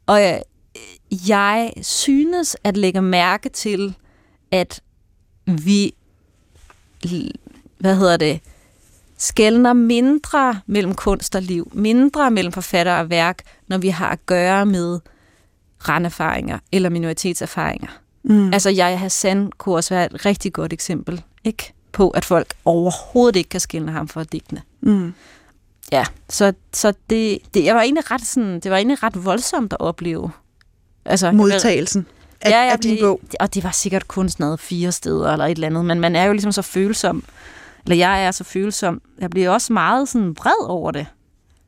og 0.06 0.22
jeg, 0.22 0.42
jeg 1.28 1.74
synes 1.82 2.58
at 2.64 2.78
lægge 2.78 3.02
mærke 3.02 3.50
til, 3.50 3.96
at 4.52 4.82
vi, 5.46 5.96
hvad 7.78 7.96
hedder 7.96 8.18
det, 8.18 8.40
skældner 9.18 9.74
mindre 9.74 10.62
mellem 10.66 10.96
kunst 10.96 11.36
og 11.36 11.42
liv, 11.42 11.72
mindre 11.74 12.32
mellem 12.32 12.54
forfatter 12.54 12.94
og 12.94 13.10
værk, 13.10 13.42
når 13.68 13.78
vi 13.78 13.90
har 13.90 14.10
at 14.10 14.26
gøre 14.26 14.66
med 14.66 15.00
randerfaringer 15.90 16.60
eller 16.72 16.90
minoritetserfaringer. 16.90 17.88
Mm. 18.24 18.54
Altså, 18.54 18.70
jeg 18.70 19.00
Hassan 19.00 19.52
kunne 19.58 19.76
også 19.76 19.94
være 19.94 20.06
et 20.06 20.26
rigtig 20.26 20.54
godt 20.54 20.74
eksempel, 20.74 21.24
ikke? 21.44 21.74
På, 21.92 22.10
at 22.10 22.26
folk 22.26 22.54
overhovedet 22.66 23.36
ikke 23.36 23.50
kan 23.50 23.60
skille 23.60 23.92
ham 23.92 24.08
fra 24.08 24.24
digtene. 24.24 24.62
Mm. 24.82 25.14
Ja, 25.92 26.06
så, 26.30 26.54
så 26.74 26.94
det, 27.10 27.40
det, 27.54 27.66
jeg 27.66 27.76
var 27.76 27.82
egentlig 27.82 28.12
ret 28.12 28.26
sådan, 28.26 28.60
det 28.60 28.72
var 28.72 28.78
egentlig 28.78 29.04
ret 29.04 29.26
voldsomt 29.26 29.74
at 29.74 29.80
opleve. 29.80 30.32
Altså, 31.06 31.32
Modtagelsen 31.32 32.08
af, 32.42 32.50
ja, 32.50 32.66
ja, 32.66 32.72
af 32.72 32.80
din 32.80 32.92
det, 32.92 33.00
bog. 33.02 33.22
Og 33.40 33.54
det 33.54 33.64
var 33.64 33.72
sikkert 33.72 34.08
kun 34.08 34.30
sådan 34.30 34.44
noget 34.44 34.60
fire 34.60 34.92
steder 34.92 35.32
eller 35.32 35.46
et 35.46 35.52
eller 35.52 35.68
andet, 35.68 35.86
men 35.86 36.00
man 36.00 36.16
er 36.16 36.24
jo 36.24 36.32
ligesom 36.32 36.52
så 36.52 36.62
følsom, 36.62 37.24
eller 37.84 37.96
jeg 37.96 38.26
er 38.26 38.32
så 38.32 38.44
følsom. 38.44 39.02
Jeg 39.20 39.30
bliver 39.30 39.50
også 39.50 39.74
meget 39.74 40.10
sådan 40.10 40.30
vred 40.30 40.68
over 40.68 40.92
det. 40.92 41.06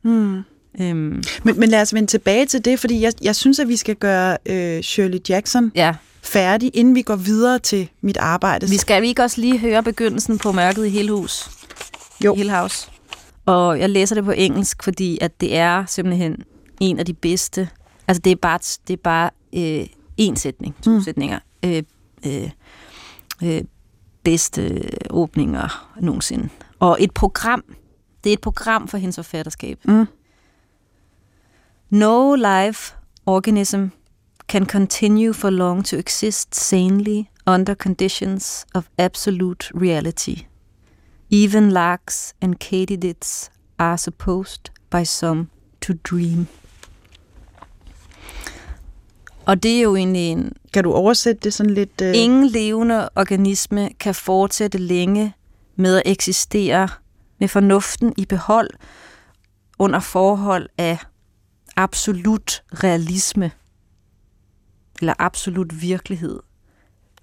Mm. 0.04 0.44
Øhm, 0.82 1.24
Men, 1.44 1.60
men 1.60 1.70
lad 1.70 1.82
os 1.82 1.94
vende 1.94 2.08
tilbage 2.08 2.46
til 2.46 2.66
det, 2.66 2.80
fordi 2.80 3.02
jeg, 3.02 3.14
jeg 3.22 3.36
synes, 3.36 3.60
at 3.60 3.68
vi 3.68 3.76
skal 3.76 3.96
gøre 3.96 4.38
øh, 4.46 4.84
Shirley 4.84 5.20
Jackson 5.30 5.72
ja, 5.76 5.96
færdig, 6.22 6.72
inden 6.74 6.96
vi 6.96 7.02
går 7.02 7.16
videre 7.16 7.60
til 7.60 7.90
mit 8.02 8.18
arbejde. 8.18 8.70
vi 8.70 8.78
skal 8.78 9.02
vi 9.02 9.08
ikke 9.08 9.24
også 9.24 9.42
lige 9.42 9.58
høre 9.58 9.84
begyndelsen 9.84 10.38
på 10.38 10.52
Mørket 10.52 10.86
i 10.86 10.90
hele 10.90 11.12
hus? 11.12 11.50
Jo. 12.26 12.36
Hill 12.36 12.52
House. 12.52 12.90
Og 13.48 13.80
jeg 13.80 13.90
læser 13.90 14.16
det 14.16 14.24
på 14.24 14.32
engelsk, 14.32 14.84
fordi 14.84 15.18
at 15.22 15.42
det 15.42 15.58
er 15.58 15.86
simpelthen 15.86 16.44
en 16.80 17.00
af 17.00 17.06
de 17.06 17.14
bedste. 17.14 17.70
Altså 18.08 18.22
det 18.22 18.32
er 18.32 18.36
bare, 18.36 18.60
det 18.88 18.94
er 18.94 19.02
bare 19.04 19.30
øh, 19.56 19.88
en 20.18 20.36
sætning, 20.36 20.76
to 20.82 20.92
mm. 20.92 21.02
sætninger. 21.02 21.40
Øh, 21.66 21.84
øh, 22.26 22.50
øh, 23.44 23.62
bedste 24.24 24.90
åbninger 25.10 25.94
nogensinde. 26.02 26.50
Og 26.80 26.98
et 27.00 27.12
program. 27.12 27.64
Det 28.24 28.30
er 28.30 28.34
et 28.34 28.42
program 28.42 28.88
for 28.88 28.98
hendes 28.98 29.16
forfatterskab. 29.16 29.80
Mm. 29.86 30.06
No 31.90 32.36
life 32.36 32.96
organism 33.26 33.86
can 34.48 34.66
continue 34.66 35.34
for 35.34 35.50
long 35.50 35.86
to 35.86 35.98
exist 35.98 36.56
sanely 36.56 37.24
under 37.46 37.76
conditions 37.76 38.66
of 38.74 38.88
absolute 38.98 39.72
reality. 39.76 40.47
Even 41.32 41.72
larks 41.72 42.36
and 42.42 42.56
katydids 42.56 43.52
are 43.80 43.98
supposed 43.98 44.72
by 44.90 45.04
some 45.04 45.48
to 45.82 45.94
dream. 46.10 46.48
Og 49.46 49.64
det 49.64 49.78
er 49.78 49.82
jo 49.82 49.96
egentlig 49.96 50.32
en... 50.32 50.54
Kan 50.74 50.84
du 50.84 50.94
oversætte 50.94 51.42
det 51.44 51.54
sådan 51.54 51.74
lidt? 51.74 52.02
Øh... 52.02 52.12
Ingen 52.16 52.48
levende 52.48 53.10
organisme 53.16 53.90
kan 54.00 54.16
fortsætte 54.16 54.78
længe 54.78 55.34
med 55.76 55.96
at 55.96 56.04
eksistere 56.06 56.90
med 57.40 57.48
fornuften 57.48 58.14
i 58.18 58.26
behold 58.26 58.70
under 59.80 60.00
forhold 60.00 60.70
af 60.78 60.98
absolut 61.76 62.64
realisme 62.74 63.52
eller 65.00 65.14
absolut 65.20 65.82
virkelighed. 65.82 66.40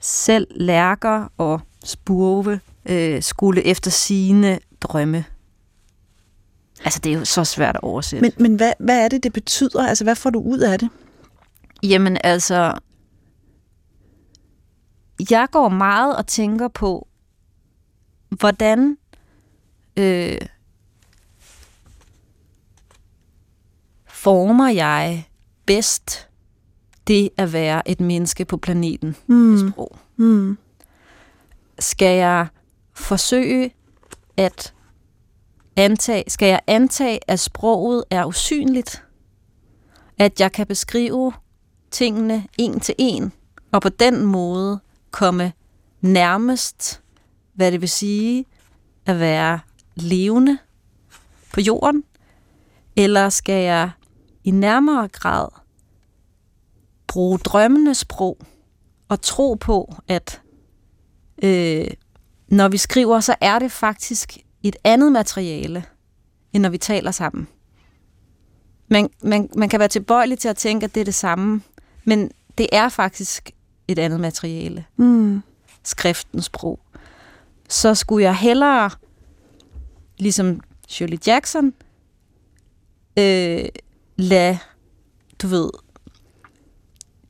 Selv 0.01 0.47
lærker 0.51 1.29
og 1.37 1.61
spurve 1.85 2.61
øh, 2.89 3.23
skulle 3.23 3.63
efter 3.63 3.91
sine 3.91 4.59
drømme. 4.81 5.25
Altså, 6.85 7.01
det 7.05 7.13
er 7.13 7.19
jo 7.19 7.25
så 7.25 7.45
svært 7.45 7.77
at 7.77 7.81
oversætte. 7.83 8.23
Men, 8.23 8.33
men 8.39 8.57
hvad, 8.57 8.73
hvad 8.79 9.05
er 9.05 9.09
det, 9.09 9.23
det 9.23 9.33
betyder? 9.33 9.87
Altså, 9.89 10.05
hvad 10.05 10.15
får 10.15 10.31
du 10.31 10.41
ud 10.41 10.59
af 10.59 10.79
det? 10.79 10.89
Jamen 11.83 12.19
altså, 12.25 12.79
jeg 15.31 15.49
går 15.53 15.69
meget 15.69 16.17
og 16.17 16.27
tænker 16.27 16.69
på, 16.69 17.09
hvordan 18.29 18.97
øh, 19.97 20.39
former 24.07 24.69
jeg 24.69 25.29
bedst 25.67 26.29
det 27.07 27.31
at 27.37 27.53
være 27.53 27.89
et 27.89 28.01
menneske 28.01 28.45
på 28.45 28.57
planeten 28.57 29.17
Mm. 29.27 29.71
sprog. 29.73 29.99
Mm. 30.17 30.59
Skal 31.79 32.17
jeg 32.17 32.47
forsøge 32.95 33.75
at 34.37 34.75
antage, 35.77 36.25
skal 36.29 36.49
jeg 36.49 36.61
antage, 36.67 37.19
at 37.29 37.41
sproget 37.41 38.05
er 38.11 38.25
usynligt? 38.25 39.05
At 40.19 40.41
jeg 40.41 40.53
kan 40.53 40.67
beskrive 40.67 41.33
tingene 41.91 42.47
en 42.59 42.81
til 42.81 42.95
en, 42.99 43.33
og 43.73 43.83
på 43.83 43.89
den 43.89 44.27
måde 44.27 44.81
komme 45.11 45.53
nærmest, 46.01 47.03
hvad 47.55 47.73
det 47.73 47.81
vil 47.81 47.89
sige 47.89 48.47
at 49.07 49.21
være 49.21 49.61
levende 49.95 50.59
på 51.53 51.61
jorden? 51.61 52.05
Eller 52.97 53.29
skal 53.29 53.63
jeg 53.63 53.91
i 54.45 54.51
nærmere 54.51 55.09
grad 55.09 55.49
bruge 57.07 57.39
drømmenes 57.39 57.99
sprog 57.99 58.39
og 59.09 59.21
tro 59.23 59.55
på, 59.55 59.95
at 60.09 60.43
øh, 61.43 61.87
når 62.55 62.69
vi 62.69 62.77
skriver, 62.77 63.21
så 63.21 63.35
er 63.41 63.59
det 63.59 63.73
faktisk 63.73 64.39
et 64.63 64.77
andet 64.85 65.13
materiale, 65.13 65.85
end 66.53 66.63
når 66.63 66.69
vi 66.69 66.79
taler 66.79 67.11
sammen. 67.11 67.49
Man, 68.89 69.11
man, 69.23 69.51
man 69.57 69.69
kan 69.69 69.81
være 69.81 69.89
tilbøjelig 69.89 70.39
til 70.39 70.49
at 70.49 70.57
tænke, 70.57 70.85
at 70.85 70.95
det 70.95 71.01
er 71.01 71.05
det 71.05 71.15
samme, 71.15 71.63
men 72.05 72.31
det 72.59 72.67
er 72.73 72.89
faktisk 72.89 73.51
et 73.89 73.99
andet 73.99 74.21
materiale. 74.21 74.85
Mm. 74.97 75.43
Skriftens 75.85 76.45
sprog. 76.45 76.81
Så 77.69 77.95
skulle 77.95 78.25
jeg 78.25 78.37
hellere, 78.37 78.91
ligesom 80.19 80.61
Shirley 80.89 81.19
Jackson, 81.27 81.73
øh, 83.19 83.65
lade, 84.17 84.59
du 85.43 85.47
ved, 85.47 85.71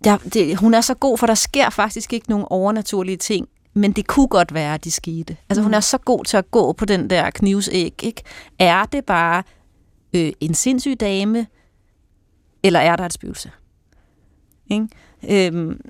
der, 0.05 0.17
det, 0.19 0.57
hun 0.57 0.75
er 0.75 0.81
så 0.81 0.95
god, 0.95 1.19
for 1.19 1.27
der 1.27 1.35
sker 1.35 1.71
faktisk 1.71 2.13
ikke 2.13 2.31
nogen 2.31 2.47
overnaturlige 2.51 3.17
ting, 3.17 3.49
men 3.75 3.93
det 3.93 4.07
kunne 4.07 4.29
godt 4.29 4.55
være, 4.55 4.75
at 4.75 4.85
de 4.85 4.91
skete. 4.91 5.37
Altså 5.49 5.63
hun 5.63 5.75
er 5.75 5.81
så 5.81 5.99
god 5.99 6.25
til 6.25 6.37
at 6.37 6.51
gå 6.51 6.73
på 6.73 6.85
den 6.85 7.11
der 7.11 7.31
knivsæg, 7.31 8.05
ikke? 8.05 8.23
Er 8.59 8.85
det 8.85 9.05
bare 9.05 9.43
øh, 10.15 10.33
en 10.41 10.55
sindssyg 10.55 11.01
dame, 11.01 11.47
eller 12.63 12.81
er 12.81 12.97
der 12.97 13.07
et 13.07 13.13
spøgelse? 13.13 13.51
Ikke? 14.71 14.89
Øhm, 15.29 15.81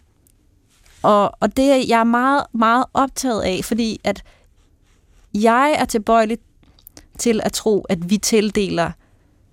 og, 1.02 1.32
og 1.40 1.56
det 1.56 1.64
er 1.64 1.84
jeg 1.88 2.06
meget, 2.06 2.46
meget 2.52 2.84
optaget 2.94 3.42
af, 3.42 3.60
fordi 3.64 4.00
at 4.04 4.22
jeg 5.34 5.76
er 5.78 5.84
tilbøjelig 5.84 6.38
til 7.18 7.40
at 7.44 7.52
tro, 7.52 7.80
at 7.80 8.10
vi 8.10 8.18
tildeler 8.18 8.90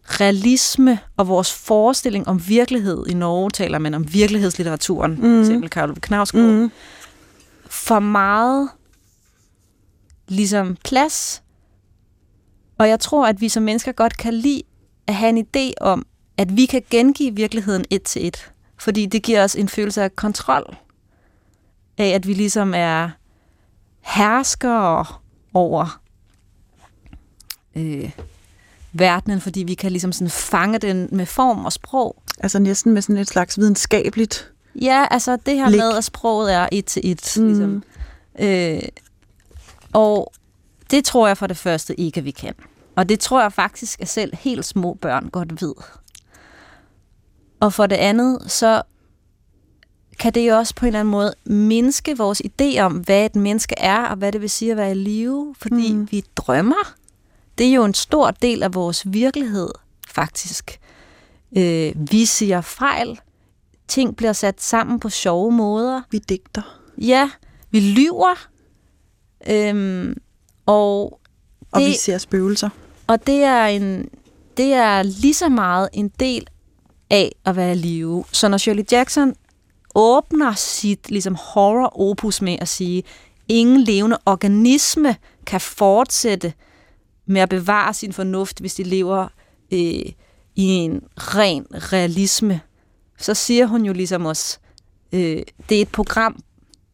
realisme 0.06 1.00
og 1.18 1.28
vores 1.28 1.54
forestilling 1.54 2.28
om 2.28 2.48
virkelighed. 2.48 3.08
I 3.08 3.14
Norge 3.14 3.50
taler 3.50 3.80
man 3.80 3.94
om 3.94 4.14
virkelighedslitteraturen, 4.14 5.18
mm. 5.22 5.40
eksempel 5.40 5.70
Karl 5.70 5.94
Knausgaard. 6.02 6.46
Mm. 6.46 6.72
For 7.72 8.00
meget 8.00 8.70
ligesom 10.28 10.78
plads. 10.86 11.44
Og 12.78 12.90
jeg 12.90 13.00
tror, 13.00 13.28
at 13.28 13.42
vi 13.42 13.50
som 13.50 13.64
mennesker 13.64 13.92
godt 13.92 14.18
kan 14.18 14.34
lide 14.34 14.64
at 15.08 15.16
have 15.16 15.30
en 15.30 15.48
idé 15.48 15.74
om, 15.82 16.06
at 16.38 16.56
vi 16.58 16.66
kan 16.66 16.84
gengive 16.90 17.36
virkeligheden 17.36 17.86
et 17.90 18.04
til 18.04 18.28
et. 18.28 18.52
Fordi 18.78 19.06
det 19.06 19.24
giver 19.24 19.44
os 19.44 19.56
en 19.56 19.70
følelse 19.70 20.04
af 20.04 20.16
kontrol. 20.16 20.76
Af 21.98 22.08
at 22.08 22.28
vi 22.28 22.34
ligesom 22.34 22.74
er 22.76 23.10
herskere 24.00 25.06
over 25.54 26.02
øh, 27.76 28.12
verdenen, 28.94 29.42
fordi 29.42 29.64
vi 29.64 29.74
kan 29.74 29.92
ligesom 29.92 30.12
sådan 30.12 30.30
fange 30.30 30.80
den 30.80 31.10
med 31.12 31.26
form 31.26 31.66
og 31.66 31.74
sprog. 31.74 32.24
Altså 32.40 32.60
næsten 32.60 32.94
med 32.94 33.02
sådan 33.02 33.18
et 33.18 33.28
slags 33.28 33.58
videnskabeligt. 33.58 34.52
Ja, 34.76 35.06
altså 35.12 35.38
det 35.46 35.56
her 35.56 35.68
Blik. 35.68 35.80
med, 35.80 35.98
at 35.98 36.04
sproget 36.04 36.54
er 36.54 36.70
et 36.72 36.86
til 36.86 37.12
et. 37.12 37.34
Mm. 37.38 37.48
Ligesom. 37.48 37.84
Øh, 38.40 38.82
og 39.94 40.34
det 40.92 41.06
tror 41.06 41.28
jeg 41.28 41.38
for 41.38 41.48
det 41.48 41.58
første 41.58 42.00
ikke, 42.00 42.18
at 42.18 42.26
vi 42.26 42.32
kan. 42.32 42.54
Og 42.96 43.10
det 43.10 43.20
tror 43.20 43.42
jeg 43.42 43.54
faktisk, 43.54 44.02
at 44.02 44.10
selv 44.10 44.36
helt 44.36 44.66
små 44.66 44.94
børn 44.94 45.30
godt 45.30 45.62
ved. 45.62 45.74
Og 47.60 47.74
for 47.74 47.88
det 47.88 47.96
andet, 47.96 48.52
så 48.52 48.82
kan 50.20 50.34
det 50.34 50.48
jo 50.48 50.58
også 50.58 50.76
på 50.76 50.86
en 50.86 50.88
eller 50.88 51.00
anden 51.00 51.12
måde 51.12 51.34
mindske 51.46 52.18
vores 52.18 52.42
idé 52.46 52.80
om, 52.80 52.94
hvad 52.94 53.26
et 53.26 53.36
menneske 53.36 53.76
er, 53.78 53.98
og 54.06 54.16
hvad 54.16 54.32
det 54.32 54.42
vil 54.42 54.50
sige 54.50 54.72
at 54.72 54.78
være 54.78 54.92
i 54.92 54.94
live, 54.94 55.56
fordi 55.58 55.94
mm. 55.94 56.12
vi 56.12 56.24
drømmer. 56.36 56.94
Det 57.58 57.68
er 57.68 57.74
jo 57.74 57.84
en 57.84 57.94
stor 57.94 58.32
del 58.32 58.64
af 58.64 58.74
vores 58.74 59.14
virkelighed, 59.14 59.70
faktisk. 60.08 60.80
Øh, 61.58 61.94
vi 61.96 62.26
siger 62.26 62.62
fejl. 62.62 63.20
Ting 63.92 64.16
bliver 64.18 64.34
sat 64.34 64.62
sammen 64.62 65.00
på 65.00 65.10
sjove 65.10 65.52
måder. 65.52 66.02
Vi 66.12 66.18
digter. 66.18 66.80
Ja, 66.98 67.30
vi 67.72 67.80
lyver. 67.80 68.48
Øhm, 69.50 70.16
og 70.66 71.20
Og 71.72 71.80
Det- 71.82 71.88
vi 71.88 71.94
ser 71.94 72.18
spøgelser. 72.18 72.70
og 73.08 73.28
det 73.28 73.44
er, 73.44 73.66
en, 73.66 74.10
det 74.58 74.74
er 74.74 75.04
lige 75.04 75.34
så 75.34 75.50
meget 75.50 75.90
en 75.94 76.10
del 76.20 76.48
af 77.10 77.32
at 77.46 77.56
være 77.56 77.72
i 77.72 77.76
live. 77.76 78.24
Så 78.32 78.48
når 78.48 78.58
Shirley 78.58 78.84
Jackson 78.92 79.36
åbner 79.96 80.54
sit 80.54 81.10
ligesom 81.12 81.36
horror-opus 81.36 82.42
med 82.42 82.58
at 82.62 82.68
sige, 82.68 83.04
ingen 83.48 83.82
levende 83.82 84.18
organisme 84.26 85.16
kan 85.46 85.62
fortsætte 85.62 86.54
med 87.26 87.42
at 87.42 87.50
bevare 87.50 87.94
sin 87.94 88.14
fornuft, 88.14 88.60
hvis 88.60 88.76
de 88.76 88.84
lever 88.84 89.24
øh, 89.74 89.80
i 90.56 90.64
en 90.66 91.02
ren 91.18 91.66
realisme, 91.72 92.62
så 93.22 93.34
siger 93.34 93.66
hun 93.66 93.86
jo 93.86 93.94
ligesom 93.94 94.26
også, 94.26 94.60
øh, 95.12 95.42
det 95.70 95.78
er 95.78 95.82
et 95.82 95.90
program 95.90 96.40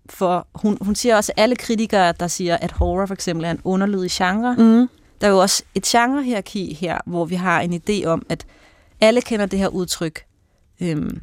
for, 0.10 0.48
hun, 0.56 0.78
hun 0.82 0.96
siger 0.96 1.16
også, 1.16 1.32
alle 1.38 1.56
kritikere, 1.56 2.14
der 2.20 2.28
siger, 2.28 2.58
at 2.58 2.72
horror 2.72 3.06
for 3.06 3.14
eksempel 3.14 3.46
er 3.46 3.52
en 3.52 3.62
underlydig 3.64 4.12
genre, 4.12 4.56
Mm. 4.58 4.88
der 5.22 5.28
er 5.28 5.32
jo 5.32 5.38
også 5.42 5.64
et 5.76 5.84
genrehierarki 5.84 6.74
her, 6.74 6.98
hvor 7.06 7.26
vi 7.26 7.36
har 7.36 7.60
en 7.62 7.82
idé 7.90 8.06
om, 8.06 8.26
at 8.30 8.46
alle 9.02 9.22
kender 9.22 9.46
det 9.46 9.60
her 9.60 9.68
udtryk. 9.68 10.24
Øhm, 10.82 11.22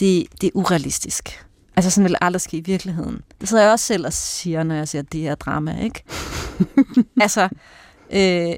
det, 0.00 0.26
det 0.40 0.46
er 0.46 0.50
urealistisk. 0.54 1.44
Altså 1.76 1.90
sådan 1.90 2.04
vil 2.04 2.10
det 2.12 2.18
aldrig 2.20 2.40
ske 2.40 2.56
i 2.56 2.60
virkeligheden. 2.60 3.20
Det 3.40 3.48
sidder 3.48 3.62
jeg 3.62 3.72
også 3.72 3.86
selv 3.86 4.06
og 4.06 4.12
siger, 4.12 4.62
når 4.62 4.74
jeg 4.74 4.88
ser 4.88 5.02
det 5.02 5.20
her 5.20 5.34
drama, 5.34 5.82
ikke? 5.82 6.02
altså, 7.20 7.48
øh, 8.10 8.54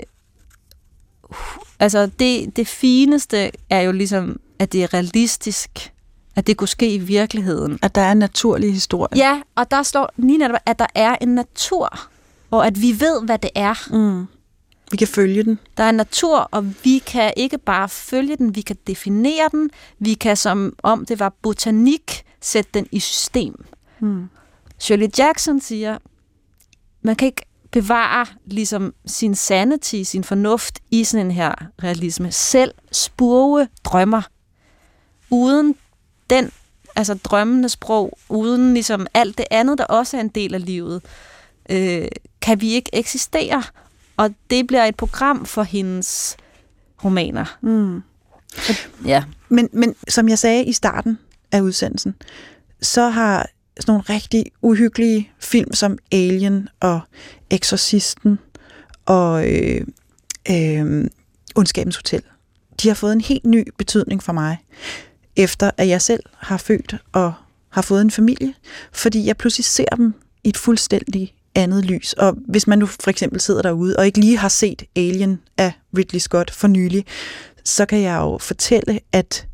altså 1.79 2.07
det, 2.19 2.57
det 2.57 2.67
fineste 2.69 3.51
er 3.71 3.81
jo 3.81 3.93
ligesom, 3.93 4.41
at 4.65 4.73
det 4.73 4.83
er 4.83 4.95
realistisk, 4.95 5.93
at 6.37 6.47
det 6.47 6.57
kunne 6.57 6.69
ske 6.69 6.95
i 6.95 6.99
virkeligheden. 6.99 7.79
At 7.83 7.95
der 7.95 8.01
er 8.01 8.13
en 8.13 8.19
naturlig 8.19 8.73
historie. 8.73 9.17
Ja, 9.17 9.43
og 9.55 9.71
der 9.71 9.83
står 9.83 10.13
lige 10.17 10.39
netop, 10.39 10.57
at 10.67 10.79
der 10.79 10.87
er 10.95 11.17
en 11.21 11.29
natur, 11.29 12.01
og 12.51 12.67
at 12.67 12.83
vi 12.83 13.01
ved, 13.01 13.25
hvad 13.25 13.39
det 13.39 13.51
er. 13.55 13.75
Mm. 13.91 14.27
Vi 14.91 14.97
kan 14.97 15.09
følge 15.09 15.43
den. 15.43 15.59
Der 15.77 15.85
er 15.85 15.89
en 15.89 15.95
natur, 15.95 16.39
og 16.39 16.75
vi 16.85 17.03
kan 17.07 17.33
ikke 17.37 17.59
bare 17.59 17.89
følge 17.89 18.37
den, 18.37 18.55
vi 18.55 18.61
kan 18.61 18.77
definere 18.87 19.49
den. 19.53 19.71
Vi 19.99 20.15
kan, 20.15 20.37
som 20.37 20.77
om 20.83 21.07
det 21.07 21.21
var 21.21 21.35
botanik, 21.43 22.25
sætte 22.41 22.71
den 22.75 22.87
i 22.93 23.01
system. 23.01 23.65
Mm. 24.01 24.29
Shirley 24.79 25.09
Jackson 25.19 25.61
siger, 25.61 25.99
man 27.03 27.17
kan 27.17 27.27
ikke 27.27 27.43
bevare 27.71 28.27
ligesom 28.47 28.95
sin 29.07 29.35
sanity, 29.35 30.03
sin 30.03 30.25
fornuft 30.25 30.79
i 30.91 31.05
sådan 31.05 31.27
en 31.27 31.33
her 31.33 31.55
realisme. 31.83 32.33
Selv 32.33 32.75
spurve 32.93 33.69
drømmer. 33.85 34.23
Uden 35.31 35.75
den, 36.31 36.51
altså 36.97 37.15
drømmende 37.15 37.69
sprog, 37.69 38.19
uden 38.29 38.75
ligesom 38.75 39.07
alt 39.15 39.39
det 39.39 39.47
andet, 39.51 39.79
der 39.79 39.85
også 39.85 40.17
er 40.17 40.21
en 40.21 40.29
del 40.29 40.55
af 40.55 40.65
livet, 40.65 41.03
øh, 41.71 42.09
kan 42.41 42.61
vi 42.61 42.73
ikke 42.73 42.91
eksistere. 42.93 43.63
Og 44.17 44.35
det 44.51 44.67
bliver 44.67 44.85
et 44.85 44.97
program 44.97 45.47
for 45.47 45.63
hendes 45.63 46.37
romaner. 47.05 47.59
Mm. 47.61 48.03
Ja. 49.07 49.25
Men, 49.49 49.69
men 49.73 49.95
som 50.09 50.29
jeg 50.29 50.39
sagde 50.39 50.65
i 50.65 50.73
starten 50.73 51.19
af 51.53 51.61
udsendelsen, 51.61 52.15
så 52.83 53.09
har 53.09 53.47
sådan 53.81 53.93
nogle 53.93 54.05
rigtig 54.09 54.45
uhyggelige 54.63 55.31
film 55.39 55.73
som 55.73 55.99
Alien 56.13 56.69
og 56.81 57.01
Exorcisten 57.51 58.39
og 59.07 59.53
øh, 59.53 59.87
øh, 60.51 61.05
Ondskabens 61.55 61.97
Hotel, 61.97 62.23
de 62.83 62.89
har 62.89 62.95
fået 62.95 63.13
en 63.13 63.21
helt 63.21 63.45
ny 63.45 63.69
betydning 63.79 64.23
for 64.23 64.33
mig, 64.33 64.59
efter 65.37 65.71
at 65.77 65.89
jeg 65.89 66.03
selv 66.03 66.23
har 66.37 66.57
født 66.57 66.97
og 67.13 67.33
har 67.71 67.83
fået 67.83 68.01
en 68.03 68.11
familie, 68.11 68.55
fordi 68.93 69.27
jeg 69.27 69.37
pludselig 69.37 69.65
ser 69.65 69.85
dem 69.97 70.15
i 70.45 70.49
et 70.49 70.57
fuldstændig 70.57 71.35
andet 71.55 71.85
lys. 71.85 72.13
Og 72.13 72.37
hvis 72.49 72.67
man 72.67 72.79
nu 72.79 72.87
for 72.87 73.11
eksempel 73.11 73.41
sidder 73.41 73.63
derude 73.63 73.97
og 73.97 74.07
ikke 74.07 74.21
lige 74.21 74.39
har 74.39 74.49
set 74.49 74.83
Alien 74.97 75.41
af 75.59 75.73
Ridley 75.97 76.19
Scott 76.21 76.51
for 76.51 76.69
nylig, 76.69 77.05
så 77.65 77.87
kan 77.87 78.01
jeg 78.01 78.17
jo 78.17 78.39
fortælle, 78.39 79.01
at 79.13 79.47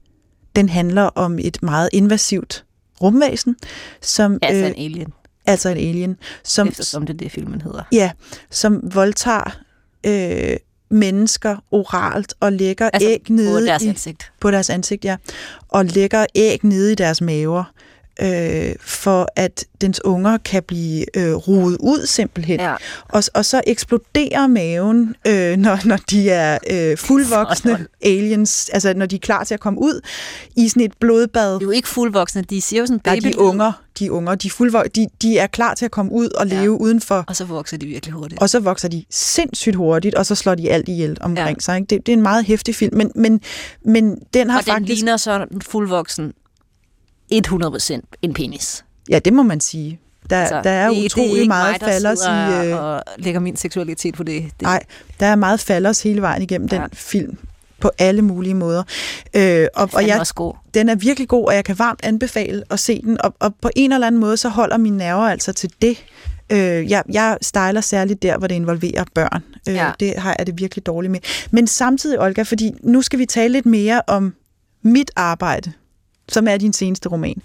den 0.56 0.68
handler 0.68 1.02
om 1.02 1.38
et 1.38 1.62
meget 1.62 1.88
invasivt 1.92 2.64
rumvæsen, 3.02 3.56
som 4.00 4.38
Altså 4.42 4.64
øh, 4.64 4.70
en 4.76 4.84
alien, 4.84 5.12
altså 5.46 5.68
en 5.68 5.76
alien, 5.76 6.16
som 6.44 6.68
eftersom 6.68 7.06
det 7.06 7.14
er 7.14 7.18
det, 7.18 7.32
filmen 7.32 7.60
hedder. 7.62 7.82
ja, 7.92 8.10
som 8.50 8.94
voldtager 8.94 9.58
øh, 10.06 10.56
mennesker 10.90 11.56
oralt 11.70 12.34
og 12.40 12.52
lægger 12.52 12.90
Altså 12.92 13.08
æg 13.08 13.22
nede 13.28 13.60
på 13.60 13.66
deres 13.66 13.82
i, 13.82 13.88
ansigt. 13.88 14.32
på 14.40 14.50
deres 14.50 14.70
ansigt, 14.70 15.04
ja, 15.04 15.16
og 15.68 15.84
lægger 15.84 16.26
æg 16.34 16.64
nede 16.64 16.92
i 16.92 16.94
deres 16.94 17.20
maver, 17.20 17.64
øh, 18.22 18.74
for 18.80 19.28
at 19.36 19.64
dens 19.80 20.04
unger 20.04 20.38
kan 20.38 20.62
blive 20.62 21.16
øh, 21.16 21.34
roet 21.34 21.76
ud 21.80 22.06
simpelthen. 22.06 22.60
Ja. 22.60 22.74
Og, 23.08 23.22
og 23.34 23.44
så 23.44 23.62
eksploderer 23.66 24.46
maven, 24.46 25.14
øh, 25.26 25.56
når, 25.56 25.86
når 25.88 25.98
de 26.10 26.30
er 26.30 26.58
øh, 26.70 26.98
fuldvoksne 26.98 27.86
aliens, 28.02 28.70
altså 28.72 28.94
når 28.94 29.06
de 29.06 29.16
er 29.16 29.20
klar 29.20 29.44
til 29.44 29.54
at 29.54 29.60
komme 29.60 29.80
ud 29.80 30.00
i 30.56 30.68
sådan 30.68 30.82
et 30.82 30.92
blodbad. 31.00 31.54
De 31.54 31.56
er 31.56 31.60
jo 31.64 31.70
ikke 31.70 31.88
fuldvoksne, 31.88 32.42
de 32.42 32.60
siger 32.60 32.80
jo 32.80 32.86
sådan 32.86 33.00
baby 33.00 33.28
de 33.28 33.38
unger, 33.38 33.72
de 34.00 34.12
unger, 34.12 34.34
de, 34.34 34.48
fuldvok- 34.50 34.88
de, 34.94 35.06
de 35.22 35.38
er 35.38 35.46
klar 35.46 35.74
til 35.74 35.84
at 35.84 35.90
komme 35.90 36.12
ud 36.12 36.28
og 36.28 36.46
leve 36.46 36.62
Ja. 36.62 36.68
udenfor 36.68 37.24
Og 37.28 37.36
så 37.36 37.44
vokser 37.44 37.76
de 37.76 37.86
virkelig 37.86 38.12
hurtigt. 38.14 38.40
og 38.42 38.50
så 38.50 38.60
vokser 38.60 38.88
de 38.88 39.04
sindssygt 39.10 39.76
hurtigt, 39.76 40.14
og 40.14 40.26
så 40.26 40.34
slår 40.34 40.54
de 40.54 40.70
alt 40.70 40.88
ihjel 40.88 41.18
omkring 41.20 41.56
Ja. 41.56 41.60
sig. 41.60 41.76
Ikke? 41.76 41.86
Det, 41.86 42.06
det 42.06 42.12
er 42.12 42.16
en 42.16 42.22
meget 42.22 42.44
hæftig 42.44 42.74
film, 42.74 42.96
men, 42.96 43.12
men, 43.14 43.40
men 43.84 44.18
den 44.34 44.50
har 44.50 44.58
og 44.58 44.64
den 44.64 44.72
faktisk... 44.72 44.94
ligner 44.96 45.16
så 45.16 45.46
en 45.52 45.62
fuldvoksen 45.62 46.32
100% 47.34 48.00
en 48.22 48.34
penis. 48.34 48.84
Ja, 49.10 49.18
det 49.18 49.32
må 49.32 49.42
man 49.42 49.60
sige. 49.60 50.00
Der, 50.30 50.48
Så 50.48 50.60
der 50.64 50.70
er 50.70 50.90
det, 50.90 51.04
utrolig 51.04 51.30
det 51.34 51.42
er 51.42 51.46
meget 51.48 51.82
mig, 51.82 51.90
sidder 52.16 52.62
i... 52.62 52.68
Øh, 52.70 52.84
og 52.84 53.02
lægger 53.18 53.40
min 53.40 53.56
seksualitet 53.56 54.14
på 54.14 54.22
det. 54.22 54.42
det 54.42 54.62
nej, 54.62 54.82
der 55.20 55.26
er 55.26 55.36
meget 55.36 55.60
falders 55.60 56.02
hele 56.02 56.22
vejen 56.22 56.42
igennem 56.42 56.68
Ja. 56.72 56.76
den 56.76 56.90
film 56.92 57.38
på 57.80 57.90
alle 57.98 58.22
mulige 58.22 58.54
måder. 58.54 58.82
Øh, 59.34 59.66
og, 59.74 59.90
og 59.92 60.06
jeg, 60.06 60.20
også 60.20 60.34
god. 60.34 60.54
den 60.74 60.88
er 60.88 60.94
virkelig 60.94 61.28
god, 61.28 61.46
og 61.46 61.54
jeg 61.54 61.64
kan 61.64 61.78
varmt 61.78 62.00
anbefale 62.02 62.62
at 62.70 62.80
se 62.80 63.02
den, 63.02 63.20
og, 63.20 63.34
og 63.40 63.54
på 63.62 63.70
en 63.76 63.92
eller 63.92 64.06
anden 64.06 64.20
måde, 64.20 64.36
så 64.36 64.48
holder 64.48 64.76
mine 64.76 64.96
nerver 64.96 65.28
altså 65.28 65.52
til 65.52 65.70
det. 65.82 66.04
Øh, 66.52 66.90
jeg, 66.90 67.02
jeg 67.12 67.38
stejler 67.42 67.80
særligt 67.80 68.22
der, 68.22 68.38
hvor 68.38 68.46
det 68.46 68.54
involverer 68.54 69.04
børn. 69.14 69.42
Øh, 69.68 69.74
Ja. 69.74 69.90
Det 70.00 70.14
har 70.18 70.34
jeg 70.38 70.46
det 70.46 70.58
virkelig 70.58 70.86
dårligt 70.86 71.10
med. 71.10 71.20
Men 71.50 71.66
samtidig, 71.66 72.20
Olga, 72.20 72.42
fordi 72.42 72.72
nu 72.82 73.02
skal 73.02 73.18
vi 73.18 73.26
tale 73.26 73.52
lidt 73.52 73.66
mere 73.66 74.02
om 74.06 74.34
mit 74.82 75.10
arbejde, 75.16 75.72
som 76.28 76.48
er 76.48 76.56
din 76.56 76.72
seneste 76.72 77.08
roman. 77.08 77.42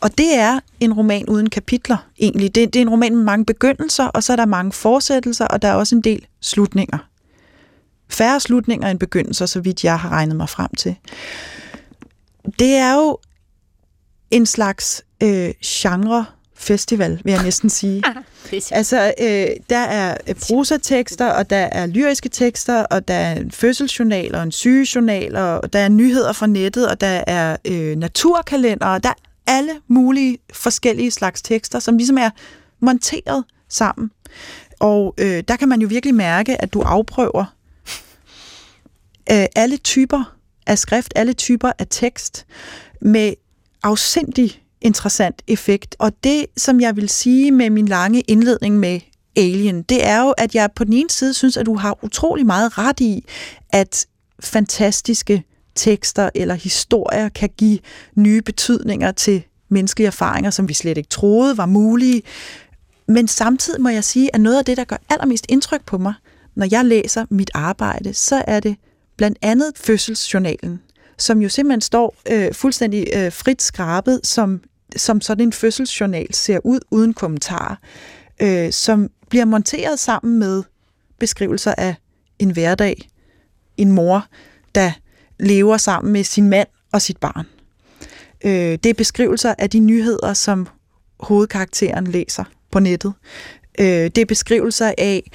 Og 0.00 0.18
det 0.18 0.34
er 0.34 0.60
en 0.80 0.92
roman 0.92 1.28
uden 1.28 1.50
kapitler, 1.50 1.96
egentlig. 2.18 2.54
Det, 2.54 2.74
det 2.74 2.78
er 2.80 2.82
en 2.82 2.88
roman 2.90 3.16
med 3.16 3.24
mange 3.24 3.44
begyndelser, 3.44 4.04
og 4.04 4.22
så 4.22 4.32
er 4.32 4.36
der 4.36 4.46
mange 4.46 4.72
fortsættelser, 4.72 5.46
og 5.46 5.62
der 5.62 5.68
er 5.68 5.74
også 5.74 5.94
en 5.94 6.00
del 6.02 6.26
slutninger. 6.40 6.98
Færre 8.12 8.40
slutninger 8.40 8.88
end 8.88 8.98
begyndelser, 8.98 9.46
så 9.46 9.60
vidt 9.60 9.84
jeg 9.84 9.98
har 9.98 10.08
regnet 10.08 10.36
mig 10.36 10.48
frem 10.48 10.70
til. 10.78 10.96
Det 12.58 12.74
er 12.74 12.94
jo 12.94 13.18
en 14.30 14.46
slags 14.46 15.04
øh, 15.22 15.50
genre-festival, 15.64 17.20
vil 17.24 17.32
jeg 17.32 17.42
næsten 17.42 17.70
sige. 17.70 18.02
Altså, 18.72 19.14
øh, 19.20 19.46
der 19.70 19.78
er 19.78 20.16
øh, 20.28 20.34
prosatekster, 20.34 21.26
og 21.26 21.50
der 21.50 21.56
er 21.56 21.86
lyriske 21.86 22.28
tekster, 22.28 22.82
og 22.82 23.08
der 23.08 23.14
er 23.14 23.32
en 23.36 23.50
fødselsjournal 23.50 24.34
og 24.34 24.42
en 24.42 24.52
sygejournal, 24.52 25.36
og 25.36 25.72
der 25.72 25.78
er 25.78 25.88
nyheder 25.88 26.32
fra 26.32 26.46
nettet, 26.46 26.88
og 26.88 27.00
der 27.00 27.24
er 27.26 27.56
øh, 27.64 27.96
naturkalender, 27.96 28.86
og 28.86 29.02
der 29.02 29.08
er 29.08 29.14
alle 29.46 29.72
mulige 29.88 30.38
forskellige 30.52 31.10
slags 31.10 31.42
tekster, 31.42 31.78
som 31.78 31.96
ligesom 31.96 32.18
er 32.18 32.30
monteret 32.80 33.44
sammen. 33.68 34.10
Og 34.80 35.14
øh, 35.18 35.42
der 35.48 35.56
kan 35.56 35.68
man 35.68 35.80
jo 35.80 35.88
virkelig 35.88 36.14
mærke, 36.14 36.62
at 36.62 36.72
du 36.72 36.80
afprøver 36.80 37.44
øh, 39.30 39.46
alle 39.56 39.76
typer 39.76 40.36
af 40.66 40.78
skrift, 40.78 41.12
alle 41.16 41.32
typer 41.32 41.72
af 41.78 41.86
tekst, 41.90 42.46
med 43.00 43.34
afsindig 43.82 44.62
interessant 44.80 45.42
effekt. 45.48 45.96
Og 45.98 46.12
det, 46.24 46.46
som 46.56 46.80
jeg 46.80 46.96
vil 46.96 47.08
sige 47.08 47.50
med 47.50 47.70
min 47.70 47.88
lange 47.88 48.20
indledning 48.20 48.78
med 48.78 49.00
Alien, 49.36 49.82
det 49.82 50.06
er 50.06 50.22
jo, 50.22 50.30
at 50.30 50.54
jeg 50.54 50.70
på 50.76 50.84
den 50.84 50.92
ene 50.92 51.10
side 51.10 51.34
synes, 51.34 51.56
at 51.56 51.66
du 51.66 51.76
har 51.76 51.98
utrolig 52.04 52.46
meget 52.46 52.78
ret 52.78 53.00
i, 53.00 53.24
at 53.70 54.06
fantastiske 54.40 55.44
tekster 55.74 56.30
eller 56.34 56.54
historier 56.54 57.28
kan 57.28 57.50
give 57.56 57.78
nye 58.14 58.42
betydninger 58.42 59.12
til 59.12 59.42
menneskelige 59.68 60.06
erfaringer, 60.06 60.50
som 60.50 60.68
vi 60.68 60.74
slet 60.74 60.98
ikke 60.98 61.08
troede 61.08 61.56
var 61.56 61.66
mulige. 61.66 62.22
Men 63.08 63.28
samtidig 63.28 63.80
må 63.80 63.88
jeg 63.88 64.04
sige, 64.04 64.34
at 64.34 64.40
noget 64.40 64.58
af 64.58 64.64
det, 64.64 64.76
der 64.76 64.84
gør 64.84 64.96
allermest 65.10 65.46
indtryk 65.48 65.84
på 65.86 65.98
mig, 65.98 66.14
når 66.54 66.66
jeg 66.70 66.84
læser 66.84 67.24
mit 67.30 67.50
arbejde, 67.54 68.14
så 68.14 68.44
er 68.46 68.60
det 68.60 68.76
blandt 69.22 69.38
andet 69.42 69.72
fødselsjournalen, 69.76 70.80
som 71.18 71.42
jo 71.42 71.48
simpelthen 71.48 71.80
står 71.80 72.16
øh, 72.30 72.54
fuldstændig 72.54 73.06
øh, 73.16 73.32
frit 73.32 73.62
skrabet, 73.62 74.20
som, 74.24 74.60
som 74.96 75.20
sådan 75.20 75.46
en 75.46 75.52
fødselsjournal 75.52 76.34
ser 76.34 76.58
ud 76.64 76.80
uden 76.90 77.14
kommentarer, 77.14 77.76
øh, 78.42 78.72
som 78.72 79.10
bliver 79.28 79.44
monteret 79.44 79.98
sammen 79.98 80.38
med 80.38 80.62
beskrivelser 81.18 81.74
af 81.78 81.94
en 82.38 82.50
hverdag, 82.50 83.08
en 83.76 83.92
mor, 83.92 84.26
der 84.74 84.92
lever 85.40 85.76
sammen 85.76 86.12
med 86.12 86.24
sin 86.24 86.48
mand 86.48 86.68
og 86.92 87.02
sit 87.02 87.16
barn. 87.16 87.46
Øh, 88.44 88.78
det 88.82 88.86
er 88.86 88.94
beskrivelser 88.94 89.54
af 89.58 89.70
de 89.70 89.78
nyheder, 89.78 90.34
som 90.34 90.68
hovedkarakteren 91.20 92.06
læser 92.06 92.44
på 92.70 92.80
nettet. 92.80 93.12
Øh, 93.80 93.86
det 93.86 94.18
er 94.18 94.26
beskrivelser 94.26 94.92
af, 94.98 95.30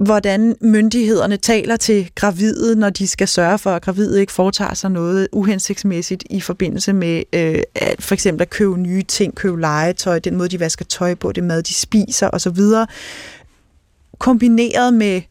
hvordan 0.00 0.56
myndighederne 0.60 1.36
taler 1.36 1.76
til 1.76 2.10
gravide, 2.14 2.76
når 2.76 2.90
de 2.90 3.08
skal 3.08 3.28
sørge 3.28 3.58
for, 3.58 3.70
at 3.70 3.82
gravide 3.82 4.20
ikke 4.20 4.32
foretager 4.32 4.74
sig 4.74 4.90
noget 4.90 5.28
uhensigtsmæssigt 5.32 6.24
i 6.30 6.40
forbindelse 6.40 6.92
med 6.92 7.22
øh, 7.32 7.62
at 7.74 8.02
for 8.02 8.14
eksempel 8.14 8.42
at 8.42 8.50
købe 8.50 8.76
nye 8.76 9.02
ting, 9.02 9.34
købe 9.34 9.60
legetøj, 9.60 10.18
den 10.18 10.36
måde, 10.36 10.48
de 10.48 10.60
vasker 10.60 10.84
tøj 10.84 11.14
på, 11.14 11.32
det 11.32 11.44
mad, 11.44 11.62
de 11.62 11.74
spiser 11.74 12.30
osv. 12.32 12.58
Kombineret 14.18 14.94
med 14.94 15.22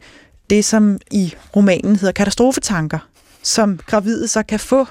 det, 0.50 0.66
som 0.66 0.98
i 1.12 1.34
romanen 1.56 1.96
hedder 1.96 2.12
katastrofetanker, 2.12 3.10
som 3.44 3.80
gravide 3.88 4.28
så 4.28 4.44
kan 4.44 4.60
få 4.60 4.86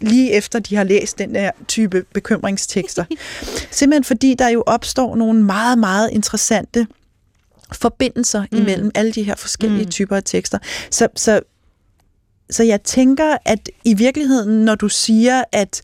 lige 0.00 0.32
efter 0.32 0.58
de 0.58 0.76
har 0.76 0.84
læst 0.84 1.18
den 1.18 1.34
der 1.34 1.50
type 1.68 2.04
bekymringstekster. 2.14 3.04
Simpelthen 3.70 4.04
fordi 4.04 4.34
der 4.34 4.48
jo 4.48 4.62
opstår 4.66 5.16
nogle 5.16 5.42
meget, 5.42 5.78
meget 5.78 6.10
interessante 6.12 6.86
forbindelser 7.72 8.44
mm. 8.52 8.58
imellem 8.58 8.90
alle 8.94 9.12
de 9.12 9.22
her 9.22 9.34
forskellige 9.36 9.84
mm. 9.84 9.90
typer 9.90 10.16
af 10.16 10.22
tekster. 10.24 10.58
Så, 10.90 11.08
så, 11.16 11.40
så 12.50 12.62
jeg 12.62 12.82
tænker, 12.82 13.36
at 13.44 13.70
i 13.84 13.94
virkeligheden, 13.94 14.64
når 14.64 14.74
du 14.74 14.88
siger, 14.88 15.44
at 15.52 15.82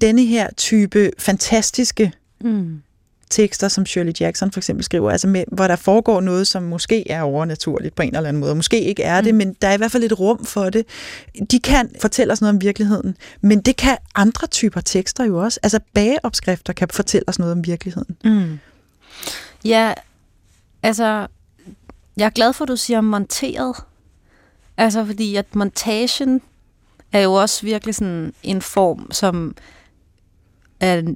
denne 0.00 0.24
her 0.24 0.48
type 0.56 1.10
fantastiske 1.18 2.12
mm. 2.40 2.82
tekster, 3.30 3.68
som 3.68 3.86
Shirley 3.86 4.12
Jackson 4.20 4.52
for 4.52 4.60
eksempel 4.60 4.84
skriver, 4.84 5.10
altså 5.10 5.28
med, 5.28 5.44
hvor 5.52 5.68
der 5.68 5.76
foregår 5.76 6.20
noget, 6.20 6.46
som 6.46 6.62
måske 6.62 7.10
er 7.10 7.22
overnaturligt 7.22 7.94
på 7.94 8.02
en 8.02 8.16
eller 8.16 8.28
anden 8.28 8.40
måde, 8.40 8.54
måske 8.54 8.80
ikke 8.80 9.02
er 9.02 9.20
det, 9.20 9.34
mm. 9.34 9.38
men 9.38 9.56
der 9.62 9.68
er 9.68 9.74
i 9.74 9.76
hvert 9.76 9.92
fald 9.92 10.04
et 10.04 10.18
rum 10.18 10.44
for 10.44 10.70
det. 10.70 10.86
De 11.50 11.60
kan 11.60 11.90
fortælle 12.00 12.32
os 12.32 12.40
noget 12.40 12.54
om 12.54 12.62
virkeligheden, 12.62 13.16
men 13.40 13.60
det 13.60 13.76
kan 13.76 13.96
andre 14.14 14.46
typer 14.46 14.80
tekster 14.80 15.24
jo 15.24 15.38
også. 15.38 15.60
Altså 15.62 15.80
bageopskrifter 15.94 16.72
kan 16.72 16.88
fortælle 16.92 17.28
os 17.28 17.38
noget 17.38 17.52
om 17.52 17.66
virkeligheden. 17.66 18.16
Mm. 18.24 18.58
Ja, 19.64 19.92
Altså, 20.82 21.26
jeg 22.16 22.26
er 22.26 22.30
glad 22.30 22.52
for, 22.52 22.64
at 22.64 22.68
du 22.68 22.76
siger 22.76 23.00
monteret. 23.00 23.76
Altså, 24.76 25.04
fordi 25.04 25.36
at 25.36 25.54
montagen 25.54 26.40
er 27.12 27.20
jo 27.20 27.32
også 27.32 27.62
virkelig 27.62 27.94
sådan 27.94 28.34
en 28.42 28.62
form, 28.62 29.12
som 29.12 29.54
er, 30.80 31.14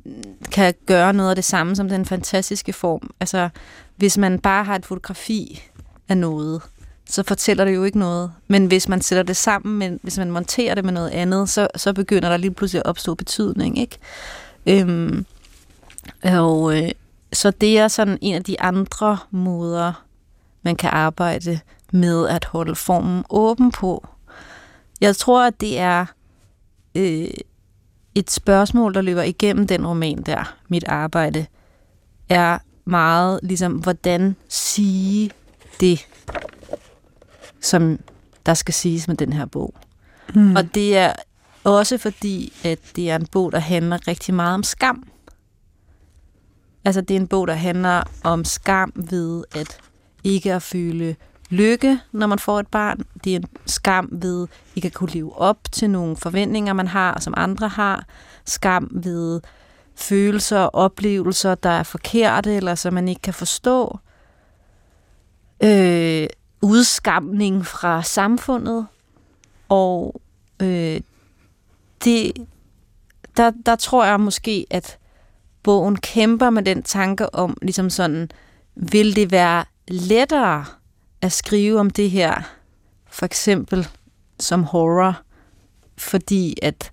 kan 0.52 0.74
gøre 0.86 1.12
noget 1.12 1.30
af 1.30 1.36
det 1.36 1.44
samme 1.44 1.76
som 1.76 1.88
den 1.88 2.04
fantastiske 2.04 2.72
form. 2.72 3.10
Altså, 3.20 3.48
hvis 3.96 4.18
man 4.18 4.38
bare 4.38 4.64
har 4.64 4.76
et 4.76 4.86
fotografi 4.86 5.62
af 6.08 6.16
noget, 6.16 6.62
så 7.10 7.22
fortæller 7.22 7.64
det 7.64 7.74
jo 7.74 7.84
ikke 7.84 7.98
noget. 7.98 8.32
Men 8.48 8.66
hvis 8.66 8.88
man 8.88 9.02
sætter 9.02 9.22
det 9.22 9.36
sammen, 9.36 9.78
men 9.78 10.00
hvis 10.02 10.18
man 10.18 10.30
monterer 10.30 10.74
det 10.74 10.84
med 10.84 10.92
noget 10.92 11.10
andet, 11.10 11.48
så, 11.48 11.68
så 11.76 11.92
begynder 11.92 12.28
der 12.28 12.36
lige 12.36 12.54
pludselig 12.54 12.80
at 12.80 12.86
opstå 12.86 13.14
betydning, 13.14 13.78
ikke? 13.78 13.98
Øhm, 14.66 15.26
og 16.24 16.78
øh, 16.78 16.90
så 17.32 17.50
det 17.50 17.78
er 17.78 17.88
sådan 17.88 18.18
en 18.20 18.34
af 18.34 18.44
de 18.44 18.60
andre 18.60 19.18
måder, 19.30 20.04
man 20.62 20.76
kan 20.76 20.90
arbejde 20.90 21.60
med 21.92 22.28
at 22.28 22.44
holde 22.44 22.74
formen 22.74 23.24
åben 23.30 23.70
på. 23.70 24.06
Jeg 25.00 25.16
tror, 25.16 25.46
at 25.46 25.60
det 25.60 25.78
er 25.78 26.06
øh, 26.94 27.28
et 28.14 28.30
spørgsmål, 28.30 28.94
der 28.94 29.00
løber 29.02 29.22
igennem 29.22 29.66
den 29.66 29.86
roman 29.86 30.22
der, 30.22 30.56
mit 30.68 30.84
arbejde, 30.84 31.46
er 32.28 32.58
meget 32.84 33.40
ligesom, 33.42 33.72
hvordan 33.72 34.36
sige 34.48 35.30
det, 35.80 36.06
som 37.60 37.98
der 38.46 38.54
skal 38.54 38.74
siges 38.74 39.08
med 39.08 39.16
den 39.16 39.32
her 39.32 39.46
bog. 39.46 39.74
Mm. 40.34 40.56
Og 40.56 40.74
det 40.74 40.96
er 40.96 41.12
også 41.64 41.98
fordi, 41.98 42.52
at 42.64 42.78
det 42.96 43.10
er 43.10 43.16
en 43.16 43.26
bog, 43.26 43.52
der 43.52 43.58
handler 43.58 44.08
rigtig 44.08 44.34
meget 44.34 44.54
om 44.54 44.62
skam. 44.62 45.11
Altså, 46.84 47.00
det 47.00 47.16
er 47.16 47.20
en 47.20 47.26
bog, 47.26 47.48
der 47.48 47.54
handler 47.54 48.02
om 48.24 48.44
skam 48.44 48.92
ved 48.96 49.44
at 49.54 49.78
ikke 50.24 50.54
at 50.54 50.62
føle 50.62 51.16
lykke, 51.50 52.00
når 52.12 52.26
man 52.26 52.38
får 52.38 52.60
et 52.60 52.66
barn. 52.66 53.00
Det 53.24 53.32
er 53.32 53.36
en 53.36 53.44
skam 53.66 54.08
ved 54.12 54.46
ikke 54.76 54.86
at 54.86 54.92
kunne 54.92 55.10
leve 55.10 55.38
op 55.38 55.58
til 55.72 55.90
nogle 55.90 56.16
forventninger, 56.16 56.72
man 56.72 56.88
har, 56.88 57.20
som 57.20 57.34
andre 57.36 57.68
har. 57.68 58.06
Skam 58.44 58.90
ved 58.90 59.40
følelser 59.94 60.58
og 60.58 60.74
oplevelser, 60.74 61.54
der 61.54 61.70
er 61.70 61.82
forkerte, 61.82 62.54
eller 62.54 62.74
som 62.74 62.94
man 62.94 63.08
ikke 63.08 63.22
kan 63.22 63.34
forstå. 63.34 63.98
Øh, 65.64 66.26
udskamning 66.62 67.66
fra 67.66 68.02
samfundet. 68.02 68.86
Og 69.68 70.20
øh, 70.62 71.00
det, 72.04 72.32
der, 73.36 73.52
der 73.66 73.76
tror 73.76 74.04
jeg 74.04 74.20
måske, 74.20 74.66
at 74.70 74.98
bogen 75.62 75.96
kæmper 75.96 76.50
med 76.50 76.62
den 76.62 76.82
tanke 76.82 77.34
om, 77.34 77.56
ligesom 77.62 77.90
sådan, 77.90 78.30
vil 78.74 79.16
det 79.16 79.30
være 79.30 79.64
lettere 79.88 80.64
at 81.20 81.32
skrive 81.32 81.80
om 81.80 81.90
det 81.90 82.10
her, 82.10 82.42
for 83.10 83.26
eksempel 83.26 83.88
som 84.40 84.64
horror, 84.64 85.22
fordi 85.98 86.56
at 86.62 86.92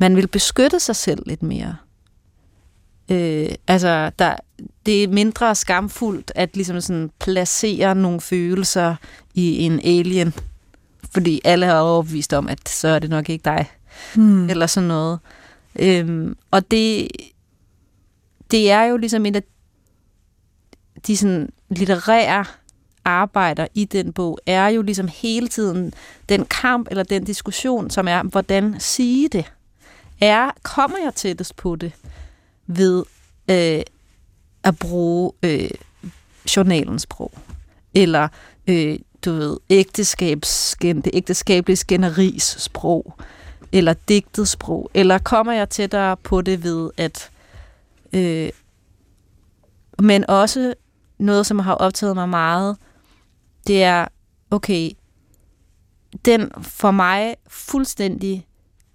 man 0.00 0.16
vil 0.16 0.28
beskytte 0.28 0.80
sig 0.80 0.96
selv 0.96 1.22
lidt 1.26 1.42
mere. 1.42 1.76
Øh, 3.10 3.48
altså, 3.66 4.10
der, 4.18 4.36
det 4.86 5.04
er 5.04 5.08
mindre 5.08 5.54
skamfuldt 5.54 6.32
at 6.34 6.56
ligesom 6.56 6.80
sådan 6.80 7.10
placere 7.20 7.94
nogle 7.94 8.20
følelser 8.20 8.96
i 9.34 9.58
en 9.58 9.80
alien, 9.84 10.34
fordi 11.10 11.40
alle 11.44 11.66
er 11.66 11.78
overbevist 11.78 12.32
om, 12.32 12.48
at 12.48 12.68
så 12.68 12.88
er 12.88 12.98
det 12.98 13.10
nok 13.10 13.30
ikke 13.30 13.42
dig, 13.44 13.70
hmm. 14.14 14.50
eller 14.50 14.66
sådan 14.66 14.88
noget. 14.88 15.18
Øhm, 15.78 16.36
og 16.50 16.70
det, 16.70 17.08
det 18.50 18.70
er 18.70 18.82
jo 18.82 18.96
ligesom 18.96 19.26
en 19.26 19.34
af 19.34 19.42
de 21.06 21.16
sådan 21.16 21.48
litterære 21.68 22.44
arbejder 23.04 23.66
i 23.74 23.84
den 23.84 24.12
bog, 24.12 24.38
er 24.46 24.68
jo 24.68 24.82
ligesom 24.82 25.08
hele 25.08 25.48
tiden 25.48 25.92
den 26.28 26.44
kamp 26.44 26.88
eller 26.90 27.02
den 27.02 27.24
diskussion, 27.24 27.90
som 27.90 28.08
er, 28.08 28.22
hvordan 28.22 28.76
sige 28.78 29.28
det? 29.28 29.52
Er, 30.20 30.50
kommer 30.62 30.96
jeg 31.04 31.14
tættest 31.14 31.56
på 31.56 31.76
det 31.76 31.92
ved 32.66 33.04
øh, 33.50 33.82
at 34.64 34.78
bruge 34.78 35.32
øh, 35.42 35.70
journalens 36.56 37.02
sprog? 37.02 37.32
Eller, 37.94 38.28
øh, 38.66 38.98
du 39.24 39.32
ved, 39.32 39.56
ægteskabs, 39.70 40.76
det 40.80 41.10
ægteskabelige 41.12 41.76
skænderis 41.76 42.56
sprog? 42.58 43.14
Eller 43.72 43.94
digtet 44.08 44.48
sprog? 44.48 44.90
Eller 44.94 45.18
kommer 45.18 45.52
jeg 45.52 45.70
tættere 45.70 46.16
på 46.16 46.42
det 46.42 46.62
ved 46.64 46.90
at 46.96 47.30
Øh, 48.16 48.50
men 50.02 50.30
også 50.30 50.74
noget, 51.18 51.46
som 51.46 51.58
har 51.58 51.74
optaget 51.74 52.14
mig 52.14 52.28
meget, 52.28 52.76
det 53.66 53.82
er, 53.82 54.06
okay, 54.50 54.90
den 56.24 56.50
for 56.62 56.90
mig 56.90 57.36
fuldstændig 57.48 58.46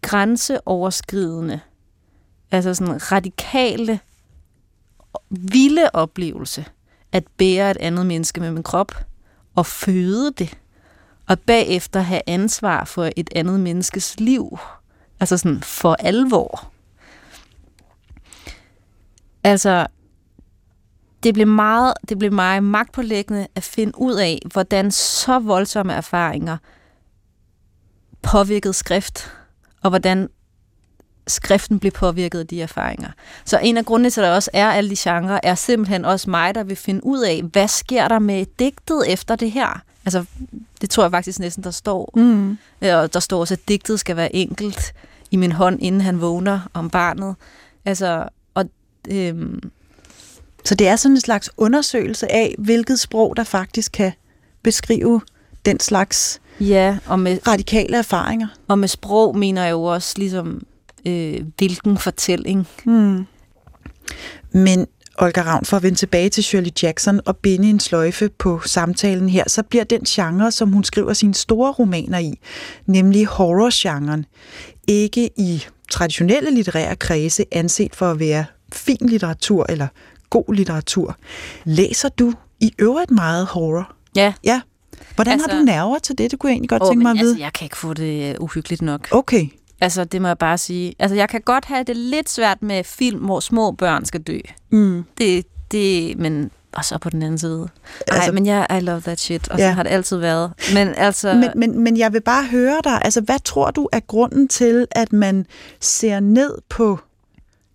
grænseoverskridende, 0.02 1.60
altså 2.52 2.74
sådan 2.74 3.12
radikale, 3.12 4.00
vilde 5.30 5.90
oplevelse, 5.94 6.66
at 7.12 7.24
bære 7.38 7.72
et 7.72 7.78
andet 7.78 8.06
menneske 8.06 8.42
med 8.42 8.52
min 8.52 8.64
krop, 8.64 9.06
og 9.56 9.66
føde 9.66 10.32
det, 10.32 10.58
og 11.28 11.40
bagefter 11.40 12.00
have 12.00 12.22
ansvar 12.28 12.86
for 12.86 13.10
et 13.16 13.30
andet 13.36 13.60
menneskes 13.60 14.20
liv, 14.20 14.58
altså 15.20 15.38
sådan 15.38 15.62
for 15.62 15.94
alvor. 16.00 16.71
Altså, 19.44 19.88
det 21.24 21.34
blev 21.34 21.48
meget, 21.48 21.94
det 22.10 22.20
blev 22.20 22.34
meget 22.34 22.64
magtpålæggende 22.64 23.48
at 23.56 23.64
finde 23.64 23.92
ud 23.98 24.16
af, 24.16 24.40
hvordan 24.52 24.92
så 24.92 25.40
voldsomme 25.40 25.94
erfaringer 25.94 26.58
påvirkede 28.22 28.74
skrift, 28.74 29.32
og 29.82 29.90
hvordan 29.90 30.30
skriften 31.28 31.80
blev 31.80 31.92
påvirket 31.92 32.40
af 32.40 32.48
de 32.48 32.62
erfaringer. 32.62 33.10
Så 33.46 33.60
en 33.60 33.78
af 33.78 33.86
grundene 33.86 34.10
til, 34.10 34.22
at 34.22 34.26
der 34.26 34.36
også 34.36 34.52
er 34.54 34.72
alle 34.72 34.90
de 34.90 34.96
genrer, 34.98 35.40
er 35.44 35.56
simpelthen 35.56 36.06
også 36.06 36.30
mig, 36.30 36.56
der 36.56 36.64
vil 36.64 36.76
finde 36.76 37.06
ud 37.06 37.20
af, 37.20 37.44
hvad 37.44 37.68
sker 37.68 38.08
der 38.08 38.20
med 38.20 38.46
digtet 38.60 39.04
efter 39.08 39.36
det 39.36 39.52
her? 39.52 39.82
Altså, 40.06 40.26
det 40.82 40.90
tror 40.90 41.04
jeg 41.04 41.12
faktisk 41.12 41.40
næsten, 41.40 41.64
der 41.64 41.72
står. 41.72 42.12
Mm. 42.16 42.58
Og 42.82 43.14
der 43.14 43.20
står 43.20 43.40
også, 43.40 43.54
at 43.54 43.68
digtet 43.68 44.00
skal 44.00 44.16
være 44.16 44.36
enkelt 44.36 44.94
i 45.32 45.36
min 45.36 45.52
hånd, 45.52 45.82
inden 45.82 46.02
han 46.02 46.22
vågner 46.22 46.60
om 46.74 46.90
barnet. 46.90 47.36
Altså, 47.86 48.28
Øhm, 49.10 49.60
så 50.66 50.76
det 50.76 50.88
er 50.88 50.96
sådan 50.96 51.16
en 51.16 51.22
slags 51.22 51.50
undersøgelse 51.58 52.32
af, 52.32 52.56
hvilket 52.58 53.00
sprog, 53.00 53.38
der 53.38 53.44
faktisk 53.44 53.92
kan 53.92 54.12
beskrive 54.64 55.22
den 55.66 55.80
slags 55.80 56.42
Ja, 56.60 56.98
og 57.06 57.20
med, 57.20 57.48
radikale 57.48 57.98
erfaringer. 57.98 58.48
og 58.68 58.80
med 58.80 58.88
sprog 58.88 59.38
mener 59.38 59.64
jeg 59.64 59.72
jo 59.72 59.84
også 59.84 60.14
ligesom, 60.18 60.62
øh, 61.08 61.40
hvilken 61.58 61.98
fortælling. 61.98 62.68
Hmm. 62.86 63.26
Men 64.52 64.88
Olga 65.18 65.42
Ravn, 65.42 65.66
for 65.66 65.78
at 65.78 65.84
vende 65.84 65.98
tilbage 65.98 66.30
til 66.30 66.44
Shirley 66.44 66.72
Jackson 66.84 67.22
og 67.26 67.38
binde 67.38 67.70
en 67.70 67.80
sløjfe 67.80 68.30
på 68.30 68.62
samtalen 68.66 69.30
her, 69.30 69.44
så 69.48 69.64
bliver 69.64 69.84
den 69.84 70.02
genre, 70.02 70.52
som 70.52 70.72
hun 70.72 70.84
skriver 70.84 71.14
sine 71.14 71.34
store 71.34 71.72
romaner 71.72 72.18
i, 72.18 72.34
nemlig 72.86 73.26
horrorgenren, 73.26 74.26
ikke 74.88 75.30
i 75.38 75.66
traditionelle 75.92 76.52
litterære 76.52 76.96
kredse 76.96 77.46
anset 77.52 77.96
for 77.96 78.12
at 78.12 78.20
være 78.20 78.46
fin 78.72 78.98
litteratur 79.02 79.66
eller 79.70 79.88
god 80.30 80.54
litteratur. 80.54 81.16
Læser 81.64 82.10
du 82.10 82.34
i 82.60 82.74
øvrigt 82.80 83.12
meget 83.12 83.46
horror? 83.48 83.94
Ja. 84.16 84.34
Ja. 84.44 84.62
Hvordan 85.16 85.34
altså, 85.34 85.50
har 85.52 85.58
du 85.60 85.64
nerver 85.66 86.00
til 86.00 86.18
det? 86.18 86.32
Det 86.32 86.40
kunne 86.40 86.50
jeg 86.50 86.54
egentlig 86.54 86.70
godt 86.70 86.84
Åh, 86.84 86.90
tænke 86.90 87.04
mig 87.04 87.12
at 87.12 87.18
vide. 87.18 87.30
altså, 87.30 87.44
jeg 87.44 87.54
kan 87.54 87.66
ikke 87.66 87.78
få 87.78 87.94
det 87.94 88.30
øh, 88.30 88.36
uhyggeligt 88.40 88.82
nok. 88.82 89.08
Okay. 89.12 89.48
Altså, 89.82 90.04
det 90.04 90.22
må 90.22 90.28
jeg 90.28 90.38
bare 90.38 90.58
sige. 90.58 90.96
Altså, 91.00 91.16
jeg 91.16 91.30
kan 91.30 91.42
godt 91.42 91.66
have 91.66 91.84
det 91.84 91.96
lidt 91.96 92.30
svært 92.30 92.62
med 92.62 92.84
film, 92.84 93.20
hvor 93.20 93.40
små 93.40 93.72
børn 93.72 94.06
skal 94.06 94.22
dø. 94.22 94.40
Mm. 94.70 95.04
Det, 95.18 95.46
det, 95.72 96.18
men... 96.18 96.52
Og 96.74 96.86
så 96.86 96.98
på 96.98 97.10
den 97.10 97.22
anden 97.24 97.38
side. 97.38 97.58
Nej, 97.58 97.68
Altså- 98.00 98.14
altså, 98.16 98.32
men 98.32 98.46
jeg, 98.46 98.68
I 98.78 98.80
love 98.80 99.02
that 99.02 99.20
shit, 99.20 99.48
og 99.50 99.58
Ja. 99.58 99.64
sådan 99.64 99.76
har 99.76 99.84
det 99.84 99.90
altid 99.90 100.18
været. 100.18 100.52
Men 100.74 100.88
altså... 100.98 101.34
Men, 101.34 101.50
men, 101.56 101.80
men 101.84 101.98
jeg 101.98 102.14
vil 102.14 102.22
bare 102.22 102.44
høre 102.46 102.78
dig, 102.84 103.02
altså 103.04 103.22
hvad 103.22 103.40
tror 103.40 103.72
du 103.72 103.90
er 103.92 104.00
grunden 104.00 104.48
til, 104.48 104.88
at 104.92 105.14
man 105.14 105.46
ser 105.80 106.20
ned 106.20 106.58
på 106.70 107.00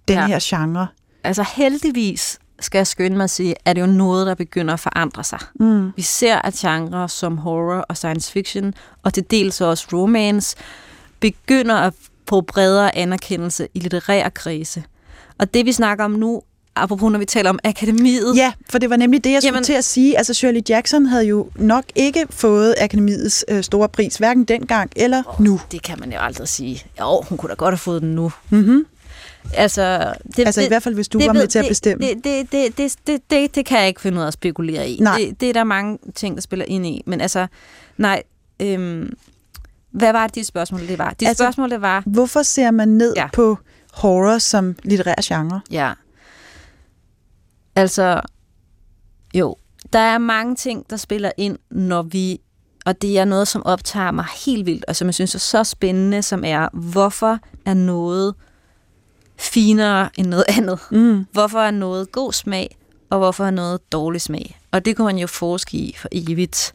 den 0.08 0.16
Ja. 0.16 0.26
her 0.26 0.38
genre? 0.42 0.86
Altså 1.24 1.44
heldigvis 1.56 2.38
skal 2.60 2.78
jeg 2.78 2.86
skynde 2.86 3.16
mig 3.16 3.24
at 3.24 3.30
sige, 3.30 3.54
at 3.64 3.76
det 3.76 3.82
er 3.82 3.86
jo 3.86 3.92
noget, 3.92 4.26
der 4.26 4.34
begynder 4.34 4.74
at 4.74 4.80
forandre 4.80 5.24
sig. 5.24 5.38
Mm. 5.60 5.90
Vi 5.96 6.02
ser, 6.02 6.36
at 6.36 6.54
genrer 6.54 7.06
som 7.06 7.38
horror 7.38 7.78
og 7.88 7.96
science 7.96 8.32
fiction, 8.32 8.74
og 9.02 9.14
til 9.14 9.24
dels 9.30 9.60
også 9.60 9.86
romance, 9.92 10.56
begynder 11.20 11.74
at 11.76 11.92
få 12.28 12.40
bredere 12.40 12.96
anerkendelse 12.96 13.68
i 13.74 13.78
litterære 13.80 14.30
kredse. 14.30 14.82
Og 15.38 15.54
det 15.54 15.66
vi 15.66 15.72
snakker 15.72 16.04
om 16.04 16.10
nu, 16.10 16.42
apropos 16.76 17.12
når 17.12 17.18
vi 17.18 17.24
taler 17.24 17.50
om 17.50 17.58
akademiet, 17.64 18.36
Ja, 18.36 18.52
for 18.70 18.78
det 18.78 18.90
var 18.90 18.96
nemlig 18.96 19.24
det, 19.24 19.32
jeg 19.32 19.42
skulle 19.42 19.48
Jamen- 19.54 19.64
til 19.64 19.72
at 19.72 19.84
sige. 19.84 20.18
Altså 20.18 20.34
Shirley 20.34 20.60
Jackson 20.68 21.06
havde 21.06 21.24
jo 21.24 21.48
nok 21.54 21.84
ikke 21.94 22.26
fået 22.30 22.74
Akademiets 22.80 23.44
øh, 23.48 23.62
store 23.62 23.88
pris, 23.88 24.16
hverken 24.16 24.44
dengang 24.44 24.90
eller 24.96 25.22
nu. 25.40 25.60
det 25.72 25.82
kan 25.82 26.00
man 26.00 26.12
jo 26.12 26.18
aldrig 26.18 26.48
sige. 26.48 26.82
Jo, 27.00 27.22
hun 27.28 27.38
kunne 27.38 27.50
da 27.50 27.54
godt 27.54 27.72
have 27.72 27.78
fået 27.78 28.02
den 28.02 28.14
nu. 28.14 28.32
Mm-hmm. 28.50 28.86
Altså, 29.54 30.14
det, 30.36 30.46
Altså 30.46 30.60
i 30.62 30.68
hvert 30.68 30.82
fald, 30.82 30.94
hvis 30.94 31.08
du 31.08 31.18
var 31.18 31.26
ved- 31.32 31.40
med 31.40 31.46
til 31.48 31.58
at 31.58 31.62
det- 31.62 31.70
bestemme. 31.70 32.06
Det, 32.06 32.24
det, 32.24 32.52
det, 32.52 32.78
det, 32.78 32.96
det, 33.06 33.30
det, 33.30 33.54
det 33.54 33.66
kan 33.66 33.78
jeg 33.78 33.88
ikke 33.88 34.00
finde 34.00 34.18
ud 34.18 34.22
af 34.22 34.26
at 34.26 34.32
spekulere 34.32 34.90
i. 34.90 34.98
Nej. 35.00 35.18
Det, 35.18 35.40
det 35.40 35.48
er 35.48 35.52
der 35.52 35.64
mange 35.64 35.98
ting, 36.14 36.34
der 36.34 36.40
spiller 36.42 36.64
ind 36.68 36.86
i. 36.86 37.02
Men 37.06 37.20
altså, 37.20 37.46
nej. 37.96 38.22
Øhm, 38.62 39.12
hvad 39.90 40.12
var 40.12 40.26
det, 40.26 40.34
dit 40.34 40.46
spørgsmål 40.46 40.80
det 40.88 40.98
var? 40.98 41.10
Dit 41.20 41.28
Altså- 41.28 41.44
spørgsmål 41.44 41.70
det 41.70 41.80
var, 41.80 42.02
Hvorfor 42.06 42.42
ser 42.42 42.70
man 42.70 42.88
ned. 42.88 43.12
Ja. 43.16 43.28
på 43.32 43.58
horror 43.92 44.38
som 44.38 44.76
litterær 44.84 45.14
genre? 45.24 45.60
ja. 45.70 45.92
Altså, 47.76 48.20
jo, 49.34 49.56
der 49.92 49.98
er 49.98 50.18
mange 50.18 50.54
ting, 50.54 50.90
der 50.90 50.96
spiller 50.96 51.30
ind, 51.36 51.58
når 51.70 52.02
vi, 52.02 52.40
og 52.86 53.02
det 53.02 53.18
er 53.18 53.24
noget, 53.24 53.48
som 53.48 53.66
optager 53.66 54.10
mig 54.10 54.24
helt 54.46 54.66
vildt, 54.66 54.84
og 54.88 54.96
som 54.96 55.06
jeg 55.06 55.14
synes 55.14 55.34
er 55.34 55.38
så 55.38 55.64
spændende, 55.64 56.22
som 56.22 56.44
er, 56.44 56.68
hvorfor 56.72 57.38
er 57.66 57.74
noget 57.74 58.34
finere 59.38 60.08
end 60.18 60.26
noget 60.26 60.44
andet? 60.48 60.78
Mm. 60.90 61.26
Hvorfor 61.32 61.58
er 61.58 61.70
noget 61.70 62.12
god 62.12 62.32
smag, 62.32 62.76
og 63.10 63.18
hvorfor 63.18 63.44
er 63.44 63.50
noget 63.50 63.92
dårlig 63.92 64.20
smag? 64.20 64.60
Og 64.72 64.84
det 64.84 64.96
kunne 64.96 65.04
man 65.04 65.18
jo 65.18 65.26
forske 65.26 65.76
i 65.76 65.96
for 65.98 66.08
evigt. 66.12 66.74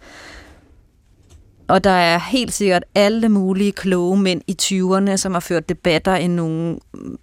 Og 1.68 1.84
der 1.84 1.90
er 1.92 2.18
helt 2.20 2.54
sikkert 2.54 2.84
alle 2.96 3.30
mulige 3.30 3.72
kloge 3.72 4.18
mænd 4.18 4.42
i 4.48 4.56
20'erne, 4.62 5.18
som 5.18 5.34
har 5.34 5.40
ført 5.40 5.70
debatter 5.70 6.16
i 6.16 6.28
nogle 6.28 6.80
mm, 6.94 7.18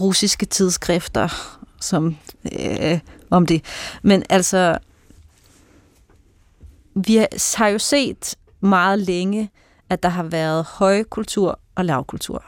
russiske 0.00 0.46
tidsskrifter 0.46 1.58
som, 1.80 2.16
øh, 2.60 2.98
om 3.30 3.46
det. 3.46 3.64
Men 4.02 4.22
altså, 4.30 4.78
vi 6.94 7.16
har- 7.16 7.56
har 7.58 7.68
jo 7.68 7.78
set 7.78 8.34
meget 8.60 8.98
længe, 8.98 9.50
at 9.90 10.02
der 10.02 10.08
har 10.08 10.22
været 10.22 10.64
højkultur 10.64 11.58
og 11.74 11.84
lavkultur. 11.84 12.44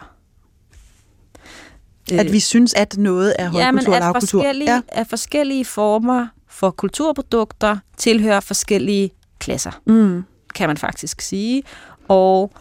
At 2.13 2.33
vi 2.33 2.41
synes, 2.41 2.75
at 2.75 2.97
noget 2.99 3.35
er 3.39 3.49
højkultur 3.49 3.93
ja, 3.93 3.97
og 3.97 4.01
lavkultur. 4.03 4.41
forskellige, 4.41 4.73
ja. 4.75 4.81
at 4.89 5.07
forskellige 5.09 5.65
former 5.65 6.27
for 6.49 6.71
kulturprodukter 6.71 7.77
tilhører 7.97 8.41
forskellige 8.41 9.11
klasser, 9.39 9.81
Mm. 9.87 10.25
kan 10.55 10.69
man 10.69 10.77
faktisk 10.77 11.21
sige. 11.21 11.63
Og 12.09 12.53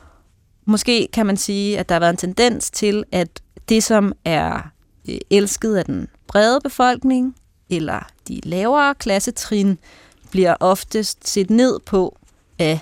måske 0.66 1.08
kan 1.14 1.26
man 1.26 1.38
sige, 1.38 1.80
at 1.80 1.90
der 1.90 1.96
har 1.96 2.00
været 2.00 2.14
en 2.14 2.18
tendens 2.18 2.72
til, 2.72 3.04
at 3.12 3.28
det, 3.70 3.84
som 3.84 4.14
er 4.26 4.62
øh, 5.10 5.18
elsket 5.30 5.76
af 5.76 5.86
den 5.86 6.08
brede 6.28 6.60
befolkning, 6.64 7.36
eller 7.70 8.00
de 8.28 8.40
lavere 8.44 8.96
klassetrin, 8.96 9.78
bliver 10.32 10.56
oftest 10.60 11.28
set 11.28 11.50
ned 11.50 11.80
på 11.80 12.18
af 12.60 12.80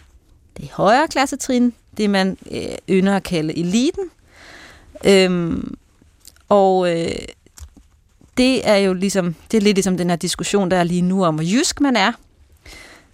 det 0.57 0.69
højere 0.69 1.07
klassetrin, 1.07 1.73
det 1.97 2.09
man 2.09 2.37
øh, 2.51 2.61
ynder 2.89 3.15
at 3.15 3.23
kalde 3.23 3.57
eliten. 3.57 4.03
Øhm, 5.05 5.75
og 6.53 6.89
øh, 6.91 7.11
det 8.37 8.69
er 8.69 8.75
jo 8.75 8.93
ligesom, 8.93 9.35
det 9.51 9.57
er 9.57 9.61
lidt 9.61 9.75
ligesom 9.75 9.97
den 9.97 10.09
her 10.09 10.17
diskussion, 10.17 10.71
der 10.71 10.77
er 10.77 10.83
lige 10.83 11.01
nu 11.01 11.25
om, 11.25 11.35
hvor 11.35 11.43
jysk 11.43 11.81
man 11.81 11.95
er. 11.95 12.11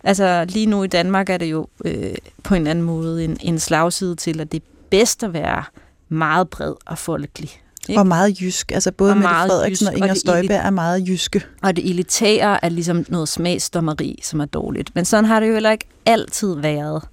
Altså 0.04 0.46
lige 0.50 0.66
nu 0.66 0.84
i 0.84 0.88
Danmark 0.88 1.30
er 1.30 1.38
det 1.38 1.46
jo 1.46 1.68
øh, 1.86 2.16
på 2.44 2.56
en 2.56 2.68
anden 2.68 2.86
måde 2.86 3.24
en, 3.24 3.38
en 3.42 3.60
slagside 3.60 4.16
til, 4.16 4.40
at 4.40 4.52
det 4.52 4.62
er 4.62 4.66
bedst 4.90 5.24
at 5.24 5.34
være 5.34 5.64
meget 6.10 6.50
bred 6.50 6.74
og 6.86 6.98
folkelig. 6.98 7.50
Ikke? 7.90 8.02
Og 8.02 8.08
meget 8.08 8.42
jysk. 8.42 8.72
Altså 8.72 8.92
både 8.92 9.16
Mette 9.16 9.30
Frederiksen 9.30 9.86
jysk, 9.88 9.92
og 9.92 9.98
Inger 9.98 10.14
Støjberg 10.14 10.66
er 10.66 10.70
meget 10.70 11.08
jyske. 11.08 11.46
Og 11.62 11.76
det 11.76 11.90
elitære 11.90 12.66
er 12.66 12.70
ligesom 12.70 13.06
noget 13.08 13.30
smagsdommeri, 13.30 14.20
som 14.24 14.40
er 14.40 14.46
dårligt. 14.46 14.96
Men 14.96 15.06
sådan 15.06 15.26
har 15.26 15.40
det 15.40 15.48
jo 15.48 15.54
heller 15.54 15.72
ikke 15.72 15.86
altid 16.06 16.56
været. 16.56 17.04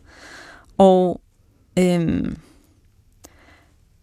Og 0.79 1.21
øhm, 1.79 2.37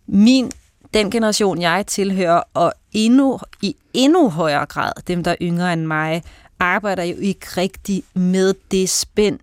min, 0.08 0.52
den 0.94 1.12
generation, 1.12 1.62
jeg 1.62 1.88
tilhører, 1.88 2.42
og 2.54 2.74
endnu, 2.92 3.40
i 3.62 3.76
endnu 3.94 4.30
højere 4.30 4.66
grad 4.66 4.92
dem, 5.08 5.24
der 5.24 5.32
er 5.32 5.36
yngre 5.42 5.74
end 5.74 5.86
mig, 5.86 6.24
arbejder 6.60 7.04
jo 7.04 7.16
ikke 7.20 7.46
rigtig 7.58 8.04
med 8.14 8.54
det 8.72 8.90
spænd 8.90 9.40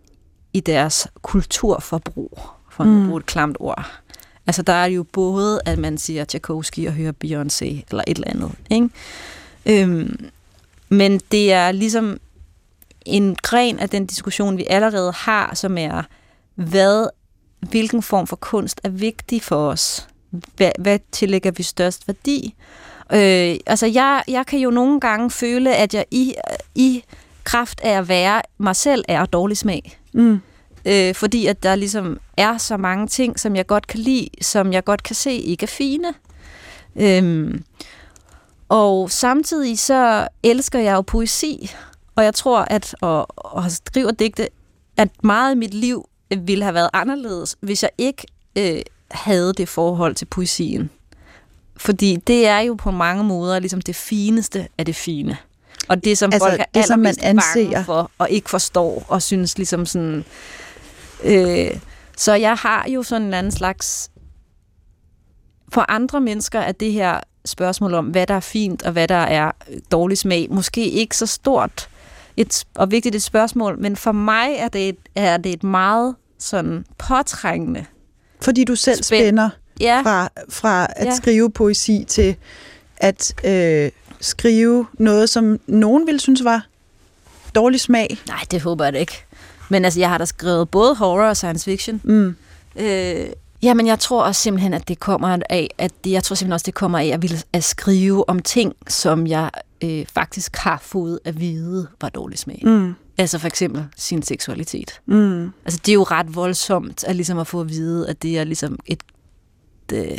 i 0.53 0.61
deres 0.61 1.09
kulturforbrug, 1.23 2.39
for 2.71 2.85
at 2.85 3.07
bruge 3.07 3.21
et 3.21 3.27
klamt 3.27 3.57
ord. 3.61 3.87
Altså, 4.47 4.63
der 4.63 4.73
er 4.73 4.87
jo 4.87 5.03
både, 5.03 5.61
at 5.67 5.79
man 5.79 5.99
siger 5.99 6.25
Tchaikovsky 6.25 6.87
og 6.87 6.93
hører 6.93 7.13
Beyoncé, 7.25 7.85
eller 7.91 8.05
et 8.07 8.17
eller 8.17 8.31
andet, 8.31 8.53
ikke? 8.71 8.89
Øhm, 9.67 10.31
men 10.89 11.21
det 11.33 11.53
er 11.53 11.73
ligesom 11.73 12.21
en 13.07 13.37
gren 13.43 13.79
af 13.79 13.89
den 13.89 14.07
diskussion, 14.07 14.57
vi 14.57 14.67
allerede 14.71 15.13
har, 15.13 15.55
som 15.55 15.79
er, 15.79 16.03
hvad, 16.55 17.09
hvilken 17.61 18.03
form 18.03 18.27
for 18.27 18.37
kunst 18.37 18.81
er 18.85 18.89
vigtig 18.89 19.43
for 19.43 19.69
os? 19.69 20.09
Hvad, 20.57 20.73
hvad 20.79 20.99
tillægger 21.13 21.51
vi 21.51 21.63
størst 21.63 22.09
værdi? 22.09 22.55
Øh, 23.13 23.57
altså, 23.67 23.87
jeg, 23.87 24.23
jeg 24.29 24.47
kan 24.47 24.59
jo 24.59 24.71
nogle 24.71 25.01
gange 25.01 25.31
føle, 25.31 25.77
at 25.77 25.95
jeg 25.95 26.05
i, 26.11 26.35
i 26.75 27.05
kraft 27.45 27.81
af 27.81 27.99
at 27.99 28.09
være 28.09 28.43
mig 28.59 28.77
selv 28.77 29.05
er 29.09 29.27
dårlig 29.27 29.57
smag. 29.57 29.99
Mm. 30.13 30.41
Øh, 30.85 31.15
fordi 31.15 31.47
at 31.47 31.63
der 31.63 31.75
ligesom 31.75 32.19
er 32.37 32.59
så 32.59 32.77
mange 32.77 33.07
ting, 33.07 33.41
som 33.41 33.57
jeg 33.57 33.67
godt 33.67 33.87
kan 33.87 34.01
lide, 34.01 34.29
som 34.43 34.73
jeg 34.73 34.85
godt 34.85 35.03
kan 35.03 35.17
se 35.17 35.33
ikke 35.33 35.63
er 35.63 35.69
fine. 35.69 36.15
Øhm, 36.97 37.65
og 38.69 39.11
samtidig 39.11 39.79
så 39.79 40.29
elsker 40.43 40.79
jeg 40.79 40.95
jo 40.95 41.01
poesi, 41.01 41.71
og 42.17 42.25
jeg 42.25 42.35
tror, 42.35 42.61
at 42.61 42.95
at, 43.03 43.27
at 43.57 43.73
skrive 43.73 44.13
digte, 44.13 44.49
at 44.97 45.09
meget 45.25 45.51
af 45.51 45.57
mit 45.57 45.75
liv 45.75 46.09
ville 46.39 46.65
have 46.65 46.75
været 46.75 46.91
anderledes, 46.93 47.57
hvis 47.61 47.83
jeg 47.83 47.91
ikke 47.99 48.27
øh, 48.59 48.81
havde 49.11 49.53
det 49.53 49.69
forhold 49.69 50.15
til 50.15 50.25
poesien. 50.25 50.91
Fordi 51.77 52.17
det 52.17 52.47
er 52.47 52.59
jo 52.59 52.75
på 52.75 52.91
mange 52.91 53.25
måder 53.25 53.59
ligesom 53.59 53.81
det 53.81 53.97
fineste 53.97 54.69
af 54.79 54.87
det 54.87 54.97
fine. 54.97 55.37
Og 55.89 56.05
det, 56.05 56.19
som 56.19 56.33
Altså, 56.33 56.49
folk 56.49 56.61
er 56.61 56.65
det, 56.75 56.85
som 56.87 56.99
man 57.01 57.15
anser- 57.23 57.83
for, 57.83 58.11
og 58.19 58.31
ikke 58.31 58.51
forstår, 58.51 59.05
og 59.09 59.23
synes 59.23 59.57
ligesom 59.59 59.87
sådan... 59.87 60.25
Øh, 61.25 61.71
så 62.17 62.35
jeg 62.35 62.55
har 62.55 62.87
jo 62.89 63.03
sådan 63.03 63.27
en 63.27 63.35
anden 63.35 63.53
slags... 63.53 64.11
For 65.73 65.85
andre 65.89 66.21
mennesker 66.21 66.61
er 66.61 66.73
det 66.73 66.93
her 66.93 67.21
spørgsmål 67.45 67.95
om, 67.95 68.07
hvad 68.07 68.27
der 68.27 68.35
er 68.35 68.41
fint, 68.41 68.83
og 68.83 68.93
hvad 68.93 69.09
der 69.09 69.15
er 69.15 69.53
dårlig 69.93 70.19
smag, 70.19 70.47
måske 70.51 70.91
ikke 70.91 71.17
så 71.17 71.27
stort 71.27 71.89
et, 72.37 72.65
og 72.75 72.91
vigtigt 72.91 73.15
et 73.15 73.23
spørgsmål, 73.23 73.79
men 73.79 73.97
for 73.97 74.13
mig 74.13 74.55
er 74.57 74.69
det 74.69 74.89
et, 74.89 74.97
er 75.15 75.37
det 75.37 75.53
et 75.53 75.65
meget 75.65 76.15
sådan 76.39 76.85
påtrængende. 76.99 77.87
Fordi 78.43 78.65
du 78.65 78.75
selv 78.75 79.03
Spænd. 79.03 79.23
spænder 79.25 79.51
Ja, 79.81 80.01
fra, 80.05 80.29
fra 80.49 80.87
at 80.97 81.07
Ja. 81.07 81.17
skrive 81.17 81.51
poesi 81.51 82.05
til 82.09 82.37
at 82.97 83.35
øh, 83.45 83.91
skrive 84.21 84.87
noget, 84.99 85.31
som 85.31 85.61
nogen 85.67 86.07
ville 86.07 86.21
synes 86.21 86.45
var 86.45 86.67
dårlig 87.55 87.81
smag. 87.81 88.19
nej, 88.29 88.41
det 88.51 88.61
håber 88.61 88.85
jeg 88.85 88.93
da 88.93 88.99
ikke. 88.99 89.25
Men 89.69 89.85
altså, 89.85 90.01
jeg 90.01 90.09
har 90.09 90.19
da 90.19 90.25
skrevet 90.25 90.71
både 90.71 90.95
horror 90.95 91.29
og 91.29 91.37
science 91.37 91.65
fiction. 91.65 92.01
Mm. 92.05 92.37
Øh, 92.77 93.27
jamen, 93.63 93.87
jeg 93.87 93.99
tror 93.99 94.23
også 94.23 94.43
simpelthen, 94.43 94.75
at 94.75 94.89
det 94.89 95.01
kommer 95.01 95.39
af, 95.51 95.69
at 95.79 95.93
jeg 96.07 96.23
tror 96.25 96.35
simpelthen 96.35 96.53
også, 96.53 96.65
det 96.65 96.75
kommer 96.75 96.99
af, 96.99 97.03
at 97.03 97.09
jeg 97.09 97.23
ville 97.23 97.39
at 97.53 97.65
skrive 97.65 98.29
om 98.29 98.39
ting, 98.39 98.73
som 98.89 99.27
jeg 99.27 99.51
øh, 99.85 100.07
faktisk 100.15 100.57
har 100.57 100.79
fået 100.83 101.19
at 101.25 101.41
vide 101.41 101.87
var 102.01 102.09
dårlig 102.09 102.39
smag. 102.39 102.63
Mm. 102.65 102.95
Altså 103.21 103.39
for 103.39 103.47
eksempel 103.47 103.85
sin 103.97 104.23
seksualitet. 104.23 105.01
Mm. 105.07 105.51
Altså 105.65 105.81
det 105.87 105.93
er 105.93 105.95
jo 105.95 106.03
ret 106.03 106.35
voldsomt 106.35 107.05
at, 107.05 107.17
ligesom 107.17 107.39
at 107.39 107.47
få 107.47 107.61
at 107.61 107.69
vide, 107.69 108.09
at 108.09 108.23
det 108.23 108.39
er 108.39 108.45
ligesom 108.45 108.79
et 108.87 109.03
øh, 109.93 110.19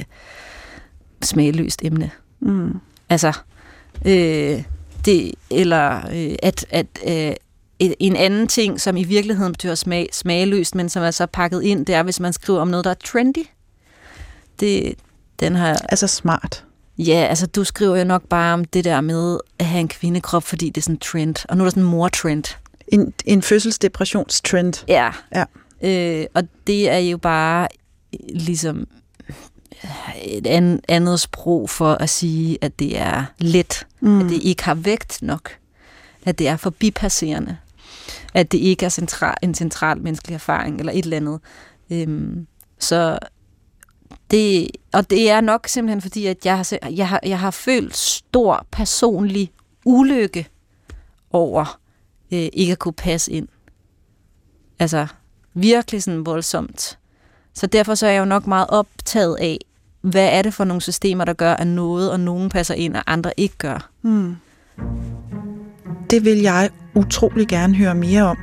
smagløst 1.24 1.82
emne. 1.84 2.12
Mm. 2.39 2.80
Altså, 3.10 3.34
øh, 4.06 4.64
det, 5.06 5.32
eller 5.49 5.97
øh, 5.97 6.36
at, 6.43 6.66
at 6.70 6.88
øh, 7.08 7.36
en 7.80 8.16
anden 8.16 8.47
ting, 8.47 8.82
som 8.82 8.97
i 8.97 9.04
virkeligheden 9.04 9.54
betyder 9.54 9.76
smag, 9.76 10.10
smagløst, 10.14 10.76
men 10.76 10.89
som 10.89 11.04
er 11.04 11.12
så 11.12 11.26
pakket 11.26 11.64
ind, 11.64 11.86
det 11.86 11.95
er, 11.95 12.04
hvis 12.04 12.20
man 12.20 12.34
skriver 12.34 12.60
om 12.60 12.68
noget, 12.68 12.84
der 12.84 12.91
er 12.91 12.95
trendy. 13.06 13.45
Det, 14.60 14.93
den 15.39 15.56
har... 15.56 15.86
Altså 15.89 16.08
smart. 16.08 16.66
Ja, 16.97 17.26
altså 17.30 17.47
du 17.47 17.64
skriver 17.64 17.97
jo 17.97 18.04
nok 18.04 18.24
bare 18.28 18.54
om 18.54 18.66
det 18.66 18.84
der 18.84 19.02
med 19.02 19.38
at 19.60 19.66
have 19.66 19.80
en 19.80 19.88
kvindekrop, 19.88 20.43
fordi 20.43 20.70
det 20.70 20.78
er 20.78 20.84
sådan 20.84 20.95
en 20.95 20.99
trend. 20.99 21.36
Og 21.49 21.58
nu 21.58 21.64
er 21.64 21.66
der 21.66 21.70
sådan 21.70 21.84
en 21.84 21.89
mor-trend. 21.89 22.58
En, 22.92 23.14
en 23.26 23.42
fødselsdepressionstrend. 23.42 24.74
Ja. 24.88 25.12
Ja. 25.36 25.44
Øh, 25.84 26.26
og 26.34 26.44
det 26.68 26.89
er 26.89 26.98
jo 26.98 27.18
bare 27.18 27.68
ligesom 28.30 28.88
et 30.26 30.48
an, 30.48 30.82
andet 30.88 31.20
sprog 31.20 31.70
for 31.70 31.94
at 31.94 32.10
sige, 32.10 32.58
at 32.62 32.80
det 32.80 33.00
er 33.00 33.24
let, 33.39 33.88
mm. 34.00 34.20
at 34.20 34.30
det 34.30 34.44
ikke 34.44 34.64
har 34.64 34.74
vægt 34.74 35.22
nok, 35.22 35.52
at 36.26 36.39
det 36.39 36.48
er 36.48 36.58
forbipasserende, 36.58 37.58
at 38.34 38.52
det 38.52 38.58
ikke 38.58 38.86
er 38.86 38.89
central, 38.89 39.36
en 39.42 39.56
central 39.56 40.02
menneskelig 40.02 40.36
erfaring 40.36 40.80
eller 40.80 40.94
et 40.94 41.04
eller 41.04 41.18
andet. 41.18 41.39
Øhm, 41.89 42.48
så 42.80 43.20
det, 44.32 44.68
og 44.94 45.10
det 45.10 45.30
er 45.30 45.42
nok 45.42 45.68
simpelthen 45.68 46.02
fordi, 46.02 46.26
at 46.26 46.46
jeg 46.46 46.56
har, 46.58 46.78
jeg 46.89 47.10
har, 47.10 47.20
jeg 47.26 47.39
har 47.39 47.52
følt 47.52 47.98
stor 47.98 48.66
personlig 48.72 49.52
ulykke 49.86 50.48
over 51.32 51.80
øh, 52.34 52.49
ikke 52.53 52.71
at 52.71 52.79
kunne 52.79 52.93
passe 52.93 53.32
ind. 53.32 53.47
Altså 54.79 55.07
virkelig 55.53 56.03
sådan 56.03 56.25
voldsomt. 56.25 56.97
Så 57.53 57.67
derfor 57.67 57.95
så 57.95 58.07
er 58.07 58.11
jeg 58.11 58.19
jo 58.19 58.25
nok 58.25 58.47
meget 58.47 58.67
optaget 58.69 59.38
af, 59.39 59.57
hvad 60.01 60.29
er 60.32 60.41
det 60.41 60.53
for 60.53 60.63
nogle 60.63 60.82
systemer, 60.82 61.25
der 61.25 61.34
gør, 61.34 61.53
at 61.53 61.67
noget 61.67 62.11
og 62.11 62.19
nogen 62.19 62.49
passer 62.49 62.73
ind, 62.73 62.95
og 62.95 63.03
andre 63.07 63.32
ikke 63.38 63.57
gør. 63.57 63.89
Mm. 64.01 64.36
Det 66.09 66.25
vil 66.25 66.38
jeg 66.38 66.69
utrolig 66.95 67.47
gerne 67.47 67.75
høre 67.75 67.95
mere 67.95 68.23
om, 68.23 68.38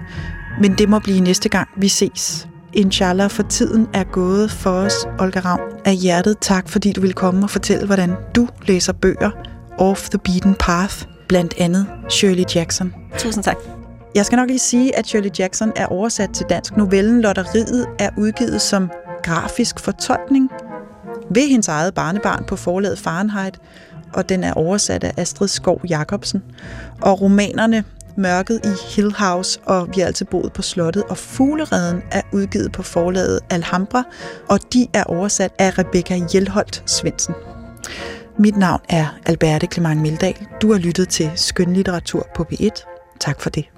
men 0.60 0.78
det 0.78 0.88
må 0.88 0.98
blive 0.98 1.20
næste 1.20 1.48
gang, 1.48 1.68
vi 1.76 1.88
ses. 1.88 2.48
Inshallah, 2.72 3.30
for 3.30 3.42
tiden 3.42 3.88
er 3.94 4.04
gået 4.04 4.50
for 4.50 4.70
os, 4.70 4.94
Olga 5.18 5.40
Ravn, 5.40 5.60
af 5.84 5.96
hjertet. 5.96 6.36
Tak, 6.40 6.68
fordi 6.68 6.92
du 6.92 7.00
vil 7.00 7.14
komme 7.14 7.44
og 7.44 7.50
fortælle, 7.50 7.86
hvordan 7.86 8.14
du 8.34 8.48
læser 8.66 8.92
bøger 8.92 9.30
Off 9.78 10.08
the 10.08 10.18
Beaten 10.18 10.54
Path, 10.54 11.04
blandt 11.28 11.54
andet 11.58 11.86
Shirley 12.10 12.44
Jackson. 12.54 12.94
Tusind 13.18 13.44
tak. 13.44 13.77
Jeg 14.14 14.26
skal 14.26 14.36
nok 14.36 14.48
lige 14.48 14.58
sige, 14.58 14.96
at 14.98 15.06
Shirley 15.06 15.30
Jackson 15.38 15.72
er 15.76 15.86
oversat 15.86 16.30
til 16.30 16.46
dansk. 16.50 16.76
Novellen 16.76 17.20
Lotteriet 17.20 17.86
er 17.98 18.10
udgivet 18.16 18.60
som 18.60 18.90
grafisk 19.22 19.80
fortolkning 19.80 20.50
ved 21.30 21.48
hendes 21.48 21.68
eget 21.68 21.94
barnebarn 21.94 22.44
på 22.44 22.56
forlaget 22.56 22.98
Fahrenheit, 22.98 23.58
og 24.12 24.28
den 24.28 24.44
er 24.44 24.52
oversat 24.52 25.04
af 25.04 25.12
Astrid 25.16 25.48
Skov 25.48 25.80
Jacobsen. 25.88 26.42
Og 27.02 27.20
romanerne 27.20 27.84
Mørket 28.16 28.60
i 28.64 28.94
Hill 28.94 29.14
House 29.18 29.60
og 29.64 29.88
Vi 29.94 30.00
er 30.00 30.06
altid 30.06 30.26
boet 30.26 30.52
på 30.52 30.62
slottet 30.62 31.04
og 31.04 31.18
Fuglereden 31.18 32.02
er 32.12 32.22
udgivet 32.32 32.72
på 32.72 32.82
forlaget 32.82 33.40
Alhambra, 33.50 34.04
og 34.48 34.58
de 34.72 34.86
er 34.94 35.04
oversat 35.04 35.52
af 35.58 35.78
Rebecca 35.78 36.20
Hjelholt 36.32 36.82
Svendsen. 36.86 37.34
Mit 38.38 38.56
navn 38.56 38.80
er 38.88 39.18
Alberte 39.26 39.66
Clement 39.72 40.00
Mildal. 40.00 40.46
Du 40.62 40.72
har 40.72 40.78
lyttet 40.78 41.08
til 41.08 41.30
Skønlitteratur 41.36 42.26
på 42.36 42.46
P1. 42.52 43.16
Tak 43.20 43.40
for 43.40 43.50
det. 43.50 43.77